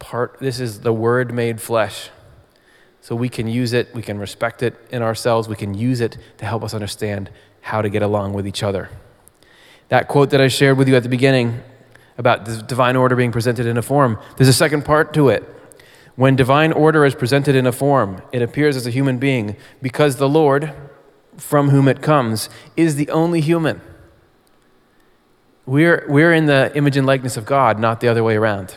part, 0.00 0.38
this 0.40 0.58
is 0.58 0.80
the 0.80 0.92
word 0.92 1.32
made 1.32 1.60
flesh. 1.60 2.10
So 3.00 3.14
we 3.14 3.28
can 3.28 3.46
use 3.46 3.72
it, 3.72 3.94
we 3.94 4.02
can 4.02 4.18
respect 4.18 4.62
it 4.62 4.74
in 4.90 5.00
ourselves, 5.02 5.48
we 5.48 5.54
can 5.54 5.74
use 5.74 6.00
it 6.00 6.18
to 6.38 6.44
help 6.44 6.64
us 6.64 6.74
understand 6.74 7.30
how 7.60 7.82
to 7.82 7.88
get 7.88 8.02
along 8.02 8.32
with 8.32 8.46
each 8.46 8.62
other. 8.62 8.90
That 9.88 10.08
quote 10.08 10.30
that 10.30 10.40
I 10.40 10.48
shared 10.48 10.76
with 10.76 10.88
you 10.88 10.96
at 10.96 11.04
the 11.04 11.08
beginning 11.08 11.62
about 12.18 12.44
the 12.44 12.62
divine 12.62 12.96
order 12.96 13.14
being 13.14 13.32
presented 13.32 13.66
in 13.66 13.76
a 13.76 13.82
form, 13.82 14.18
there's 14.36 14.48
a 14.48 14.52
second 14.52 14.84
part 14.84 15.14
to 15.14 15.28
it. 15.28 15.44
When 16.16 16.36
divine 16.36 16.72
order 16.72 17.04
is 17.04 17.14
presented 17.14 17.54
in 17.54 17.66
a 17.66 17.72
form, 17.72 18.22
it 18.32 18.42
appears 18.42 18.76
as 18.76 18.86
a 18.86 18.90
human 18.90 19.18
being 19.18 19.56
because 19.80 20.16
the 20.16 20.28
Lord, 20.28 20.72
from 21.36 21.70
whom 21.70 21.88
it 21.88 22.02
comes, 22.02 22.48
is 22.76 22.96
the 22.96 23.08
only 23.10 23.40
human. 23.40 23.80
We're, 25.66 26.04
we're 26.08 26.32
in 26.32 26.46
the 26.46 26.72
image 26.74 26.96
and 26.96 27.06
likeness 27.06 27.36
of 27.36 27.44
God, 27.44 27.78
not 27.78 28.00
the 28.00 28.08
other 28.08 28.24
way 28.24 28.36
around. 28.36 28.74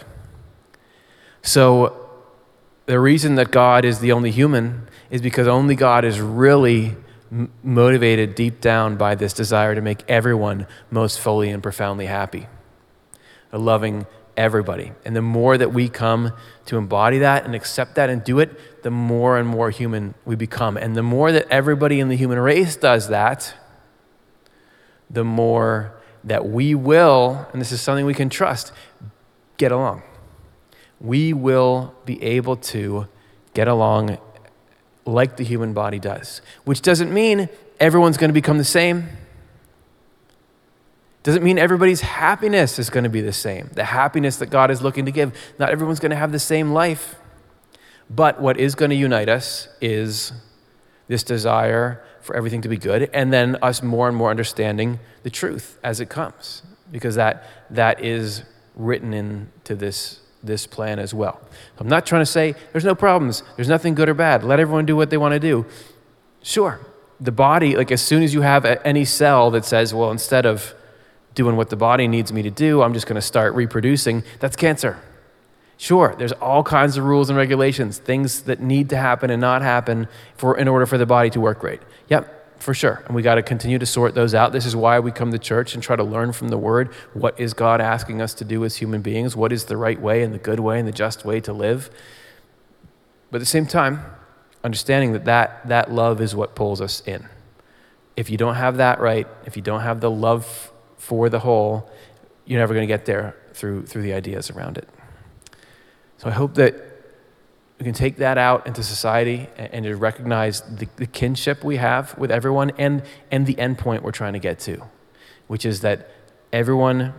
So, 1.42 2.00
the 2.86 3.00
reason 3.00 3.36
that 3.36 3.52
God 3.52 3.86
is 3.86 4.00
the 4.00 4.12
only 4.12 4.32
human 4.32 4.88
is 5.10 5.22
because 5.22 5.48
only 5.48 5.76
God 5.76 6.04
is 6.04 6.20
really 6.20 6.96
motivated 7.64 8.36
deep 8.36 8.62
down 8.62 8.96
by 8.96 9.16
this 9.16 9.34
desire 9.34 9.74
to 9.74 9.82
make 9.82 10.04
everyone 10.08 10.68
most 10.92 11.20
fully 11.20 11.50
and 11.50 11.64
profoundly 11.64 12.06
happy, 12.06 12.48
a 13.52 13.58
loving 13.58 14.06
everybody. 14.36 14.92
And 15.06 15.16
the 15.16 15.22
more 15.22 15.58
that 15.58 15.74
we 15.74 15.90
come 15.90 16.34
to 16.66 16.78
embody 16.78 17.20
that 17.20 17.46
and 17.46 17.56
accept 17.56 17.96
that 17.96 18.10
and 18.10 18.24
do 18.24 18.40
it, 18.40 18.84
the 18.84 18.92
more 18.92 19.38
and 19.38 19.48
more 19.48 19.70
human 19.70 20.14
we 20.26 20.36
become. 20.36 20.78
And 20.78 20.96
the 20.96 21.04
more 21.04 21.32
that 21.32 21.48
everybody 21.50 22.00
in 22.00 22.10
the 22.10 22.16
human 22.16 22.40
race 22.40 22.76
does 22.76 23.10
that, 23.10 23.54
the 25.10 25.24
more 25.24 25.94
that 26.24 26.48
we 26.48 26.74
will, 26.74 27.48
and 27.52 27.62
this 27.62 27.72
is 27.72 27.82
something 27.82 28.06
we 28.06 28.14
can 28.14 28.30
trust, 28.30 28.72
get 29.58 29.72
along. 29.72 30.02
We 31.00 31.34
will 31.34 31.94
be 32.06 32.22
able 32.24 32.56
to 32.58 33.08
get 33.54 33.68
along 33.68 34.18
like 35.06 35.38
the 35.38 35.44
human 35.44 35.74
body 35.74 36.00
does, 36.00 36.42
which 36.64 36.82
doesn't 36.82 37.14
mean 37.14 37.50
everyone's 37.80 38.18
going 38.18 38.30
to 38.30 38.34
become 38.34 38.58
the 38.58 38.64
same. 38.64 39.10
Doesn't 41.24 41.44
mean 41.44 41.58
everybody's 41.58 42.02
happiness 42.02 42.78
is 42.78 42.90
going 42.90 43.06
to 43.06 43.10
be 43.10 43.22
the 43.22 43.34
same. 43.34 43.70
The 43.74 43.86
happiness 43.86 44.38
that 44.38 44.48
God 44.48 44.70
is 44.70 44.82
looking 44.82 45.06
to 45.06 45.12
give. 45.12 45.34
Not 45.58 45.70
everyone's 45.70 46.00
going 46.00 46.12
to 46.12 46.18
have 46.18 46.32
the 46.32 46.40
same 46.40 46.72
life. 46.74 47.16
But 48.10 48.42
what 48.42 48.58
is 48.58 48.76
going 48.76 48.90
to 48.90 48.96
unite 48.96 49.30
us 49.30 49.70
is 49.80 50.34
this 51.08 51.24
desire 51.24 52.04
for 52.22 52.36
everything 52.36 52.62
to 52.62 52.70
be 52.70 52.78
good, 52.78 53.10
and 53.14 53.34
then 53.34 53.58
us 53.62 53.84
more 53.84 54.08
and 54.08 54.16
more 54.16 54.30
understanding 54.30 55.00
the 55.24 55.30
truth 55.30 55.78
as 55.84 56.00
it 56.00 56.10
comes, 56.10 56.64
because 56.90 57.16
that, 57.16 57.44
that 57.70 58.04
is 58.04 58.44
written 58.76 59.14
into 59.14 59.76
this 59.76 60.20
this 60.44 60.68
plan 60.68 61.00
as 61.00 61.14
well. 61.14 61.42
I'm 61.80 61.88
not 61.88 62.06
trying 62.06 62.22
to 62.22 62.26
say 62.26 62.56
there's 62.74 62.84
no 62.84 62.96
problems, 62.96 63.44
there's 63.56 63.70
nothing 63.70 63.96
good 63.96 64.10
or 64.10 64.14
bad. 64.14 64.44
Let 64.44 64.60
everyone 64.60 64.86
do 64.86 64.96
what 64.96 65.10
they 65.10 65.16
want 65.18 65.32
to 65.32 65.40
do. 65.40 65.66
Sure, 66.42 66.82
the 67.20 67.32
body, 67.32 67.78
like 67.78 67.92
as 67.92 68.02
soon 68.02 68.24
as 68.24 68.34
you 68.34 68.42
have 68.42 68.66
any 68.66 69.06
cell 69.06 69.50
that 69.52 69.64
says, 69.64 69.94
well, 69.94 70.12
instead 70.12 70.46
of 70.46 70.76
doing 71.36 71.56
what 71.56 71.70
the 71.70 71.76
body 71.76 72.08
needs 72.08 72.32
me 72.32 72.42
to 72.44 72.52
do, 72.52 72.82
I'm 72.82 72.94
just 72.94 73.08
going 73.08 73.16
to 73.16 73.22
start 73.22 73.56
reproducing, 73.56 74.24
that's 74.40 74.56
cancer. 74.56 75.02
Sure, 75.78 76.16
there's 76.18 76.32
all 76.34 76.64
kinds 76.64 76.98
of 76.98 77.04
rules 77.04 77.30
and 77.30 77.38
regulations, 77.38 77.98
things 77.98 78.44
that 78.44 78.60
need 78.62 78.90
to 78.90 78.98
happen 78.98 79.30
and 79.30 79.42
not 79.42 79.62
happen 79.62 80.08
for, 80.36 80.58
in 80.58 80.68
order 80.68 80.86
for 80.86 80.98
the 80.98 81.06
body 81.06 81.30
to 81.32 81.42
work 81.42 81.60
great. 81.60 81.82
Yep, 82.10 82.62
for 82.62 82.74
sure. 82.74 83.04
And 83.06 83.16
we 83.16 83.22
got 83.22 83.36
to 83.36 83.42
continue 83.42 83.80
to 83.80 83.86
sort 83.86 84.16
those 84.16 84.34
out. 84.34 84.54
This 84.54 84.66
is 84.66 84.76
why 84.76 85.00
we 85.00 85.12
come 85.12 85.32
to 85.32 85.40
church 85.40 85.74
and 85.74 85.84
try 85.84 85.96
to 85.96 86.04
learn 86.04 86.32
from 86.32 86.50
the 86.50 86.58
Word. 86.58 86.94
What 87.14 87.38
is 87.40 87.54
God 87.54 87.82
asking 87.82 88.22
us 88.22 88.34
to 88.36 88.46
do 88.46 88.64
as 88.64 88.78
human 88.78 89.02
beings? 89.02 89.36
What 89.36 89.52
is 89.52 89.66
the 89.66 89.76
right 89.76 90.00
way 90.00 90.24
and 90.24 90.34
the 90.34 90.38
good 90.38 90.60
way 90.60 90.80
and 90.80 90.88
the 90.88 90.94
just 90.94 91.26
way 91.26 91.42
to 91.42 91.52
live? 91.52 91.90
But 93.32 93.38
at 93.38 93.42
the 93.42 93.46
same 93.48 93.66
time, 93.66 94.06
understanding 94.64 95.12
that 95.14 95.26
that, 95.26 95.68
that 95.68 95.92
love 95.92 96.22
is 96.22 96.36
what 96.36 96.56
pulls 96.56 96.80
us 96.80 97.02
in. 97.06 97.28
If 98.16 98.30
you 98.30 98.38
don't 98.38 98.56
have 98.56 98.78
that 98.78 99.00
right, 99.00 99.28
if 99.46 99.58
you 99.58 99.64
don't 99.64 99.82
have 99.82 100.00
the 100.00 100.12
love 100.12 100.72
for 101.04 101.28
the 101.28 101.40
whole, 101.40 101.90
you're 102.46 102.62
never 102.62 102.74
going 102.74 102.88
to 102.88 102.94
get 102.94 103.06
there 103.06 103.36
through, 103.52 103.86
through 103.86 104.04
the 104.04 104.14
ideas 104.14 104.50
around 104.50 104.78
it. 104.78 104.88
So 106.18 106.30
I 106.30 106.32
hope 106.32 106.56
that 106.56 106.76
we 107.78 107.84
can 107.84 107.94
take 107.94 108.16
that 108.18 108.38
out 108.38 108.66
into 108.66 108.84
society 108.84 109.50
and, 109.58 109.74
and 109.74 109.84
to 109.84 109.96
recognize 109.98 110.62
the, 110.62 110.88
the, 110.96 111.06
kinship 111.06 111.62
we 111.62 111.76
have 111.76 112.18
with 112.18 112.32
everyone 112.32 112.72
and, 112.78 113.04
and 113.30 113.46
the 113.46 113.60
end 113.60 113.78
point 113.78 114.02
we're 114.02 114.12
trying 114.12 114.32
to 114.32 114.40
get 114.40 114.60
to, 114.60 114.82
which 115.48 115.66
is 115.66 115.82
that 115.82 116.10
everyone 116.54 117.14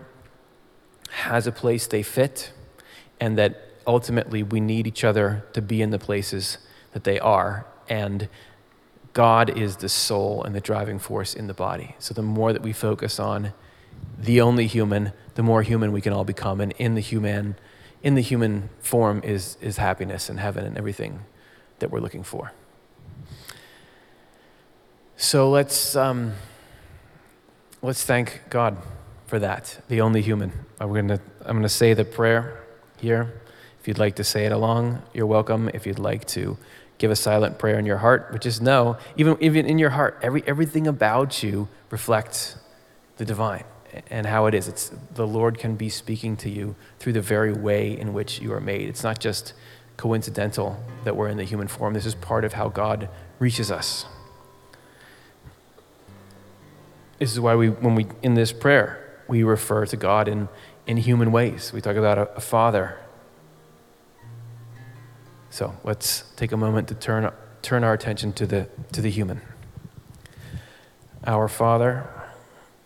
has 1.10 1.46
a 1.46 1.52
place 1.52 1.86
they 1.86 2.02
fit 2.02 2.54
and 3.20 3.36
that 3.36 3.60
ultimately 3.86 4.42
we 4.42 4.60
need 4.60 4.86
each 4.86 5.04
other 5.04 5.44
to 5.52 5.60
be 5.60 5.82
in 5.82 5.90
the 5.90 5.98
places 5.98 6.56
that 6.92 7.04
they 7.04 7.20
are. 7.20 7.66
And 7.86 8.30
God 9.12 9.50
is 9.50 9.76
the 9.76 9.90
soul 9.90 10.42
and 10.42 10.54
the 10.54 10.60
driving 10.62 10.98
force 10.98 11.34
in 11.34 11.48
the 11.48 11.54
body. 11.54 11.96
So 11.98 12.14
the 12.14 12.22
more 12.22 12.54
that 12.54 12.62
we 12.62 12.72
focus 12.72 13.20
on 13.20 13.52
the 14.18 14.40
only 14.40 14.66
human, 14.66 15.12
the 15.34 15.42
more 15.42 15.62
human 15.62 15.92
we 15.92 16.00
can 16.00 16.12
all 16.12 16.24
become. 16.24 16.60
And 16.60 16.72
in 16.72 16.94
the 16.94 17.00
human, 17.00 17.56
in 18.02 18.14
the 18.14 18.20
human 18.20 18.70
form 18.80 19.20
is, 19.24 19.56
is 19.60 19.76
happiness 19.76 20.28
and 20.28 20.38
heaven 20.38 20.64
and 20.64 20.76
everything 20.78 21.20
that 21.78 21.90
we're 21.90 22.00
looking 22.00 22.22
for. 22.22 22.52
So 25.16 25.50
let's, 25.50 25.96
um, 25.96 26.34
let's 27.82 28.04
thank 28.04 28.42
God 28.50 28.76
for 29.26 29.38
that, 29.38 29.80
the 29.88 30.00
only 30.00 30.22
human. 30.22 30.52
I'm 30.80 30.88
going 30.88 31.08
to 31.08 31.20
I'm 31.44 31.56
gonna 31.56 31.68
say 31.68 31.94
the 31.94 32.04
prayer 32.04 32.62
here. 32.98 33.40
If 33.80 33.88
you'd 33.88 33.98
like 33.98 34.16
to 34.16 34.24
say 34.24 34.46
it 34.46 34.52
along, 34.52 35.02
you're 35.12 35.26
welcome. 35.26 35.70
If 35.74 35.86
you'd 35.86 35.98
like 35.98 36.24
to 36.28 36.56
give 36.96 37.10
a 37.10 37.16
silent 37.16 37.58
prayer 37.58 37.78
in 37.78 37.84
your 37.84 37.98
heart, 37.98 38.32
which 38.32 38.46
is 38.46 38.60
no, 38.60 38.96
even, 39.16 39.36
even 39.40 39.66
in 39.66 39.78
your 39.78 39.90
heart, 39.90 40.18
every, 40.22 40.42
everything 40.46 40.86
about 40.86 41.42
you 41.42 41.68
reflects 41.90 42.56
the 43.18 43.24
divine. 43.24 43.64
And 44.10 44.26
how 44.26 44.46
it 44.46 44.54
is. 44.54 44.68
It's 44.68 44.90
the 45.14 45.26
Lord 45.26 45.58
can 45.58 45.76
be 45.76 45.88
speaking 45.88 46.36
to 46.38 46.50
you 46.50 46.74
through 46.98 47.14
the 47.14 47.20
very 47.20 47.52
way 47.52 47.98
in 47.98 48.12
which 48.12 48.40
you 48.40 48.52
are 48.52 48.60
made. 48.60 48.88
It's 48.88 49.02
not 49.02 49.18
just 49.18 49.52
coincidental 49.96 50.82
that 51.04 51.16
we're 51.16 51.28
in 51.28 51.36
the 51.36 51.44
human 51.44 51.68
form. 51.68 51.94
This 51.94 52.06
is 52.06 52.14
part 52.14 52.44
of 52.44 52.54
how 52.54 52.68
God 52.68 53.08
reaches 53.38 53.70
us. 53.70 54.06
This 57.18 57.32
is 57.32 57.40
why 57.40 57.54
we, 57.54 57.68
when 57.68 57.94
we, 57.94 58.06
in 58.22 58.34
this 58.34 58.52
prayer, 58.52 59.22
we 59.28 59.42
refer 59.42 59.86
to 59.86 59.96
God 59.96 60.28
in, 60.28 60.48
in 60.86 60.96
human 60.96 61.32
ways. 61.32 61.72
We 61.72 61.80
talk 61.80 61.96
about 61.96 62.18
a, 62.18 62.28
a 62.36 62.40
father. 62.40 62.98
So 65.50 65.74
let's 65.84 66.24
take 66.36 66.50
a 66.50 66.56
moment 66.56 66.88
to 66.88 66.94
turn, 66.94 67.30
turn 67.62 67.84
our 67.84 67.92
attention 67.92 68.32
to 68.34 68.46
the, 68.46 68.68
to 68.92 69.00
the 69.00 69.10
human. 69.10 69.40
Our 71.26 71.48
Father, 71.48 72.06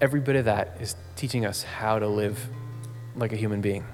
Every 0.00 0.20
bit 0.20 0.36
of 0.36 0.44
that 0.46 0.78
is 0.80 0.96
teaching 1.16 1.44
us 1.44 1.62
how 1.62 1.98
to 1.98 2.06
live 2.06 2.48
like 3.16 3.32
a 3.32 3.36
human 3.36 3.60
being. 3.60 3.84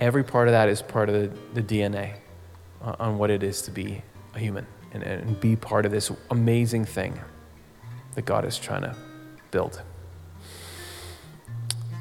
Every 0.00 0.24
part 0.24 0.48
of 0.48 0.52
that 0.52 0.68
is 0.68 0.82
part 0.82 1.08
of 1.08 1.14
the, 1.14 1.60
the 1.60 1.62
DNA 1.62 2.14
on 2.80 3.18
what 3.18 3.30
it 3.30 3.42
is 3.42 3.62
to 3.62 3.70
be 3.70 4.02
a 4.34 4.38
human 4.38 4.66
and, 4.92 5.02
and 5.02 5.40
be 5.40 5.54
part 5.54 5.86
of 5.86 5.92
this 5.92 6.10
amazing 6.30 6.84
thing 6.84 7.20
that 8.14 8.24
God 8.24 8.44
is 8.44 8.58
trying 8.58 8.82
to 8.82 8.96
build. 9.50 9.80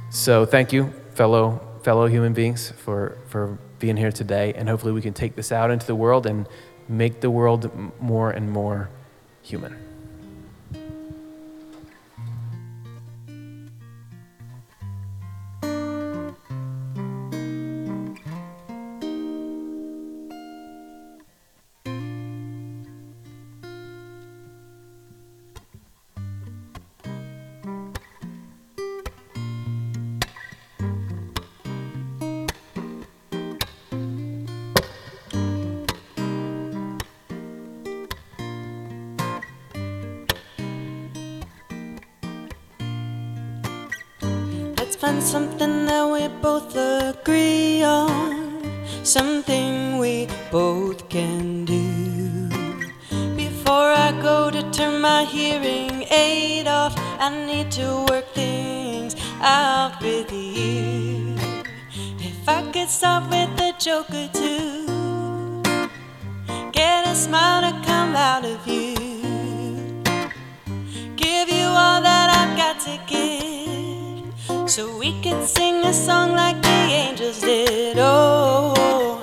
So 0.09 0.45
thank 0.45 0.73
you, 0.73 0.91
fellow 1.13 1.67
fellow 1.83 2.07
human 2.07 2.33
beings, 2.33 2.71
for, 2.71 3.17
for 3.27 3.57
being 3.79 3.97
here 3.97 4.11
today. 4.11 4.53
And 4.53 4.69
hopefully 4.69 4.93
we 4.93 5.01
can 5.01 5.13
take 5.13 5.35
this 5.35 5.51
out 5.51 5.71
into 5.71 5.85
the 5.85 5.95
world 5.95 6.25
and 6.25 6.47
make 6.87 7.21
the 7.21 7.29
world 7.29 7.71
more 7.99 8.31
and 8.31 8.49
more 8.51 8.89
human. 9.41 9.90
Find 45.01 45.23
something 45.23 45.87
that 45.87 46.07
we 46.07 46.27
both 46.43 46.75
agree 46.75 47.81
on. 47.81 48.61
Something 49.03 49.97
we 49.97 50.27
both 50.51 51.09
can 51.09 51.65
do. 51.65 52.47
Before 53.35 53.89
I 54.07 54.11
go 54.21 54.51
to 54.51 54.61
turn 54.69 55.01
my 55.01 55.23
hearing 55.23 56.05
aid 56.11 56.67
off, 56.67 56.93
I 57.19 57.29
need 57.47 57.71
to 57.79 58.05
work 58.11 58.27
things 58.35 59.15
out 59.41 59.99
with 60.03 60.31
you. 60.31 61.35
If 62.19 62.47
I 62.47 62.61
could 62.71 62.87
start 62.87 63.23
with 63.31 63.59
a 63.59 63.73
joke 63.79 64.11
or 64.11 64.29
two, 64.31 65.63
get 66.71 67.07
a 67.07 67.15
smile 67.15 67.61
to 67.65 67.73
come 67.87 68.15
out 68.15 68.45
of 68.45 68.67
you. 68.67 68.93
Give 71.15 71.49
you 71.49 71.65
all 71.83 71.99
that 72.07 72.27
I've 72.37 72.55
got 72.55 72.79
to 72.85 72.99
give, 73.11 73.40
so 74.71 74.87
we 74.97 75.11
can 75.19 75.45
sing 75.45 75.83
a 75.83 75.91
song 75.91 76.31
like 76.31 76.61
the 76.61 76.69
angels 76.69 77.41
did. 77.41 77.97
Oh, 77.99 79.19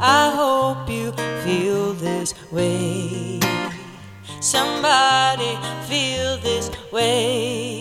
I 0.00 0.30
hope 0.34 0.88
you 0.88 1.12
feel 1.44 1.92
this 1.92 2.32
way. 2.50 3.38
Somebody 4.40 5.58
feel 5.90 6.38
this 6.38 6.70
way. 6.90 7.80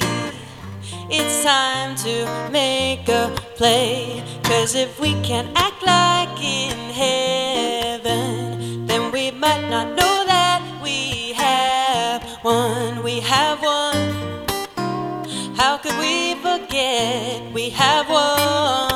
It's 1.10 1.46
time 1.46 1.96
to 2.04 2.50
make 2.52 3.08
a 3.08 3.34
play. 3.56 4.22
Cause 4.44 4.76
if 4.76 5.00
we 5.00 5.14
can't 5.22 5.48
act 5.56 5.82
like 5.84 6.38
in 6.44 6.78
heaven, 7.04 8.86
then 8.86 9.14
we 9.14 9.32
might 9.32 9.66
not 9.70 9.88
know 9.96 10.26
that 10.26 10.62
we 10.84 11.32
have 11.32 12.22
one. 12.44 13.02
We 13.02 13.22
have 13.22 13.62
one. 13.62 13.77
Forget 16.98 17.54
we 17.54 17.70
have 17.70 18.10
one? 18.10 18.88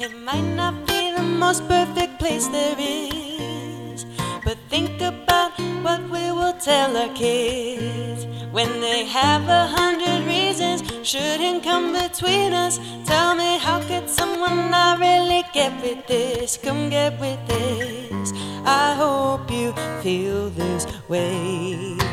It 0.00 0.16
might 0.24 0.48
not 0.56 0.86
be 0.86 1.12
the 1.16 1.22
most 1.22 1.66
perfect 1.68 2.18
place 2.18 2.48
there 2.48 2.76
is, 2.78 4.06
but 4.44 4.56
think 4.68 5.00
about 5.00 5.52
what 5.82 6.00
we 6.10 6.32
will 6.32 6.54
tell 6.54 6.96
our 6.96 7.12
kids 7.14 8.26
when 8.50 8.80
they 8.80 9.04
have 9.04 9.48
a 9.48 9.66
hundred 9.66 10.26
reasons 10.26 10.82
shouldn't 11.06 11.62
come 11.62 11.92
between 11.92 12.52
us. 12.52 12.78
Tell 13.04 13.34
me, 13.34 13.58
how 13.58 13.80
could 13.80 14.08
someone 14.08 14.70
not 14.70 14.98
really 14.98 15.44
get 15.52 15.72
with 15.82 16.06
this? 16.06 16.56
Come 16.56 16.90
get 16.90 17.18
with 17.20 17.40
this. 17.46 18.32
I 18.64 18.94
hope 18.94 19.50
you 19.50 19.72
feel 20.02 20.50
this 20.50 20.86
way. 21.08 22.07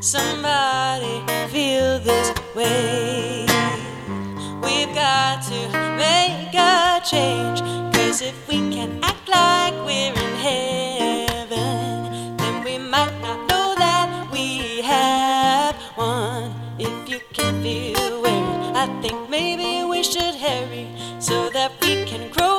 Somebody 0.00 1.24
feel 1.48 1.98
this 1.98 2.32
way. 2.54 3.44
We've 4.62 4.94
got 4.94 5.42
to 5.48 5.60
make 5.96 6.54
a 6.54 7.00
change. 7.04 7.60
Cause 7.92 8.22
if 8.22 8.46
we 8.46 8.58
can 8.70 9.00
act 9.02 9.28
like 9.28 9.74
we're 9.84 10.14
in 10.14 10.34
heaven, 10.46 12.36
then 12.36 12.62
we 12.62 12.78
might 12.78 13.12
not 13.20 13.48
know 13.50 13.74
that 13.76 14.30
we 14.32 14.82
have 14.82 15.74
one. 15.96 16.54
If 16.78 17.08
you 17.08 17.18
can 17.32 17.60
feel 17.60 18.24
it, 18.24 18.76
I 18.76 18.86
think 19.02 19.28
maybe 19.28 19.82
we 19.82 20.04
should 20.04 20.36
hurry 20.36 20.94
so 21.18 21.50
that 21.50 21.72
we 21.82 22.04
can 22.04 22.30
grow 22.30 22.57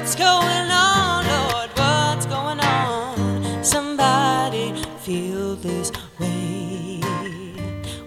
What's 0.00 0.14
going 0.14 0.70
on, 0.70 1.26
Lord? 1.26 1.70
What's 1.74 2.24
going 2.26 2.60
on? 2.60 3.64
Somebody 3.64 4.72
feel 5.00 5.56
this 5.56 5.90
way. 6.20 7.00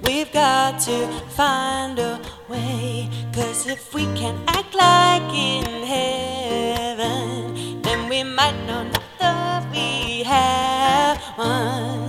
We've 0.01 0.31
got 0.31 0.79
to 0.87 1.07
find 1.35 1.99
a 1.99 2.21
way. 2.47 3.09
Cause 3.33 3.67
if 3.67 3.93
we 3.93 4.05
can 4.15 4.41
act 4.47 4.73
like 4.73 5.33
in 5.33 5.65
heaven, 5.83 7.81
then 7.81 8.07
we 8.07 8.23
might 8.23 8.55
know 8.65 8.83
not 8.83 9.03
that 9.19 9.69
we 9.73 10.23
have 10.23 11.17
one. 11.35 12.00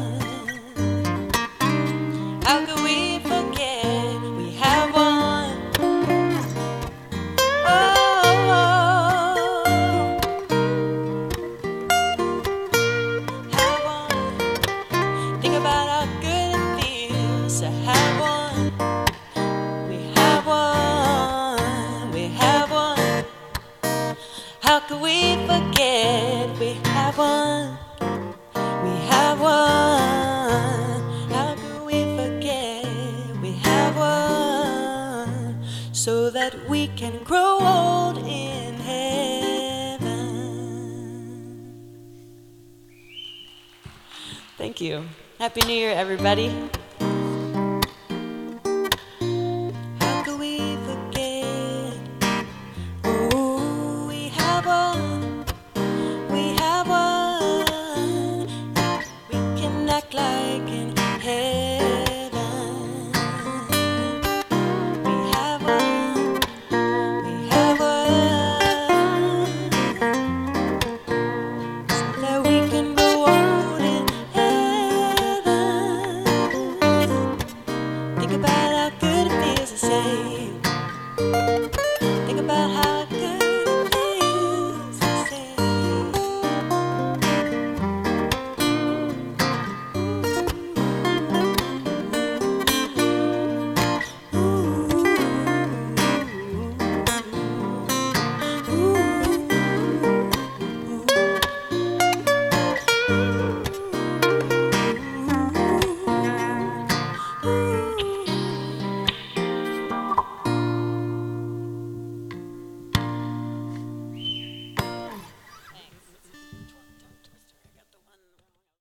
Thank 44.73 44.81
you. 44.81 45.05
Happy 45.39 45.61
New 45.67 45.75
Year, 45.75 45.91
everybody. 45.91 46.49